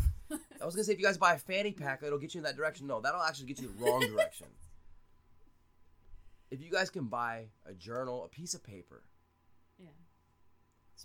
I 0.60 0.64
was 0.64 0.74
gonna 0.74 0.84
say 0.84 0.92
if 0.94 0.98
you 0.98 1.04
guys 1.04 1.18
buy 1.18 1.34
a 1.34 1.38
fanny 1.38 1.70
pack, 1.72 2.02
it'll 2.02 2.18
get 2.18 2.34
you 2.34 2.38
in 2.38 2.44
that 2.44 2.56
direction. 2.56 2.86
No, 2.86 3.00
that'll 3.00 3.22
actually 3.22 3.46
get 3.46 3.60
you 3.60 3.68
the 3.68 3.84
wrong 3.84 4.00
direction. 4.00 4.46
If 6.50 6.60
you 6.62 6.70
guys 6.70 6.90
can 6.90 7.04
buy 7.06 7.46
a 7.66 7.74
journal, 7.74 8.24
a 8.24 8.28
piece 8.28 8.54
of 8.54 8.62
paper, 8.64 9.02
Yeah. 9.78 9.88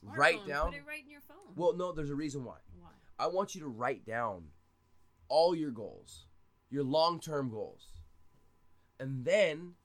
Write 0.03 0.47
down- 0.47 0.69
Put 0.71 0.77
it 0.79 0.85
right 0.87 1.03
in 1.03 1.09
your 1.09 1.21
phone. 1.21 1.53
well, 1.55 1.73
no, 1.73 1.91
there's 1.91 2.09
a 2.09 2.15
reason 2.15 2.43
why. 2.45 2.57
Why? 2.79 2.89
I 3.19 3.27
want 3.27 3.53
you 3.53 3.61
to 3.61 3.67
write 3.67 4.05
down 4.05 4.51
all 5.27 5.53
your 5.53 5.71
goals, 5.71 6.25
your 6.69 6.83
long-term 6.83 7.49
goals, 7.49 7.91
and 8.99 9.25
then 9.25 9.75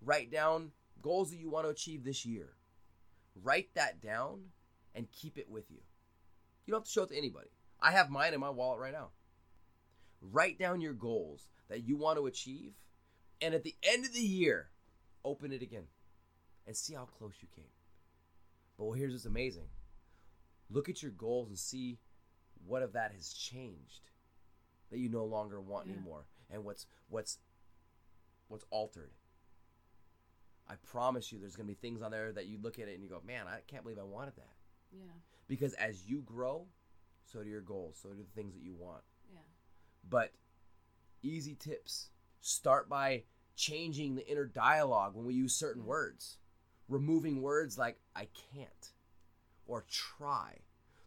write 0.00 0.30
down 0.30 0.72
goals 1.02 1.30
that 1.30 1.38
you 1.38 1.50
want 1.50 1.64
to 1.66 1.70
achieve 1.70 2.04
this 2.04 2.24
year. 2.24 2.54
Write 3.34 3.74
that 3.74 4.00
down 4.00 4.52
and 4.94 5.10
keep 5.12 5.38
it 5.38 5.50
with 5.50 5.70
you. 5.70 5.78
You 6.66 6.72
don't 6.72 6.80
have 6.80 6.86
to 6.86 6.90
show 6.90 7.02
it 7.02 7.08
to 7.10 7.16
anybody. 7.18 7.48
I 7.80 7.92
have 7.92 8.10
mine 8.10 8.34
in 8.34 8.40
my 8.40 8.50
wallet 8.50 8.80
right 8.80 8.92
now. 8.92 9.08
Write 10.20 10.58
down 10.58 10.80
your 10.80 10.94
goals 10.94 11.48
that 11.68 11.84
you 11.84 11.96
want 11.96 12.18
to 12.18 12.26
achieve, 12.26 12.72
and 13.42 13.54
at 13.54 13.62
the 13.64 13.74
end 13.82 14.04
of 14.06 14.14
the 14.14 14.20
year, 14.20 14.70
open 15.24 15.52
it 15.52 15.62
again 15.62 15.86
and 16.66 16.76
see 16.76 16.94
how 16.94 17.04
close 17.04 17.34
you 17.42 17.48
came. 17.54 17.64
But 18.78 18.84
well, 18.84 18.94
here's 18.94 19.12
what's 19.12 19.26
amazing 19.26 19.68
look 20.70 20.88
at 20.88 21.02
your 21.02 21.12
goals 21.12 21.48
and 21.48 21.58
see 21.58 21.98
what 22.66 22.82
of 22.82 22.94
that 22.94 23.12
has 23.12 23.32
changed 23.34 24.08
that 24.90 24.98
you 24.98 25.10
no 25.10 25.24
longer 25.24 25.60
want 25.60 25.86
Yeah. 25.86 25.92
anymore 25.92 26.24
and 26.50 26.64
what's 26.64 26.86
what's 27.08 27.38
what's 28.48 28.64
altered 28.70 29.10
i 30.66 30.74
promise 30.76 31.30
you 31.30 31.38
there's 31.38 31.54
going 31.54 31.66
to 31.68 31.74
be 31.74 31.78
things 31.78 32.00
on 32.00 32.10
there 32.10 32.32
that 32.32 32.46
you 32.46 32.58
look 32.60 32.78
at 32.78 32.88
it 32.88 32.94
and 32.94 33.02
you 33.02 33.10
go 33.10 33.20
man 33.26 33.46
i 33.46 33.58
can't 33.66 33.82
believe 33.82 33.98
i 33.98 34.02
wanted 34.02 34.36
that 34.36 34.53
Yeah. 34.96 35.12
because 35.48 35.74
as 35.74 36.04
you 36.08 36.20
grow 36.22 36.66
so 37.24 37.42
do 37.42 37.48
your 37.48 37.60
goals 37.60 37.98
so 38.02 38.10
do 38.10 38.16
the 38.22 38.40
things 38.40 38.54
that 38.54 38.62
you 38.62 38.74
want. 38.74 39.02
Yeah. 39.32 39.38
but 40.08 40.32
easy 41.22 41.54
tips. 41.54 42.08
Start 42.40 42.88
by 42.88 43.24
changing 43.56 44.14
the 44.14 44.28
inner 44.30 44.44
dialogue 44.46 45.14
when 45.14 45.24
we 45.26 45.34
use 45.34 45.54
certain 45.54 45.82
Yeah. 45.82 45.88
words. 45.88 46.38
Removing 46.88 47.40
words 47.42 47.78
like 47.78 47.98
i 48.14 48.28
can't 48.54 48.92
or 49.66 49.84
try. 49.90 50.58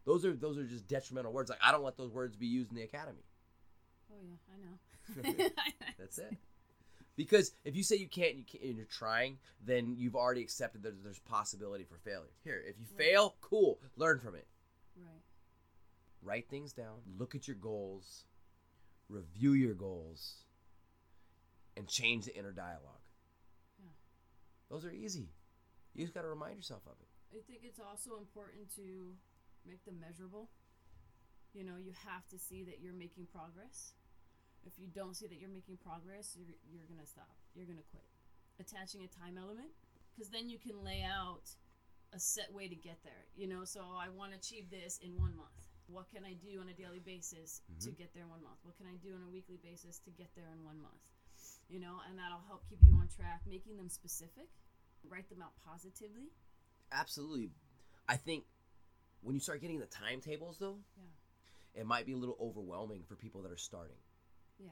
Those 0.05 0.25
are 0.25 0.33
those 0.33 0.57
are 0.57 0.65
just 0.65 0.87
detrimental 0.87 1.31
words. 1.31 1.49
Like 1.49 1.59
i 1.63 1.71
don't 1.71 1.83
let 1.83 1.97
those 1.97 2.11
words 2.11 2.35
be 2.35 2.47
used 2.47 2.71
in 2.71 2.75
the 2.77 2.83
academy. 2.83 3.23
Oh 4.11 4.15
yeah, 4.23 4.37
I 4.53 4.57
know. 5.37 5.49
that's 5.99 6.17
it 6.17 6.35
because 7.17 7.51
if 7.65 7.75
you 7.75 7.83
say 7.83 7.97
you 7.97 8.07
can't, 8.07 8.35
you 8.35 8.43
can't 8.45 8.63
and 8.63 8.77
you're 8.77 8.85
trying 8.85 9.37
then 9.65 9.95
you've 9.97 10.15
already 10.15 10.41
accepted 10.41 10.83
that 10.83 11.03
there's 11.03 11.19
possibility 11.19 11.83
for 11.83 11.97
failure 11.97 12.31
here 12.43 12.63
if 12.65 12.77
you 12.79 12.85
Right. 12.91 12.97
fail 13.05 13.35
cool 13.41 13.79
learn 13.97 14.19
from 14.19 14.35
it 14.35 14.47
Right. 14.95 15.21
write 16.21 16.49
things 16.49 16.71
down, 16.73 17.01
look 17.17 17.35
at 17.35 17.47
your 17.47 17.57
goals, 17.57 18.25
review 19.09 19.53
your 19.53 19.73
goals, 19.75 20.43
and 21.75 21.87
change 21.87 22.25
the 22.25 22.35
inner 22.35 22.51
dialogue. 22.51 23.01
Yeah. 23.79 23.89
Those 24.69 24.83
are 24.85 24.91
easy. 24.91 25.29
You 25.93 26.03
just 26.03 26.13
got 26.15 26.23
to 26.23 26.27
remind 26.27 26.55
yourself 26.57 26.81
of 26.87 26.93
it. 26.99 27.07
I 27.37 27.41
think 27.45 27.61
it's 27.63 27.79
also 27.79 28.17
important 28.17 28.73
to 28.75 29.15
make 29.65 29.83
them 29.85 29.99
measurable. 29.99 30.49
You 31.53 31.63
know, 31.63 31.77
you 31.77 31.91
have 32.07 32.27
to 32.29 32.39
see 32.39 32.63
that 32.63 32.79
you're 32.81 32.93
making 32.93 33.27
progress. 33.27 33.93
If 34.67 34.75
you 34.75 34.91
don't 34.91 35.15
see 35.15 35.31
that 35.31 35.39
you're 35.39 35.47
making 35.49 35.79
progress, 35.79 36.35
you're, 36.35 36.51
you're 36.67 36.83
going 36.91 36.99
to 36.99 37.07
stop. 37.07 37.31
You're 37.55 37.65
going 37.65 37.79
to 37.79 37.87
quit. 37.87 38.03
Attaching 38.59 39.07
a 39.07 39.07
time 39.07 39.39
element, 39.39 39.71
because 40.11 40.27
then 40.27 40.51
you 40.51 40.59
can 40.59 40.83
lay 40.83 41.07
out 41.07 41.47
a 42.11 42.19
set 42.19 42.51
way 42.51 42.67
to 42.67 42.75
get 42.75 42.99
there. 43.07 43.23
You 43.39 43.47
know, 43.47 43.63
so 43.63 43.79
I 43.95 44.11
want 44.11 44.35
to 44.35 44.37
achieve 44.37 44.67
this 44.67 44.99
in 44.99 45.15
one 45.15 45.31
month. 45.39 45.55
What 45.87 46.11
can 46.11 46.27
I 46.27 46.35
do 46.35 46.59
on 46.59 46.67
a 46.67 46.75
daily 46.75 46.99
basis 46.99 47.63
to 47.79 47.87
mm-hmm. 47.87 47.95
get 47.95 48.11
there 48.11 48.27
in 48.27 48.29
one 48.29 48.43
month? 48.43 48.59
What 48.67 48.75
can 48.75 48.91
I 48.91 48.99
do 48.99 49.15
on 49.15 49.23
a 49.23 49.31
weekly 49.31 49.55
basis 49.63 50.03
to 50.03 50.11
get 50.11 50.27
there 50.35 50.51
in 50.51 50.59
one 50.67 50.83
month? 50.83 50.99
You 51.71 51.79
know, 51.79 52.03
and 52.03 52.19
that'll 52.19 52.43
help 52.43 52.67
keep 52.67 52.83
you 52.83 52.99
on 52.99 53.07
track, 53.07 53.47
making 53.47 53.79
them 53.79 53.87
specific, 53.87 54.51
write 55.07 55.29
them 55.29 55.39
out 55.39 55.55
positively. 55.63 56.27
Absolutely. 56.91 57.51
I 58.07 58.19
think 58.19 58.43
when 59.21 59.35
you 59.35 59.39
start 59.39 59.61
getting 59.61 59.79
the 59.79 59.87
timetables, 59.87 60.59
though, 60.59 60.79
Yeah. 60.99 61.81
it 61.81 61.85
might 61.85 62.05
be 62.05 62.13
a 62.13 62.17
little 62.17 62.37
overwhelming 62.39 63.03
for 63.07 63.15
people 63.15 63.41
that 63.43 63.51
are 63.51 63.57
starting 63.57 63.97
Yeah. 64.59 64.71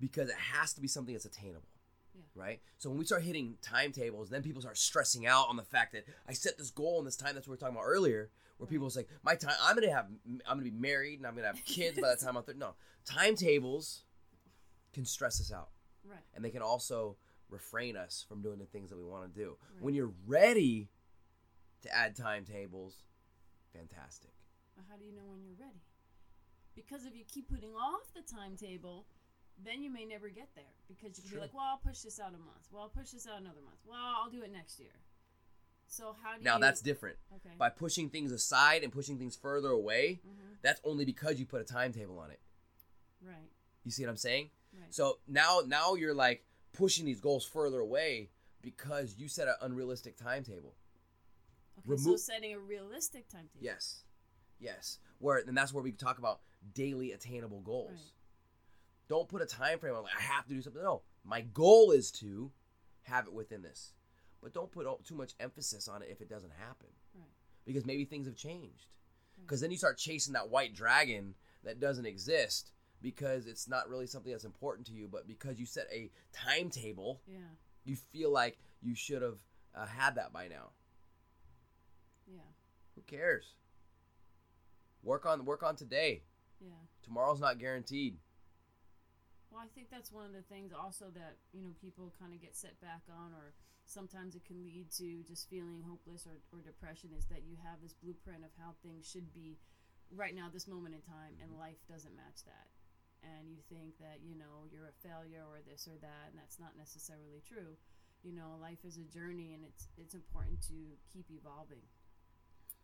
because 0.00 0.28
it 0.28 0.36
has 0.36 0.72
to 0.74 0.80
be 0.80 0.88
something 0.88 1.14
that's 1.14 1.24
attainable. 1.24 1.68
Yeah. 2.14 2.22
Right? 2.34 2.60
So 2.78 2.90
when 2.90 2.98
we 2.98 3.04
start 3.06 3.22
hitting 3.22 3.56
timetables, 3.62 4.28
then 4.28 4.42
people 4.42 4.60
start 4.60 4.76
stressing 4.78 5.26
out 5.26 5.48
on 5.48 5.56
the 5.56 5.62
fact 5.62 5.92
that 5.92 6.04
I 6.28 6.32
set 6.34 6.58
this 6.58 6.70
goal 6.70 6.98
in 6.98 7.04
this 7.04 7.16
time. 7.16 7.34
That's 7.34 7.46
what 7.48 7.52
we 7.52 7.56
are 7.56 7.60
talking 7.60 7.76
about 7.76 7.86
earlier, 7.86 8.30
where 8.58 8.66
people 8.66 8.84
was 8.84 8.96
like, 8.96 9.08
"My 9.22 9.34
time, 9.34 9.54
I'm 9.62 9.74
gonna 9.74 9.90
have, 9.92 10.06
I'm 10.26 10.40
gonna 10.58 10.62
be 10.62 10.70
married, 10.70 11.18
and 11.20 11.26
I'm 11.26 11.34
gonna 11.34 11.46
have 11.46 11.56
kids 11.64 11.98
by 12.00 12.10
the 12.14 12.16
time 12.22 12.36
I'm 12.36 12.42
30. 12.42 12.58
No, 12.58 12.74
timetables 13.06 14.02
can 14.92 15.04
stress 15.06 15.40
us 15.40 15.50
out, 15.52 15.70
Right. 16.04 16.20
and 16.34 16.44
they 16.44 16.50
can 16.50 16.60
also 16.62 17.16
refrain 17.48 17.96
us 17.96 18.24
from 18.28 18.42
doing 18.42 18.58
the 18.58 18.66
things 18.66 18.90
that 18.90 18.98
we 18.98 19.04
want 19.04 19.32
to 19.34 19.40
do. 19.40 19.56
Right. 19.74 19.82
When 19.82 19.94
you're 19.94 20.12
ready 20.26 20.90
to 21.82 21.94
add 21.94 22.14
timetables, 22.14 23.02
fantastic. 23.72 24.32
But 24.76 24.84
how 24.90 24.96
do 24.96 25.04
you 25.04 25.12
know 25.12 25.24
when 25.26 25.42
you're 25.42 25.56
ready? 25.58 25.80
Because 26.74 27.04
if 27.04 27.14
you 27.16 27.24
keep 27.26 27.48
putting 27.48 27.74
off 27.74 28.12
the 28.14 28.22
timetable, 28.22 29.06
then 29.62 29.82
you 29.82 29.90
may 29.90 30.04
never 30.04 30.28
get 30.28 30.48
there. 30.54 30.64
Because 30.88 31.16
you 31.18 31.22
can 31.22 31.30
True. 31.30 31.38
be 31.38 31.42
like, 31.42 31.54
well, 31.54 31.64
I'll 31.64 31.76
push 31.78 31.98
this 32.00 32.18
out 32.18 32.28
a 32.30 32.38
month. 32.38 32.68
Well, 32.72 32.82
I'll 32.82 32.88
push 32.88 33.10
this 33.10 33.26
out 33.26 33.40
another 33.40 33.60
month. 33.64 33.78
Well, 33.86 33.98
I'll 34.00 34.30
do 34.30 34.42
it 34.42 34.52
next 34.52 34.78
year. 34.80 34.90
So 35.86 36.16
how 36.22 36.32
do 36.34 36.38
you 36.38 36.44
Now 36.44 36.54
you? 36.54 36.60
that's 36.62 36.80
different. 36.80 37.18
okay. 37.36 37.54
By 37.58 37.68
pushing 37.68 38.08
things 38.08 38.32
aside 38.32 38.82
and 38.82 38.90
pushing 38.92 39.18
things 39.18 39.36
further 39.36 39.68
away, 39.68 40.20
Mhm. 40.26 40.56
that's 40.62 40.80
only 40.84 41.04
because 41.04 41.38
you 41.38 41.44
put 41.44 41.60
a 41.60 41.64
timetable 41.64 42.18
on 42.18 42.30
it. 42.30 42.40
Right. 43.20 43.50
You 43.84 43.90
see 43.90 44.02
what 44.04 44.10
I'm 44.10 44.16
saying? 44.16 44.50
Right. 44.72 44.92
So 44.94 45.20
now 45.28 45.60
now 45.66 45.94
you're 45.94 46.14
like 46.14 46.46
pushing 46.72 47.04
these 47.04 47.20
goals 47.20 47.44
further 47.44 47.80
away 47.80 48.30
because 48.62 49.16
you 49.18 49.28
set 49.28 49.48
an 49.48 49.56
unrealistic 49.60 50.16
timetable. 50.16 50.74
okay. 51.78 51.96
so 51.96 52.16
setting 52.16 52.54
a 52.54 52.58
realistic 52.58 53.28
timetable. 53.28 53.60
Yes. 53.62 54.04
Yes. 54.58 54.98
Where 55.18 55.38
and 55.38 55.56
that's 55.56 55.74
where 55.74 55.82
we 55.82 55.92
talk 55.92 56.18
about 56.18 56.40
daily 56.74 57.12
attainable 57.12 57.60
goals. 57.60 57.90
Right. 57.90 59.08
Don't 59.08 59.28
put 59.28 59.42
a 59.42 59.46
time 59.46 59.78
frame 59.78 59.94
on 59.94 60.02
like 60.04 60.16
I 60.18 60.22
have 60.22 60.46
to 60.46 60.54
do 60.54 60.62
something. 60.62 60.82
No. 60.82 61.02
My 61.24 61.40
goal 61.42 61.90
is 61.90 62.10
to 62.12 62.50
have 63.02 63.26
it 63.26 63.32
within 63.32 63.62
this. 63.62 63.92
But 64.42 64.54
don't 64.54 64.72
put 64.72 64.86
too 65.04 65.14
much 65.14 65.34
emphasis 65.38 65.86
on 65.88 66.02
it 66.02 66.08
if 66.10 66.20
it 66.20 66.28
doesn't 66.28 66.52
happen. 66.58 66.88
Right. 67.14 67.24
Because 67.64 67.86
maybe 67.86 68.04
things 68.04 68.26
have 68.26 68.36
changed. 68.36 68.86
Because 69.40 69.60
then 69.60 69.70
you 69.70 69.76
start 69.76 69.98
chasing 69.98 70.32
that 70.34 70.50
white 70.50 70.74
dragon 70.74 71.34
that 71.64 71.80
doesn't 71.80 72.06
exist 72.06 72.72
because 73.00 73.46
it's 73.46 73.68
not 73.68 73.88
really 73.88 74.06
something 74.06 74.30
that's 74.32 74.44
important 74.44 74.86
to 74.86 74.92
you, 74.92 75.08
but 75.10 75.26
because 75.26 75.58
you 75.58 75.66
set 75.66 75.86
a 75.92 76.10
timetable, 76.32 77.20
Yeah. 77.26 77.38
you 77.84 77.96
feel 77.96 78.30
like 78.30 78.58
you 78.80 78.94
should 78.94 79.22
have 79.22 79.38
uh, 79.74 79.86
had 79.86 80.14
that 80.16 80.32
by 80.32 80.48
now. 80.48 80.70
Yeah. 82.26 82.40
Who 82.94 83.02
cares? 83.02 83.54
Work 85.02 85.26
on 85.26 85.44
work 85.44 85.62
on 85.62 85.74
today. 85.76 86.22
Yeah. 86.62 86.86
Tomorrow's 87.02 87.40
not 87.40 87.58
guaranteed. 87.58 88.16
Well, 89.50 89.60
I 89.60 89.68
think 89.74 89.90
that's 89.90 90.12
one 90.14 90.24
of 90.24 90.32
the 90.32 90.46
things 90.48 90.72
also 90.72 91.10
that, 91.12 91.36
you 91.52 91.60
know, 91.60 91.74
people 91.82 92.14
kind 92.18 92.32
of 92.32 92.40
get 92.40 92.56
set 92.56 92.80
back 92.80 93.02
on 93.10 93.34
or 93.34 93.52
sometimes 93.84 94.34
it 94.34 94.46
can 94.46 94.64
lead 94.64 94.88
to 94.96 95.20
just 95.26 95.50
feeling 95.50 95.82
hopeless 95.84 96.24
or, 96.24 96.40
or 96.54 96.62
depression 96.62 97.10
is 97.12 97.26
that 97.26 97.44
you 97.44 97.60
have 97.60 97.82
this 97.82 97.92
blueprint 97.92 98.44
of 98.44 98.50
how 98.56 98.72
things 98.80 99.04
should 99.04 99.34
be 99.34 99.58
right 100.14 100.34
now, 100.34 100.48
this 100.48 100.68
moment 100.68 100.94
in 100.94 101.02
time, 101.02 101.36
and 101.40 101.50
mm-hmm. 101.52 101.68
life 101.68 101.80
doesn't 101.88 102.16
match 102.16 102.44
that. 102.46 102.68
And 103.22 103.52
you 103.52 103.60
think 103.68 103.98
that, 104.00 104.24
you 104.24 104.34
know, 104.34 104.66
you're 104.72 104.90
a 104.90 104.98
failure 105.04 105.44
or 105.46 105.60
this 105.62 105.86
or 105.86 106.00
that, 106.00 106.32
and 106.32 106.38
that's 106.38 106.58
not 106.58 106.74
necessarily 106.76 107.44
true. 107.46 107.76
You 108.22 108.32
know, 108.32 108.58
life 108.60 108.82
is 108.86 108.98
a 108.98 109.06
journey 109.06 109.52
and 109.52 109.64
it's 109.64 109.88
it's 109.98 110.14
important 110.14 110.62
to 110.70 110.74
keep 111.12 111.26
evolving. 111.30 111.82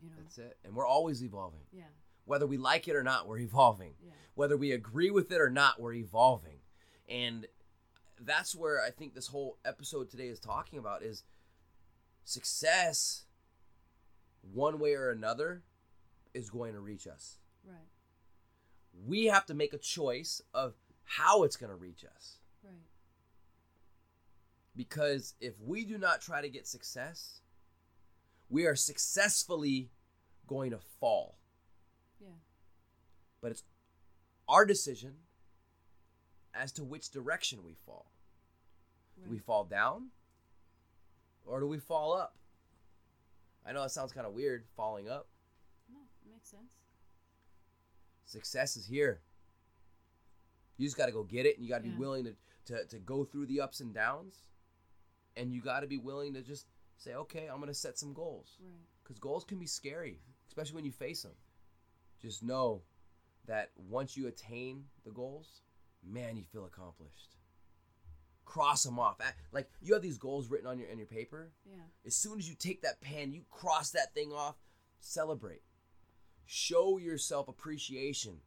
You 0.01 0.11
know? 0.11 0.19
That's 0.21 0.37
it. 0.37 0.57
And 0.63 0.75
we're 0.75 0.87
always 0.87 1.23
evolving. 1.23 1.63
yeah. 1.71 1.91
Whether 2.29 2.45
we 2.45 2.57
like 2.57 2.87
it 2.87 2.95
or 2.95 3.01
not, 3.01 3.27
we're 3.27 3.39
evolving. 3.39 3.95
Yeah. 4.05 4.11
Whether 4.35 4.55
we 4.55 4.71
agree 4.71 5.09
with 5.09 5.31
it 5.31 5.41
or 5.41 5.49
not, 5.49 5.81
we're 5.81 5.95
evolving. 5.95 6.59
And 7.09 7.47
that's 8.21 8.53
where 8.53 8.79
I 8.83 8.91
think 8.91 9.15
this 9.15 9.25
whole 9.25 9.57
episode 9.65 10.11
today 10.11 10.27
is 10.27 10.39
talking 10.39 10.77
about 10.77 11.01
is 11.01 11.23
success 12.25 13.23
one 14.53 14.77
way 14.77 14.93
or 14.93 15.09
another 15.09 15.63
is 16.35 16.51
going 16.51 16.73
to 16.73 16.79
reach 16.79 17.07
us. 17.07 17.39
Right. 17.67 17.87
We 19.07 19.25
have 19.25 19.47
to 19.47 19.55
make 19.55 19.73
a 19.73 19.79
choice 19.79 20.39
of 20.53 20.75
how 21.05 21.41
it's 21.41 21.55
going 21.55 21.71
to 21.71 21.75
reach 21.75 22.05
us. 22.05 22.37
Right. 22.63 22.73
Because 24.75 25.33
if 25.41 25.55
we 25.59 25.83
do 25.83 25.97
not 25.97 26.21
try 26.21 26.43
to 26.43 26.49
get 26.49 26.67
success, 26.67 27.41
we 28.49 28.67
are 28.67 28.75
successfully 28.75 29.89
going 30.45 30.69
to 30.69 30.79
fall. 30.99 31.38
But 33.41 33.51
it's 33.51 33.63
our 34.47 34.65
decision 34.65 35.13
as 36.53 36.71
to 36.73 36.83
which 36.83 37.09
direction 37.11 37.59
we 37.63 37.75
fall. 37.85 38.11
Right. 39.17 39.25
Do 39.25 39.31
we 39.31 39.39
fall 39.39 39.63
down 39.63 40.07
or 41.45 41.59
do 41.59 41.67
we 41.67 41.77
fall 41.79 42.13
up? 42.13 42.35
I 43.65 43.71
know 43.71 43.83
that 43.83 43.91
sounds 43.91 44.11
kind 44.13 44.25
of 44.25 44.33
weird, 44.33 44.65
falling 44.75 45.09
up. 45.09 45.27
no, 45.91 45.99
it 46.25 46.31
makes 46.33 46.49
sense. 46.49 46.73
Success 48.25 48.77
is 48.77 48.85
here. 48.85 49.21
You 50.77 50.85
just 50.87 50.97
got 50.97 51.07
to 51.07 51.11
go 51.11 51.23
get 51.23 51.45
it 51.45 51.55
and 51.57 51.65
you 51.65 51.69
got 51.71 51.81
to 51.83 51.87
Yeah. 51.87 51.93
be 51.93 51.99
willing 51.99 52.23
to, 52.25 52.35
to, 52.65 52.85
to 52.85 52.99
go 52.99 53.23
through 53.25 53.47
the 53.47 53.61
ups 53.61 53.79
and 53.81 53.93
downs. 53.93 54.43
And 55.35 55.53
you 55.53 55.61
got 55.61 55.81
to 55.81 55.87
be 55.87 55.97
willing 55.97 56.33
to 56.33 56.41
just 56.41 56.67
say, 56.97 57.13
okay, 57.13 57.47
I'm 57.47 57.57
going 57.57 57.67
to 57.67 57.73
set 57.73 57.97
some 57.97 58.13
goals. 58.13 58.57
Right. 58.61 58.71
Because 59.03 59.19
goals 59.19 59.43
can 59.43 59.57
be 59.59 59.65
scary, 59.67 60.19
especially 60.47 60.75
when 60.75 60.85
you 60.85 60.91
face 60.91 61.23
them. 61.23 61.33
Just 62.21 62.43
know 62.43 62.81
that 63.49 63.71
once 63.89 64.15
you 64.15 64.27
attain 64.27 64.83
the 65.03 65.11
goals, 65.11 65.61
man, 66.07 66.37
you 66.37 66.43
feel 66.51 66.65
accomplished. 66.65 67.35
Cross 68.45 68.83
them 68.83 68.99
off. 68.99 69.19
Like 69.51 69.69
you 69.81 69.93
have 69.93 70.03
these 70.03 70.17
goals 70.19 70.49
written 70.49 70.67
on 70.67 70.79
your 70.79 70.87
in 70.87 70.97
your 70.97 71.07
paper. 71.07 71.51
Yeah. 71.65 71.81
As 72.05 72.15
soon 72.15 72.39
as 72.39 72.47
you 72.47 72.55
take 72.55 72.83
that 72.83 73.01
pen, 73.01 73.33
you 73.33 73.41
cross 73.49 73.91
that 73.91 74.13
thing 74.13 74.31
off. 74.31 74.55
Celebrate. 74.99 75.61
Show 76.45 76.97
yourself 76.97 77.47
appreciation 77.47 78.37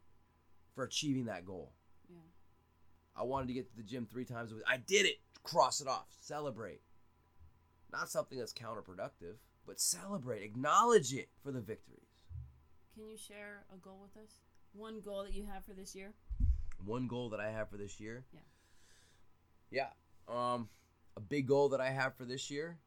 for 0.74 0.84
achieving 0.84 1.26
that 1.26 1.44
goal. 1.44 1.72
Yeah. 2.09 2.16
I 3.16 3.24
wanted 3.24 3.48
to 3.48 3.55
get 3.55 3.70
to 3.70 3.76
the 3.76 3.82
gym 3.82 4.07
three 4.07 4.24
times 4.24 4.53
a 4.53 4.57
week. 4.57 4.64
I 4.68 4.76
did 4.76 5.07
it. 5.07 5.18
Cross 5.42 5.80
it 5.80 5.88
off. 5.88 6.07
Celebrate. 6.20 6.80
Not 7.92 8.09
something 8.09 8.38
that's 8.38 8.53
counterproductive, 8.53 9.34
but 9.66 9.80
celebrate. 9.80 10.42
Acknowledge 10.42 11.12
it 11.12 11.28
for 11.42 11.53
the 11.53 11.61
victories. 11.61 11.98
Can 12.94 13.07
you 13.07 13.16
share 13.16 13.64
a 13.72 13.76
goal 13.76 14.00
with 14.03 14.22
us? 14.22 14.32
One 14.72 15.00
goal 15.00 15.22
that 15.24 15.34
you 15.34 15.44
have 15.52 15.64
for 15.64 15.72
this 15.72 15.94
year? 15.94 16.12
One 16.84 17.06
goal 17.06 17.30
that 17.30 17.40
I 17.40 17.50
have 17.50 17.68
for 17.68 17.76
this 17.76 18.00
year. 18.00 18.24
Yeah. 18.32 18.40
Yeah. 19.70 19.88
Um, 20.28 20.68
a 21.16 21.20
big 21.20 21.46
goal 21.46 21.68
that 21.70 21.80
I 21.80 21.90
have 21.90 22.16
for 22.16 22.24
this 22.24 22.50
year 22.50 22.78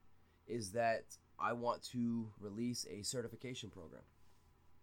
is 0.47 0.71
that 0.71 1.05
I 1.39 1.53
want 1.53 1.83
to 1.91 2.29
release 2.39 2.85
a 2.89 3.03
certification 3.03 3.69
program 3.69 4.03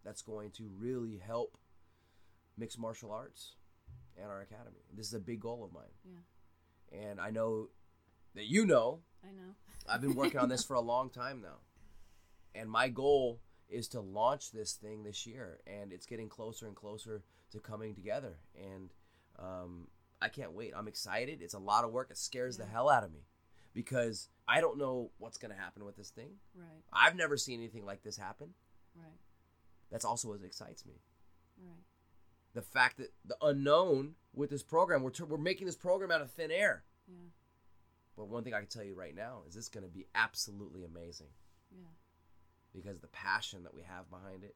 that's 0.03 0.21
going 0.21 0.51
to 0.51 0.69
really 0.77 1.17
help 1.17 1.57
mixed 2.57 2.79
martial 2.79 3.11
arts 3.11 3.53
and 4.17 4.27
our 4.27 4.41
academy. 4.41 4.81
This 4.93 5.07
is 5.07 5.13
a 5.13 5.19
big 5.19 5.39
goal 5.39 5.63
of 5.63 5.73
mine. 5.73 5.83
Yeah. 6.03 7.09
And 7.09 7.19
I 7.19 7.31
know 7.31 7.69
that 8.35 8.45
you 8.45 8.65
know 8.65 8.99
I 9.23 9.31
know. 9.31 9.53
I've 9.87 10.01
been 10.01 10.15
working 10.15 10.39
on 10.39 10.49
this 10.49 10.63
for 10.67 10.75
a 10.75 10.81
long 10.81 11.09
time 11.09 11.41
now. 11.41 11.57
And 12.55 12.69
my 12.69 12.89
goal 12.89 13.39
is 13.73 13.87
to 13.89 13.99
launch 13.99 14.51
this 14.51 14.73
thing 14.73 15.03
this 15.03 15.25
year. 15.25 15.59
And 15.67 15.91
it's 15.91 16.05
getting 16.05 16.29
closer 16.29 16.67
and 16.67 16.75
closer 16.75 17.23
to 17.51 17.59
coming 17.59 17.95
together. 17.95 18.37
And 18.55 18.93
um, 19.39 19.87
I 20.21 20.29
can't 20.29 20.53
wait. 20.53 20.73
I'm 20.75 20.87
excited. 20.87 21.41
It's 21.41 21.53
a 21.53 21.59
lot 21.59 21.83
of 21.83 21.91
work. 21.91 22.09
It 22.11 22.17
scares 22.17 22.57
the 22.57 22.65
hell 22.65 22.89
out 22.89 23.03
of 23.03 23.11
me 23.11 23.25
because 23.73 24.29
I 24.47 24.61
don't 24.61 24.77
know 24.77 25.11
what's 25.17 25.37
going 25.37 25.53
to 25.53 25.59
happen 25.59 25.85
with 25.85 25.95
this 25.97 26.09
thing. 26.09 26.35
Right. 26.55 26.83
I've 26.91 27.15
never 27.15 27.37
seen 27.37 27.59
anything 27.59 27.85
like 27.85 28.03
this 28.03 28.17
happen. 28.17 28.49
Right. 28.95 29.19
That's 29.91 30.05
also 30.05 30.29
what 30.29 30.43
excites 30.43 30.85
me. 30.85 31.01
Right. 31.61 31.83
The 32.53 32.61
fact 32.61 32.97
that 32.97 33.11
the 33.25 33.37
unknown 33.41 34.13
with 34.33 34.49
this 34.49 34.63
program, 34.63 35.01
we're, 35.01 35.09
t- 35.09 35.23
we're 35.23 35.37
making 35.37 35.65
this 35.65 35.75
program 35.75 36.11
out 36.11 36.21
of 36.21 36.31
thin 36.31 36.51
air. 36.51 36.83
Yeah. 37.07 37.29
But 38.15 38.27
one 38.27 38.43
thing 38.43 38.53
I 38.53 38.59
can 38.59 38.67
tell 38.67 38.83
you 38.83 38.93
right 38.93 39.15
now 39.15 39.41
is 39.47 39.55
this 39.55 39.69
going 39.69 39.83
to 39.83 39.89
be 39.89 40.05
absolutely 40.13 40.83
amazing. 40.83 41.29
Yeah. 41.71 41.87
Because 42.73 42.99
the 42.99 43.07
passion 43.07 43.63
that 43.63 43.73
we 43.73 43.81
have 43.83 44.09
behind 44.09 44.43
it 44.43 44.55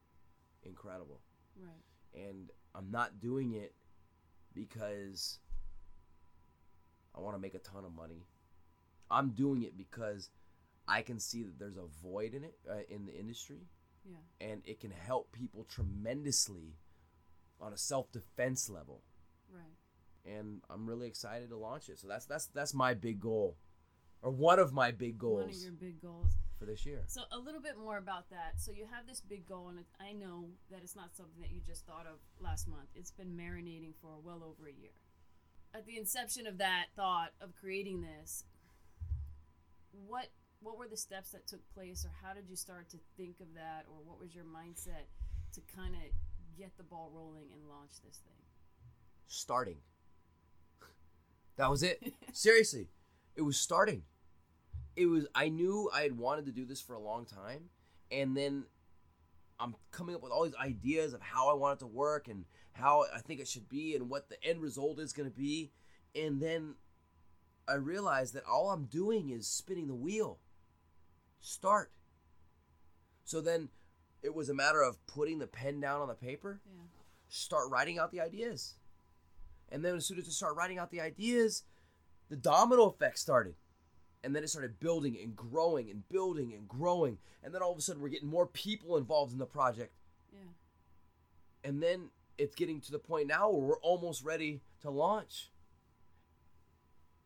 incredible 0.62 1.20
Right. 1.60 2.24
and 2.28 2.50
i'm 2.74 2.90
not 2.90 3.20
doing 3.20 3.52
it 3.54 3.74
because 4.54 5.38
i 7.14 7.20
want 7.20 7.34
to 7.36 7.40
make 7.40 7.54
a 7.54 7.58
ton 7.58 7.84
of 7.84 7.92
money 7.94 8.26
i'm 9.10 9.30
doing 9.30 9.62
it 9.62 9.76
because 9.76 10.30
i 10.86 11.02
can 11.02 11.18
see 11.18 11.42
that 11.42 11.58
there's 11.58 11.76
a 11.76 11.86
void 12.02 12.34
in 12.34 12.44
it 12.44 12.58
uh, 12.70 12.74
in 12.88 13.06
the 13.06 13.14
industry 13.18 13.68
Yeah. 14.04 14.16
and 14.40 14.62
it 14.64 14.80
can 14.80 14.90
help 14.90 15.32
people 15.32 15.64
tremendously 15.64 16.76
on 17.60 17.72
a 17.72 17.76
self-defense 17.78 18.68
level 18.68 19.02
Right. 19.52 19.76
and 20.36 20.60
i'm 20.70 20.86
really 20.86 21.06
excited 21.08 21.48
to 21.50 21.56
launch 21.56 21.88
it 21.88 21.98
so 21.98 22.06
that's 22.08 22.26
that's 22.26 22.46
that's 22.46 22.74
my 22.74 22.94
big 22.94 23.20
goal 23.20 23.56
or 24.22 24.30
one 24.30 24.58
of 24.58 24.72
my 24.72 24.90
big 24.90 25.18
goals. 25.18 25.44
One 25.44 25.50
of 25.50 25.62
your 25.62 25.72
big 25.72 26.00
goals. 26.02 26.32
for 26.58 26.66
this 26.66 26.84
year 26.84 27.02
So 27.06 27.22
a 27.30 27.38
little 27.38 27.60
bit 27.60 27.78
more 27.78 27.98
about 27.98 28.30
that. 28.30 28.54
So 28.58 28.72
you 28.72 28.86
have 28.92 29.06
this 29.06 29.20
big 29.20 29.46
goal, 29.46 29.68
and 29.68 29.78
I 30.00 30.12
know 30.12 30.46
that 30.70 30.80
it's 30.82 30.96
not 30.96 31.14
something 31.16 31.40
that 31.40 31.50
you 31.50 31.60
just 31.66 31.86
thought 31.86 32.06
of 32.06 32.18
last 32.40 32.66
month. 32.68 32.88
It's 32.94 33.10
been 33.12 33.36
marinating 33.36 33.94
for 34.00 34.18
well 34.22 34.42
over 34.44 34.68
a 34.68 34.72
year. 34.72 34.90
At 35.74 35.86
the 35.86 35.96
inception 35.98 36.46
of 36.46 36.58
that 36.58 36.86
thought 36.96 37.32
of 37.40 37.54
creating 37.60 38.00
this, 38.02 38.44
what 40.06 40.28
what 40.60 40.76
were 40.76 40.88
the 40.88 40.96
steps 40.96 41.30
that 41.30 41.46
took 41.46 41.60
place, 41.72 42.04
or 42.04 42.10
how 42.22 42.34
did 42.34 42.48
you 42.48 42.56
start 42.56 42.88
to 42.90 42.96
think 43.16 43.36
of 43.40 43.54
that, 43.54 43.84
or 43.88 44.02
what 44.04 44.18
was 44.18 44.34
your 44.34 44.44
mindset 44.44 45.06
to 45.54 45.60
kind 45.76 45.94
of 45.94 46.00
get 46.58 46.76
the 46.76 46.82
ball 46.82 47.12
rolling 47.14 47.46
and 47.52 47.68
launch 47.68 47.92
this 48.04 48.18
thing? 48.18 48.34
starting. 49.28 49.76
That 51.56 51.70
was 51.70 51.82
it. 51.82 52.14
Seriously, 52.32 52.88
it 53.38 53.42
was 53.42 53.56
starting. 53.58 54.02
It 54.96 55.06
was. 55.06 55.26
I 55.34 55.48
knew 55.48 55.88
I 55.94 56.02
had 56.02 56.18
wanted 56.18 56.44
to 56.46 56.52
do 56.52 56.66
this 56.66 56.80
for 56.80 56.94
a 56.94 56.98
long 57.00 57.24
time, 57.24 57.70
and 58.10 58.36
then 58.36 58.64
I'm 59.60 59.76
coming 59.92 60.14
up 60.14 60.22
with 60.22 60.32
all 60.32 60.44
these 60.44 60.56
ideas 60.56 61.14
of 61.14 61.20
how 61.22 61.48
I 61.48 61.54
want 61.54 61.78
it 61.78 61.84
to 61.84 61.86
work 61.86 62.26
and 62.28 62.44
how 62.72 63.04
I 63.14 63.20
think 63.20 63.40
it 63.40 63.48
should 63.48 63.68
be 63.68 63.94
and 63.94 64.10
what 64.10 64.28
the 64.28 64.42
end 64.44 64.60
result 64.60 64.98
is 64.98 65.12
going 65.12 65.30
to 65.30 65.34
be, 65.34 65.70
and 66.14 66.40
then 66.42 66.74
I 67.68 67.74
realized 67.74 68.34
that 68.34 68.44
all 68.44 68.70
I'm 68.70 68.86
doing 68.86 69.30
is 69.30 69.46
spinning 69.46 69.86
the 69.86 69.94
wheel. 69.94 70.38
Start. 71.40 71.92
So 73.24 73.40
then, 73.40 73.68
it 74.22 74.34
was 74.34 74.48
a 74.48 74.54
matter 74.54 74.82
of 74.82 75.04
putting 75.06 75.38
the 75.38 75.46
pen 75.46 75.80
down 75.80 76.00
on 76.00 76.08
the 76.08 76.14
paper 76.14 76.60
Yeah. 76.66 76.82
start 77.28 77.70
writing 77.70 77.98
out 77.98 78.10
the 78.10 78.20
ideas. 78.20 78.74
And 79.70 79.84
then 79.84 79.94
as 79.96 80.06
soon 80.06 80.18
as 80.18 80.26
I 80.26 80.30
start 80.30 80.56
writing 80.56 80.78
out 80.78 80.90
the 80.90 81.00
ideas, 81.00 81.62
the 82.28 82.36
domino 82.36 82.84
effect 82.86 83.18
started. 83.18 83.54
And 84.24 84.34
then 84.34 84.42
it 84.42 84.50
started 84.50 84.80
building 84.80 85.16
and 85.22 85.36
growing 85.36 85.90
and 85.90 86.08
building 86.08 86.52
and 86.52 86.68
growing. 86.68 87.18
And 87.42 87.54
then 87.54 87.62
all 87.62 87.72
of 87.72 87.78
a 87.78 87.80
sudden 87.80 88.02
we're 88.02 88.08
getting 88.08 88.28
more 88.28 88.46
people 88.46 88.96
involved 88.96 89.32
in 89.32 89.38
the 89.38 89.46
project. 89.46 89.94
Yeah. 90.32 91.68
And 91.68 91.82
then 91.82 92.10
it's 92.36 92.54
getting 92.54 92.80
to 92.82 92.92
the 92.92 92.98
point 92.98 93.28
now 93.28 93.50
where 93.50 93.60
we're 93.60 93.80
almost 93.80 94.24
ready 94.24 94.60
to 94.80 94.90
launch 94.90 95.50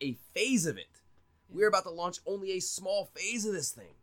a 0.00 0.14
phase 0.34 0.66
of 0.66 0.76
it. 0.76 1.02
We're 1.48 1.68
about 1.68 1.84
to 1.84 1.90
launch 1.90 2.18
only 2.26 2.52
a 2.52 2.60
small 2.60 3.10
phase 3.14 3.46
of 3.46 3.52
this 3.52 3.70
thing. 3.70 3.94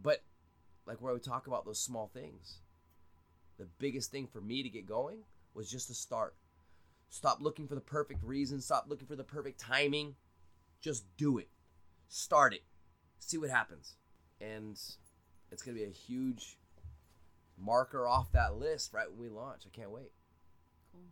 But 0.00 0.22
like 0.86 1.00
where 1.00 1.14
we 1.14 1.20
talk 1.20 1.46
about 1.46 1.64
those 1.64 1.80
small 1.80 2.10
things, 2.12 2.58
the 3.58 3.66
biggest 3.78 4.10
thing 4.10 4.26
for 4.26 4.40
me 4.40 4.62
to 4.62 4.68
get 4.68 4.86
going 4.86 5.18
was 5.54 5.70
just 5.70 5.88
to 5.88 5.94
start. 5.94 6.34
Stop 7.08 7.38
looking 7.40 7.66
for 7.66 7.74
the 7.74 7.80
perfect 7.80 8.22
reason, 8.22 8.60
stop 8.60 8.86
looking 8.88 9.06
for 9.06 9.16
the 9.16 9.24
perfect 9.24 9.60
timing. 9.60 10.14
Just 10.80 11.04
do 11.16 11.38
it. 11.38 11.48
Start 12.08 12.54
it. 12.54 12.62
See 13.18 13.38
what 13.38 13.50
happens. 13.50 13.96
And 14.40 14.78
it's 15.50 15.62
going 15.62 15.76
to 15.76 15.82
be 15.82 15.88
a 15.88 15.92
huge 15.92 16.58
marker 17.58 18.06
off 18.06 18.32
that 18.32 18.56
list 18.56 18.92
right 18.92 19.10
when 19.10 19.18
we 19.18 19.28
launch. 19.28 19.62
I 19.66 19.74
can't 19.74 19.90
wait. 19.90 20.12
Cool. 20.92 21.08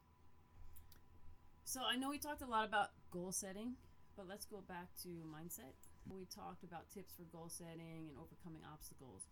So 1.65 1.81
I 1.89 1.97
know 1.97 2.11
we 2.11 2.19
talked 2.19 2.43
a 2.43 2.47
lot 2.47 2.67
about 2.67 2.91
goal 3.11 3.33
setting, 3.33 3.75
but 4.17 4.29
let's 4.29 4.45
go 4.45 4.63
back 4.69 4.89
to 5.03 5.09
mindset. 5.09 5.75
We 6.11 6.27
talked 6.27 6.65
about 6.65 6.91
tips 6.91 7.15
for 7.15 7.25
goal 7.37 7.49
setting 7.49 8.09
and 8.09 8.19
overcoming 8.19 8.63
obstacles. 8.71 9.23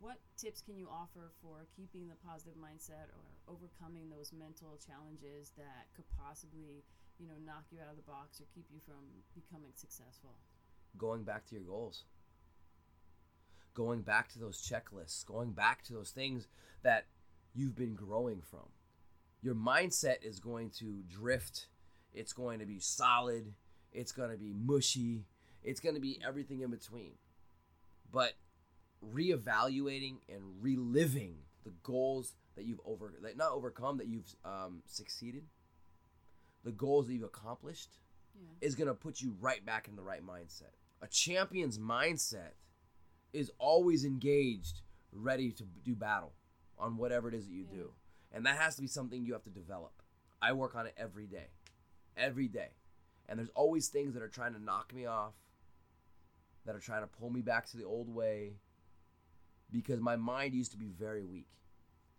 What 0.00 0.18
tips 0.36 0.60
can 0.60 0.76
you 0.76 0.88
offer 0.90 1.32
for 1.42 1.66
keeping 1.76 2.08
the 2.08 2.14
positive 2.26 2.54
mindset 2.54 3.08
or 3.16 3.52
overcoming 3.52 4.10
those 4.10 4.32
mental 4.32 4.78
challenges 4.86 5.52
that 5.56 5.88
could 5.94 6.04
possibly, 6.18 6.84
you 7.18 7.26
know, 7.26 7.34
knock 7.44 7.64
you 7.70 7.78
out 7.80 7.90
of 7.90 7.96
the 7.96 8.02
box 8.02 8.40
or 8.40 8.44
keep 8.54 8.66
you 8.72 8.80
from 8.86 9.04
becoming 9.34 9.72
successful? 9.74 10.36
Going 10.96 11.24
back 11.24 11.46
to 11.46 11.54
your 11.54 11.64
goals. 11.64 12.04
Going 13.74 14.02
back 14.02 14.30
to 14.32 14.38
those 14.38 14.60
checklists, 14.60 15.26
going 15.26 15.52
back 15.52 15.82
to 15.84 15.92
those 15.92 16.10
things 16.10 16.46
that 16.82 17.06
you've 17.54 17.76
been 17.76 17.94
growing 17.94 18.40
from. 18.40 18.68
Your 19.42 19.54
mindset 19.54 20.22
is 20.22 20.38
going 20.38 20.70
to 20.78 21.02
drift. 21.08 21.66
It's 22.12 22.32
going 22.32 22.60
to 22.60 22.66
be 22.66 22.78
solid. 22.78 23.52
It's 23.92 24.12
going 24.12 24.30
to 24.30 24.36
be 24.36 24.52
mushy. 24.52 25.24
It's 25.62 25.80
going 25.80 25.94
to 25.94 26.00
be 26.00 26.20
everything 26.26 26.60
in 26.60 26.70
between. 26.70 27.12
But 28.12 28.34
reevaluating 29.12 30.16
and 30.28 30.42
reliving 30.60 31.36
the 31.64 31.72
goals 31.82 32.34
that 32.56 32.64
you've 32.64 32.80
over 32.84 33.12
that 33.22 33.36
not 33.36 33.52
overcome 33.52 33.98
that 33.98 34.06
you've 34.06 34.34
um, 34.44 34.82
succeeded. 34.86 35.44
The 36.64 36.72
goals 36.72 37.06
that 37.06 37.12
you've 37.14 37.24
accomplished 37.24 37.98
Yeah. 38.34 38.48
is 38.66 38.74
going 38.74 38.88
to 38.88 38.94
put 38.94 39.20
you 39.20 39.34
right 39.40 39.64
back 39.64 39.86
in 39.88 39.96
the 39.96 40.02
right 40.02 40.24
mindset. 40.24 40.72
A 41.02 41.06
champion's 41.08 41.78
mindset 41.78 42.52
is 43.32 43.50
always 43.58 44.04
engaged 44.04 44.80
ready 45.12 45.52
to 45.52 45.64
do 45.84 45.94
battle 45.94 46.32
on 46.78 46.96
whatever 46.96 47.28
it 47.28 47.34
is 47.34 47.46
that 47.46 47.52
you 47.52 47.66
Yeah. 47.70 47.76
do 47.78 47.90
and 48.32 48.44
that 48.46 48.56
has 48.58 48.74
to 48.76 48.82
be 48.82 48.88
something 48.88 49.24
you 49.24 49.32
have 49.32 49.44
to 49.44 49.50
develop. 49.50 50.02
I 50.42 50.52
work 50.52 50.74
on 50.74 50.86
it 50.86 50.94
every 50.96 51.26
day 51.26 51.48
every 52.16 52.46
day. 52.46 52.68
And 53.28 53.38
there's 53.38 53.48
always 53.56 53.88
things 53.88 54.14
that 54.14 54.22
are 54.22 54.28
trying 54.28 54.52
to 54.54 54.62
knock 54.62 54.94
me 54.94 55.04
off 55.06 55.34
that 56.64 56.76
are 56.76 56.80
trying 56.80 57.02
to 57.02 57.08
pull 57.08 57.28
me 57.30 57.40
back 57.42 57.66
to 57.66 57.76
the 57.76 57.84
old 57.84 58.08
way 58.08 58.52
because 59.70 60.00
my 60.00 60.16
mind 60.16 60.54
used 60.54 60.72
to 60.72 60.78
be 60.78 60.88
very 60.88 61.24
weak. 61.24 61.48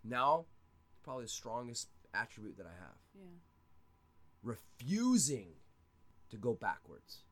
Now, 0.04 0.46
probably 1.04 1.26
the 1.26 1.30
strongest 1.30 1.90
attribute 2.14 2.58
that 2.58 2.66
I 2.66 2.76
have. 2.80 2.98
Yeah. 3.14 3.38
Refusing 4.44 5.54
to 6.30 6.38
go 6.38 6.54
backwards. 6.54 7.24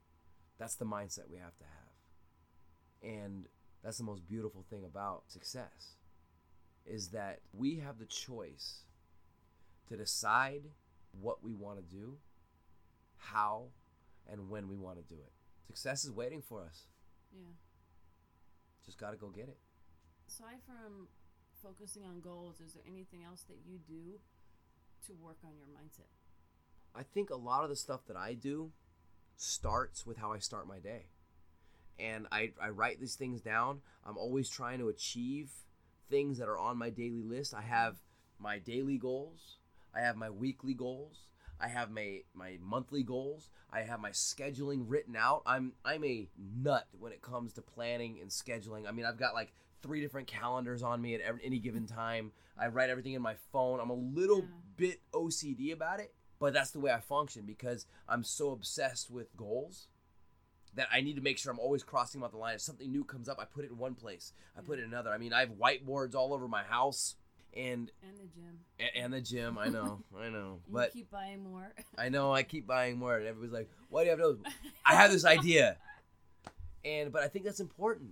That's 0.58 0.76
the 0.76 0.86
mindset 0.86 1.30
we 1.30 1.38
have 1.38 1.58
to 1.58 1.64
have. 1.64 3.12
And 3.12 3.48
that's 3.84 3.98
the 3.98 4.04
most 4.04 4.28
beautiful 4.28 4.64
thing 4.70 4.86
about 4.86 5.24
success 5.28 5.98
is 6.86 7.10
that 7.10 7.40
we 7.54 7.78
have 7.78 7.98
the 7.98 8.06
choice 8.06 8.84
to 9.88 9.98
decide 9.98 10.64
what 11.20 11.44
we 11.44 11.54
want 11.54 11.78
to 11.78 11.96
do, 11.96 12.18
how 13.18 13.68
and 14.32 14.50
when 14.50 14.68
we 14.68 14.78
want 14.78 14.98
to 14.98 15.14
do 15.14 15.20
it. 15.20 15.32
Success 15.68 16.06
is 16.06 16.12
waiting 16.12 16.42
for 16.42 16.64
us. 16.64 16.88
Yeah. 17.34 17.54
Just 18.86 18.98
got 18.98 19.12
to 19.12 19.18
go 19.18 19.30
get 19.30 19.48
it. 19.48 19.58
Aside 20.34 20.62
from 20.66 21.08
focusing 21.62 22.04
on 22.06 22.20
goals, 22.20 22.60
is 22.60 22.74
there 22.74 22.82
anything 22.88 23.24
else 23.24 23.44
that 23.44 23.58
you 23.68 23.78
do 23.88 24.20
to 25.06 25.14
work 25.22 25.38
on 25.46 25.52
your 25.56 25.68
mindset? 25.68 26.10
I 26.96 27.04
think 27.04 27.30
a 27.30 27.36
lot 27.36 27.64
of 27.64 27.70
the 27.70 27.76
stuff 27.76 28.02
that 28.08 28.18
I 28.18 28.34
do 28.34 28.72
starts 29.38 30.08
with 30.08 30.18
how 30.18 30.32
I 30.32 30.40
start 30.40 30.68
my 30.68 30.80
day. 30.80 31.06
And 32.00 32.26
I, 32.32 32.52
I 32.60 32.70
write 32.70 33.00
these 33.00 33.14
things 33.14 33.42
down. 33.42 33.82
I'm 34.04 34.18
always 34.18 34.50
trying 34.50 34.80
to 34.80 34.90
achieve 34.90 35.52
things 36.10 36.40
that 36.40 36.48
are 36.48 36.58
on 36.58 36.80
my 36.80 36.90
daily 36.90 37.22
list. 37.22 37.54
I 37.54 37.62
have 37.62 37.98
my 38.40 38.58
daily 38.58 38.98
goals, 38.98 39.58
I 39.96 40.00
have 40.00 40.16
my 40.16 40.32
weekly 40.32 40.74
goals, 40.74 41.28
I 41.62 41.68
have 41.68 41.92
my, 41.92 42.22
my 42.34 42.58
monthly 42.60 43.04
goals, 43.04 43.50
I 43.72 43.82
have 43.82 44.00
my 44.00 44.10
scheduling 44.10 44.86
written 44.88 45.16
out. 45.16 45.44
I'm 45.46 45.74
I'm 45.86 46.04
a 46.04 46.28
nut 46.58 46.88
when 47.00 47.12
it 47.12 47.22
comes 47.22 47.54
to 47.54 47.62
planning 47.62 48.18
and 48.20 48.32
scheduling. 48.32 48.88
I 48.88 48.92
mean, 48.92 49.06
I've 49.06 49.20
got 49.20 49.36
like 49.36 49.54
three 49.84 50.02
different 50.02 50.28
calendars 50.28 50.82
on 50.82 51.00
me 51.02 51.14
at 51.14 51.22
every, 51.22 51.44
any 51.44 51.60
given 51.60 51.86
time. 51.86 52.32
I 52.58 52.68
write 52.68 52.90
everything 52.90 53.14
in 53.14 53.22
my 53.22 53.36
phone. 53.52 53.80
I'm 53.80 53.90
a 53.92 53.94
little 53.94 54.40
Yeah. 54.40 54.48
bit 54.78 55.02
OCD 55.14 55.72
about 55.72 56.00
it, 56.00 56.16
but 56.40 56.54
that's 56.54 56.72
the 56.72 56.80
way 56.80 56.92
I 56.92 57.00
function 57.02 57.44
because 57.46 57.86
I'm 58.10 58.24
so 58.24 58.52
obsessed 58.52 59.12
with 59.12 59.36
goals 59.38 59.88
that 60.76 60.88
I 60.92 61.02
need 61.02 61.18
to 61.18 61.22
make 61.22 61.38
sure 61.38 61.52
I'm 61.52 61.60
always 61.60 61.84
crossing 61.84 62.20
them 62.22 62.26
out 62.26 62.32
the 62.32 62.38
line. 62.38 62.56
If 62.56 62.62
something 62.62 62.92
new 62.92 63.04
comes 63.04 63.30
up, 63.30 63.38
I 63.40 63.46
put 63.46 63.66
it 63.66 63.72
in 63.72 63.78
one 63.78 63.94
place, 63.94 64.34
I 64.58 64.62
put 64.62 64.80
it 64.80 64.84
in 64.84 64.88
another. 64.88 65.12
I 65.12 65.18
mean, 65.20 65.32
I 65.34 65.42
have 65.42 65.52
whiteboards 65.52 66.16
all 66.16 66.34
over 66.34 66.48
my 66.48 66.64
house 66.64 67.16
and 67.56 67.92
And 68.02 68.18
the 68.18 68.24
gym. 68.34 68.60
a- 68.80 68.98
and 68.98 69.14
the 69.14 69.22
gym. 69.22 69.58
I 69.60 69.68
know, 69.70 70.02
I 70.18 70.30
know, 70.30 70.62
You 70.66 70.74
but 70.74 70.94
keep 70.94 71.12
buying 71.12 71.44
more. 71.44 71.72
I 71.98 72.10
know 72.10 72.34
I 72.34 72.42
keep 72.42 72.66
buying 72.66 72.98
more, 72.98 73.16
and 73.18 73.28
everybody's 73.28 73.54
like, 73.54 73.70
"Why 73.90 74.02
do 74.02 74.06
you 74.06 74.10
have 74.12 74.20
those?" 74.20 74.40
I 74.86 74.96
have 74.96 75.12
this 75.12 75.26
idea, 75.26 75.78
and 76.84 77.12
but 77.12 77.22
I 77.24 77.28
think 77.28 77.46
that's 77.46 77.60
important 77.60 78.12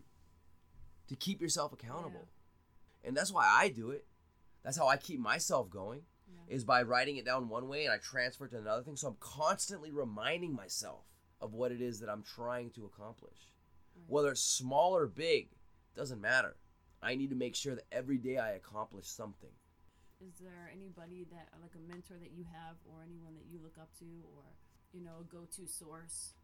to 1.12 1.18
keep 1.18 1.42
yourself 1.42 1.74
accountable, 1.74 2.30
and 3.04 3.18
that's 3.18 3.34
why 3.34 3.46
I 3.46 3.68
do 3.68 3.92
it. 3.92 4.06
That's 4.64 4.78
how 4.78 4.88
I 4.88 4.96
keep 4.96 5.20
myself 5.20 5.70
going, 5.70 6.06
Yeah. 6.26 6.56
is 6.56 6.64
by 6.64 6.84
writing 6.84 7.18
it 7.18 7.26
down 7.26 7.50
one 7.50 7.68
way 7.68 7.84
and 7.84 7.94
I 7.94 7.98
transfer 7.98 8.46
it 8.46 8.52
to 8.52 8.60
another 8.60 8.82
thing. 8.82 8.96
So 8.96 9.10
I'm 9.10 9.18
constantly 9.20 9.92
reminding 9.92 10.54
myself 10.54 11.04
of 11.42 11.54
what 11.54 11.74
it 11.74 11.82
is 11.82 12.00
that 12.00 12.10
I'm 12.10 12.24
trying 12.24 12.70
to 12.72 12.86
accomplish, 12.86 13.52
Right. 13.94 14.10
whether 14.10 14.32
it's 14.32 14.42
small 14.42 14.96
or 14.96 15.06
big, 15.06 15.50
doesn't 15.96 16.22
matter. 16.22 16.56
I 17.02 17.16
need 17.16 17.32
to 17.32 17.36
make 17.36 17.56
sure 17.58 17.76
that 17.76 17.88
every 17.92 18.18
day 18.18 18.38
I 18.38 18.52
accomplish 18.52 19.08
something. 19.08 19.52
Is 20.22 20.38
there 20.40 20.70
anybody 20.72 21.26
that, 21.26 21.50
like 21.60 21.76
a 21.76 21.80
mentor 21.80 22.20
that 22.20 22.32
you 22.32 22.46
have, 22.46 22.78
or 22.86 23.04
anyone 23.04 23.36
that 23.36 23.48
you 23.52 23.60
look 23.60 23.78
up 23.78 23.92
to, 24.00 24.06
or 24.38 24.44
you 24.94 25.02
know, 25.02 25.20
a 25.20 25.24
go-to 25.24 25.68
source 25.68 26.36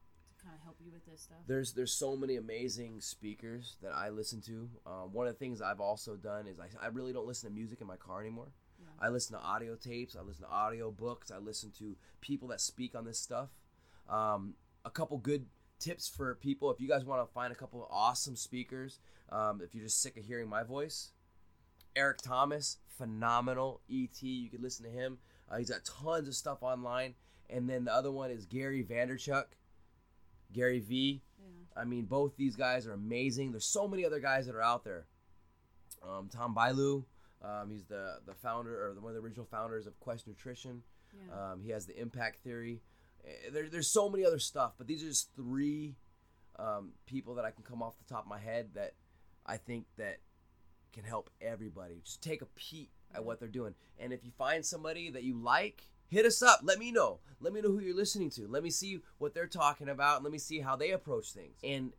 kind 0.47 0.57
of 0.57 0.63
help 0.63 0.77
you 0.83 0.91
with 0.91 1.05
this 1.05 1.21
stuff? 1.21 1.37
there's 1.47 1.73
there's 1.73 1.91
so 1.91 2.15
many 2.15 2.37
amazing 2.37 3.01
speakers 3.01 3.75
that 3.81 3.91
I 3.93 4.09
listen 4.09 4.41
to. 4.41 4.69
Um, 4.85 5.13
one 5.13 5.27
of 5.27 5.33
the 5.33 5.39
things 5.39 5.61
I've 5.61 5.81
also 5.81 6.15
done 6.15 6.47
is 6.47 6.59
I, 6.59 6.67
I 6.81 6.87
really 6.87 7.13
don't 7.13 7.27
listen 7.27 7.49
to 7.49 7.55
music 7.55 7.81
in 7.81 7.87
my 7.87 7.97
car 7.97 8.21
anymore. 8.21 8.47
Yeah. 8.79 8.87
I 9.05 9.09
listen 9.09 9.37
to 9.37 9.43
audio 9.43 9.75
tapes. 9.75 10.15
I 10.15 10.21
listen 10.21 10.45
to 10.45 10.51
audio 10.51 10.91
books. 10.91 11.31
I 11.31 11.37
listen 11.39 11.71
to 11.79 11.95
people 12.21 12.47
that 12.49 12.61
speak 12.61 12.95
on 12.95 13.05
this 13.05 13.19
stuff. 13.19 13.49
Um, 14.09 14.53
a 14.85 14.89
couple 14.89 15.17
good 15.17 15.47
tips 15.79 16.07
for 16.07 16.35
people 16.35 16.71
if 16.71 16.79
you 16.79 16.87
guys 16.87 17.03
want 17.03 17.27
to 17.27 17.33
find 17.33 17.51
a 17.51 17.55
couple 17.55 17.83
of 17.83 17.89
awesome 17.91 18.35
speakers. 18.35 18.99
Um, 19.29 19.61
if 19.63 19.75
you're 19.75 19.83
just 19.83 20.01
sick 20.01 20.17
of 20.17 20.23
hearing 20.23 20.47
my 20.47 20.63
voice, 20.63 21.11
Eric 21.95 22.19
Thomas, 22.21 22.77
phenomenal 22.97 23.81
ET. 23.91 24.21
You 24.21 24.49
could 24.49 24.61
listen 24.61 24.85
to 24.85 24.91
him. 24.91 25.17
Uh, 25.49 25.57
he's 25.57 25.69
got 25.69 25.83
tons 25.83 26.27
of 26.27 26.35
stuff 26.35 26.59
online. 26.61 27.15
And 27.49 27.69
then 27.69 27.85
the 27.85 27.93
other 27.93 28.11
one 28.11 28.29
is 28.31 28.45
Gary 28.45 28.83
Vaynerchuk, 28.83 29.45
Gary 30.53 30.79
V. 30.79 31.21
yeah. 31.39 31.81
I 31.81 31.85
mean, 31.85 32.05
both 32.05 32.35
these 32.37 32.55
guys 32.55 32.87
are 32.87 32.93
amazing. 32.93 33.51
There's 33.51 33.65
so 33.71 33.87
many 33.87 34.05
other 34.05 34.19
guys 34.19 34.45
that 34.47 34.55
are 34.55 34.61
out 34.61 34.83
there. 34.83 35.05
Um, 36.07 36.29
Tom 36.31 36.55
Bilyeu, 36.55 37.03
um, 37.43 37.69
he's 37.69 37.85
the 37.85 38.19
the 38.25 38.33
founder 38.33 38.89
or 38.89 38.93
the, 38.93 39.01
one 39.01 39.11
of 39.11 39.15
the 39.15 39.21
original 39.21 39.45
founders 39.49 39.87
of 39.87 39.99
Quest 39.99 40.27
Nutrition. 40.27 40.83
Yeah. 41.13 41.51
Um, 41.51 41.61
he 41.61 41.69
has 41.71 41.85
the 41.85 41.99
Impact 41.99 42.39
Theory. 42.43 42.81
Eh, 43.25 43.49
There, 43.51 43.69
there's 43.69 43.89
so 43.91 44.09
many 44.09 44.25
other 44.25 44.39
stuff, 44.39 44.73
but 44.77 44.87
these 44.87 45.03
are 45.03 45.07
just 45.07 45.29
three 45.35 45.95
um, 46.59 46.91
people 47.05 47.35
that 47.35 47.45
I 47.45 47.51
can 47.51 47.63
come 47.63 47.81
off 47.81 47.93
the 47.97 48.13
top 48.13 48.23
of 48.23 48.29
my 48.29 48.39
head 48.39 48.69
that 48.75 48.93
I 49.45 49.57
think 49.57 49.85
that 49.97 50.17
can 50.93 51.03
help 51.03 51.29
everybody. 51.41 52.01
Just 52.03 52.21
take 52.21 52.41
a 52.41 52.47
peek 52.55 52.89
at 53.13 53.23
what 53.23 53.39
they're 53.39 53.47
doing, 53.47 53.73
and 53.99 54.11
if 54.13 54.23
you 54.25 54.31
find 54.37 54.65
somebody 54.65 55.09
that 55.11 55.23
you 55.23 55.35
like, 55.39 55.83
hit 56.07 56.25
us 56.25 56.41
up. 56.41 56.61
Let 56.63 56.79
me 56.79 56.91
know. 56.91 57.19
Let 57.39 57.53
me 57.53 57.61
know 57.61 57.69
who 57.69 57.79
you're 57.79 57.95
listening 57.95 58.29
to. 58.31 58.47
Let 58.47 58.63
me 58.63 58.69
see 58.69 59.01
what 59.17 59.33
they're 59.33 59.47
talking 59.47 59.89
about. 59.89 60.23
Let 60.23 60.31
me 60.31 60.39
see 60.39 60.59
how 60.59 60.75
they 60.75 60.91
approach 60.91 61.31
things. 61.31 61.57
And 61.63 61.93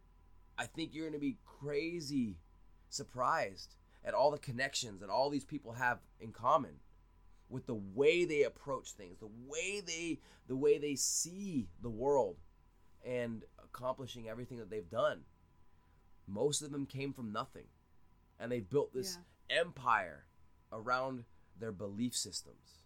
I 0.59 0.67
think 0.67 0.95
you're 0.95 1.05
going 1.05 1.13
to 1.13 1.19
be 1.19 1.39
crazy 1.45 2.39
surprised 2.89 3.77
at 4.05 4.15
all 4.15 4.31
the 4.31 4.39
connections 4.39 5.01
that 5.01 5.11
all 5.11 5.31
these 5.31 5.45
people 5.45 5.73
have 5.73 5.99
in 6.21 6.33
common 6.33 6.77
with 7.49 7.67
the 7.67 7.81
way 7.95 8.25
they 8.25 8.43
approach 8.43 8.93
things, 8.93 9.19
the 9.19 9.31
way 9.47 9.81
they 9.81 10.21
the 10.49 10.57
way 10.57 10.79
they 10.79 10.95
see 10.95 11.69
the 11.83 11.91
world 11.91 12.37
and 13.05 13.45
accomplishing 13.63 14.29
everything 14.29 14.59
that 14.59 14.71
they've 14.71 14.91
done. 14.91 15.21
Most 16.27 16.63
of 16.63 16.73
them 16.73 16.87
came 16.87 17.13
from 17.13 17.33
nothing. 17.33 17.67
And 18.41 18.53
they 18.53 18.61
built 18.61 18.95
this 18.95 19.19
empire 19.51 20.27
around 20.73 21.25
their 21.59 21.73
belief 21.73 22.17
systems. 22.17 22.78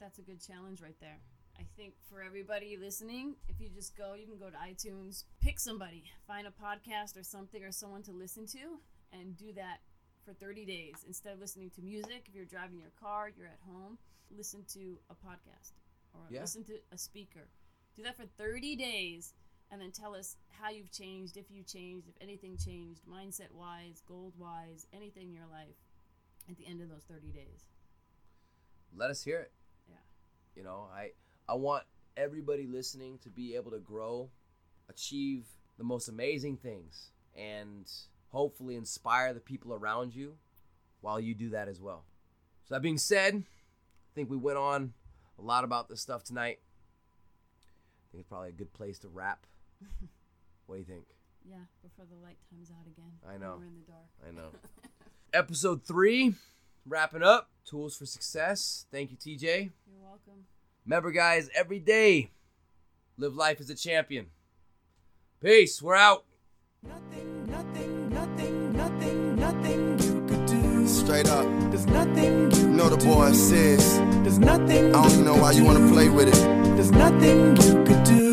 That's 0.00 0.18
a 0.18 0.22
good 0.22 0.40
challenge 0.46 0.82
right 0.82 0.98
there. 1.00 1.18
I 1.58 1.62
think 1.76 1.94
for 2.10 2.20
everybody 2.20 2.76
listening, 2.76 3.36
if 3.48 3.60
you 3.60 3.68
just 3.70 3.96
go, 3.96 4.12
you 4.14 4.26
can 4.26 4.36
go 4.36 4.50
to 4.50 4.56
iTunes, 4.56 5.24
pick 5.40 5.58
somebody, 5.58 6.04
find 6.26 6.46
a 6.46 6.50
podcast 6.50 7.18
or 7.18 7.22
something 7.22 7.64
or 7.64 7.72
someone 7.72 8.02
to 8.02 8.12
listen 8.12 8.46
to, 8.48 8.78
and 9.12 9.36
do 9.38 9.52
that 9.54 9.78
for 10.24 10.34
30 10.34 10.66
days. 10.66 10.96
Instead 11.06 11.32
of 11.32 11.40
listening 11.40 11.70
to 11.70 11.80
music, 11.80 12.26
if 12.28 12.34
you're 12.34 12.44
driving 12.44 12.78
your 12.78 12.90
car, 13.00 13.30
you're 13.34 13.46
at 13.46 13.60
home, 13.66 13.96
listen 14.30 14.64
to 14.74 14.98
a 15.08 15.14
podcast 15.14 15.72
or 16.12 16.26
Yeah. 16.30 16.42
listen 16.42 16.62
to 16.64 16.78
a 16.92 16.98
speaker. 16.98 17.48
Do 17.94 18.02
that 18.02 18.16
for 18.16 18.26
30 18.26 18.76
days 18.76 19.32
and 19.70 19.80
then 19.80 19.92
tell 19.92 20.14
us 20.14 20.36
how 20.48 20.68
you've 20.68 20.90
changed, 20.92 21.38
if 21.38 21.50
you 21.50 21.62
changed, 21.62 22.06
if 22.08 22.14
anything 22.20 22.58
changed, 22.58 23.02
mindset 23.06 23.50
wise, 23.52 24.02
gold 24.06 24.36
wise, 24.36 24.86
anything 24.92 25.28
in 25.28 25.34
your 25.34 25.46
life 25.46 25.76
at 26.50 26.56
the 26.58 26.66
end 26.66 26.82
of 26.82 26.90
those 26.90 27.04
30 27.04 27.32
days. 27.32 27.64
Let 28.94 29.10
us 29.10 29.22
hear 29.22 29.40
it. 29.40 29.52
You 30.56 30.64
know, 30.64 30.88
I 30.92 31.10
I 31.48 31.54
want 31.54 31.84
everybody 32.16 32.66
listening 32.66 33.18
to 33.22 33.28
be 33.28 33.54
able 33.54 33.70
to 33.72 33.78
grow, 33.78 34.30
achieve 34.88 35.44
the 35.76 35.84
most 35.84 36.08
amazing 36.08 36.56
things, 36.56 37.10
and 37.36 37.90
hopefully 38.30 38.74
inspire 38.74 39.34
the 39.34 39.40
people 39.40 39.74
around 39.74 40.14
you 40.14 40.34
while 41.02 41.20
you 41.20 41.34
do 41.34 41.50
that 41.50 41.68
as 41.68 41.80
well. 41.80 42.04
So 42.64 42.74
that 42.74 42.82
being 42.82 42.98
said, 42.98 43.34
I 43.34 44.10
think 44.14 44.30
we 44.30 44.36
went 44.36 44.58
on 44.58 44.94
a 45.38 45.42
lot 45.42 45.62
about 45.62 45.88
this 45.88 46.00
stuff 46.00 46.24
tonight. 46.24 46.58
I 46.58 48.04
think 48.10 48.20
it's 48.22 48.28
probably 48.28 48.48
a 48.48 48.52
good 48.52 48.72
place 48.72 48.98
to 49.00 49.08
wrap. 49.08 49.46
what 50.66 50.76
do 50.76 50.78
you 50.80 50.86
think? 50.86 51.04
Yeah, 51.48 51.58
before 51.82 52.06
the 52.10 52.20
light 52.24 52.38
times 52.50 52.70
out 52.70 52.86
again. 52.86 53.12
I 53.28 53.36
know. 53.36 53.56
We're 53.58 53.66
in 53.66 53.74
the 53.74 53.92
dark. 53.92 54.06
I 54.26 54.32
know. 54.34 54.48
Episode 55.32 55.84
three, 55.84 56.34
wrapping 56.86 57.22
up. 57.22 57.50
Tools 57.64 57.96
for 57.96 58.06
success. 58.06 58.86
Thank 58.92 59.10
you, 59.10 59.16
TJ. 59.16 59.70
You're 59.86 60.02
welcome. 60.02 60.44
Remember, 60.84 61.10
guys, 61.10 61.50
every 61.54 61.80
day, 61.80 62.30
live 63.18 63.34
life 63.34 63.60
as 63.60 63.70
a 63.70 63.74
champion. 63.74 64.26
Peace. 65.42 65.82
We're 65.82 65.96
out. 65.96 66.24
Nothing, 66.82 67.46
nothing, 67.50 68.08
nothing, 68.10 68.72
nothing, 68.72 69.36
nothing 69.36 69.98
you 69.98 70.26
could 70.28 70.46
do. 70.46 70.86
Straight 70.86 71.28
up. 71.28 71.44
There's 71.70 71.86
nothing 71.86 72.50
you 72.52 72.58
You 72.60 72.68
know 72.68 72.88
the 72.88 73.04
boy 73.04 73.30
do. 73.30 73.34
says. 73.34 73.98
There's 74.22 74.38
nothing. 74.38 74.94
I 74.94 75.08
don't 75.08 75.24
know 75.24 75.34
why 75.36 75.50
you 75.52 75.64
wanna 75.64 75.88
play 75.92 76.08
with 76.08 76.28
it. 76.28 76.76
There's 76.76 76.92
nothing 76.92 77.56
you 77.56 77.84
could 77.84 78.04
do. 78.04 78.26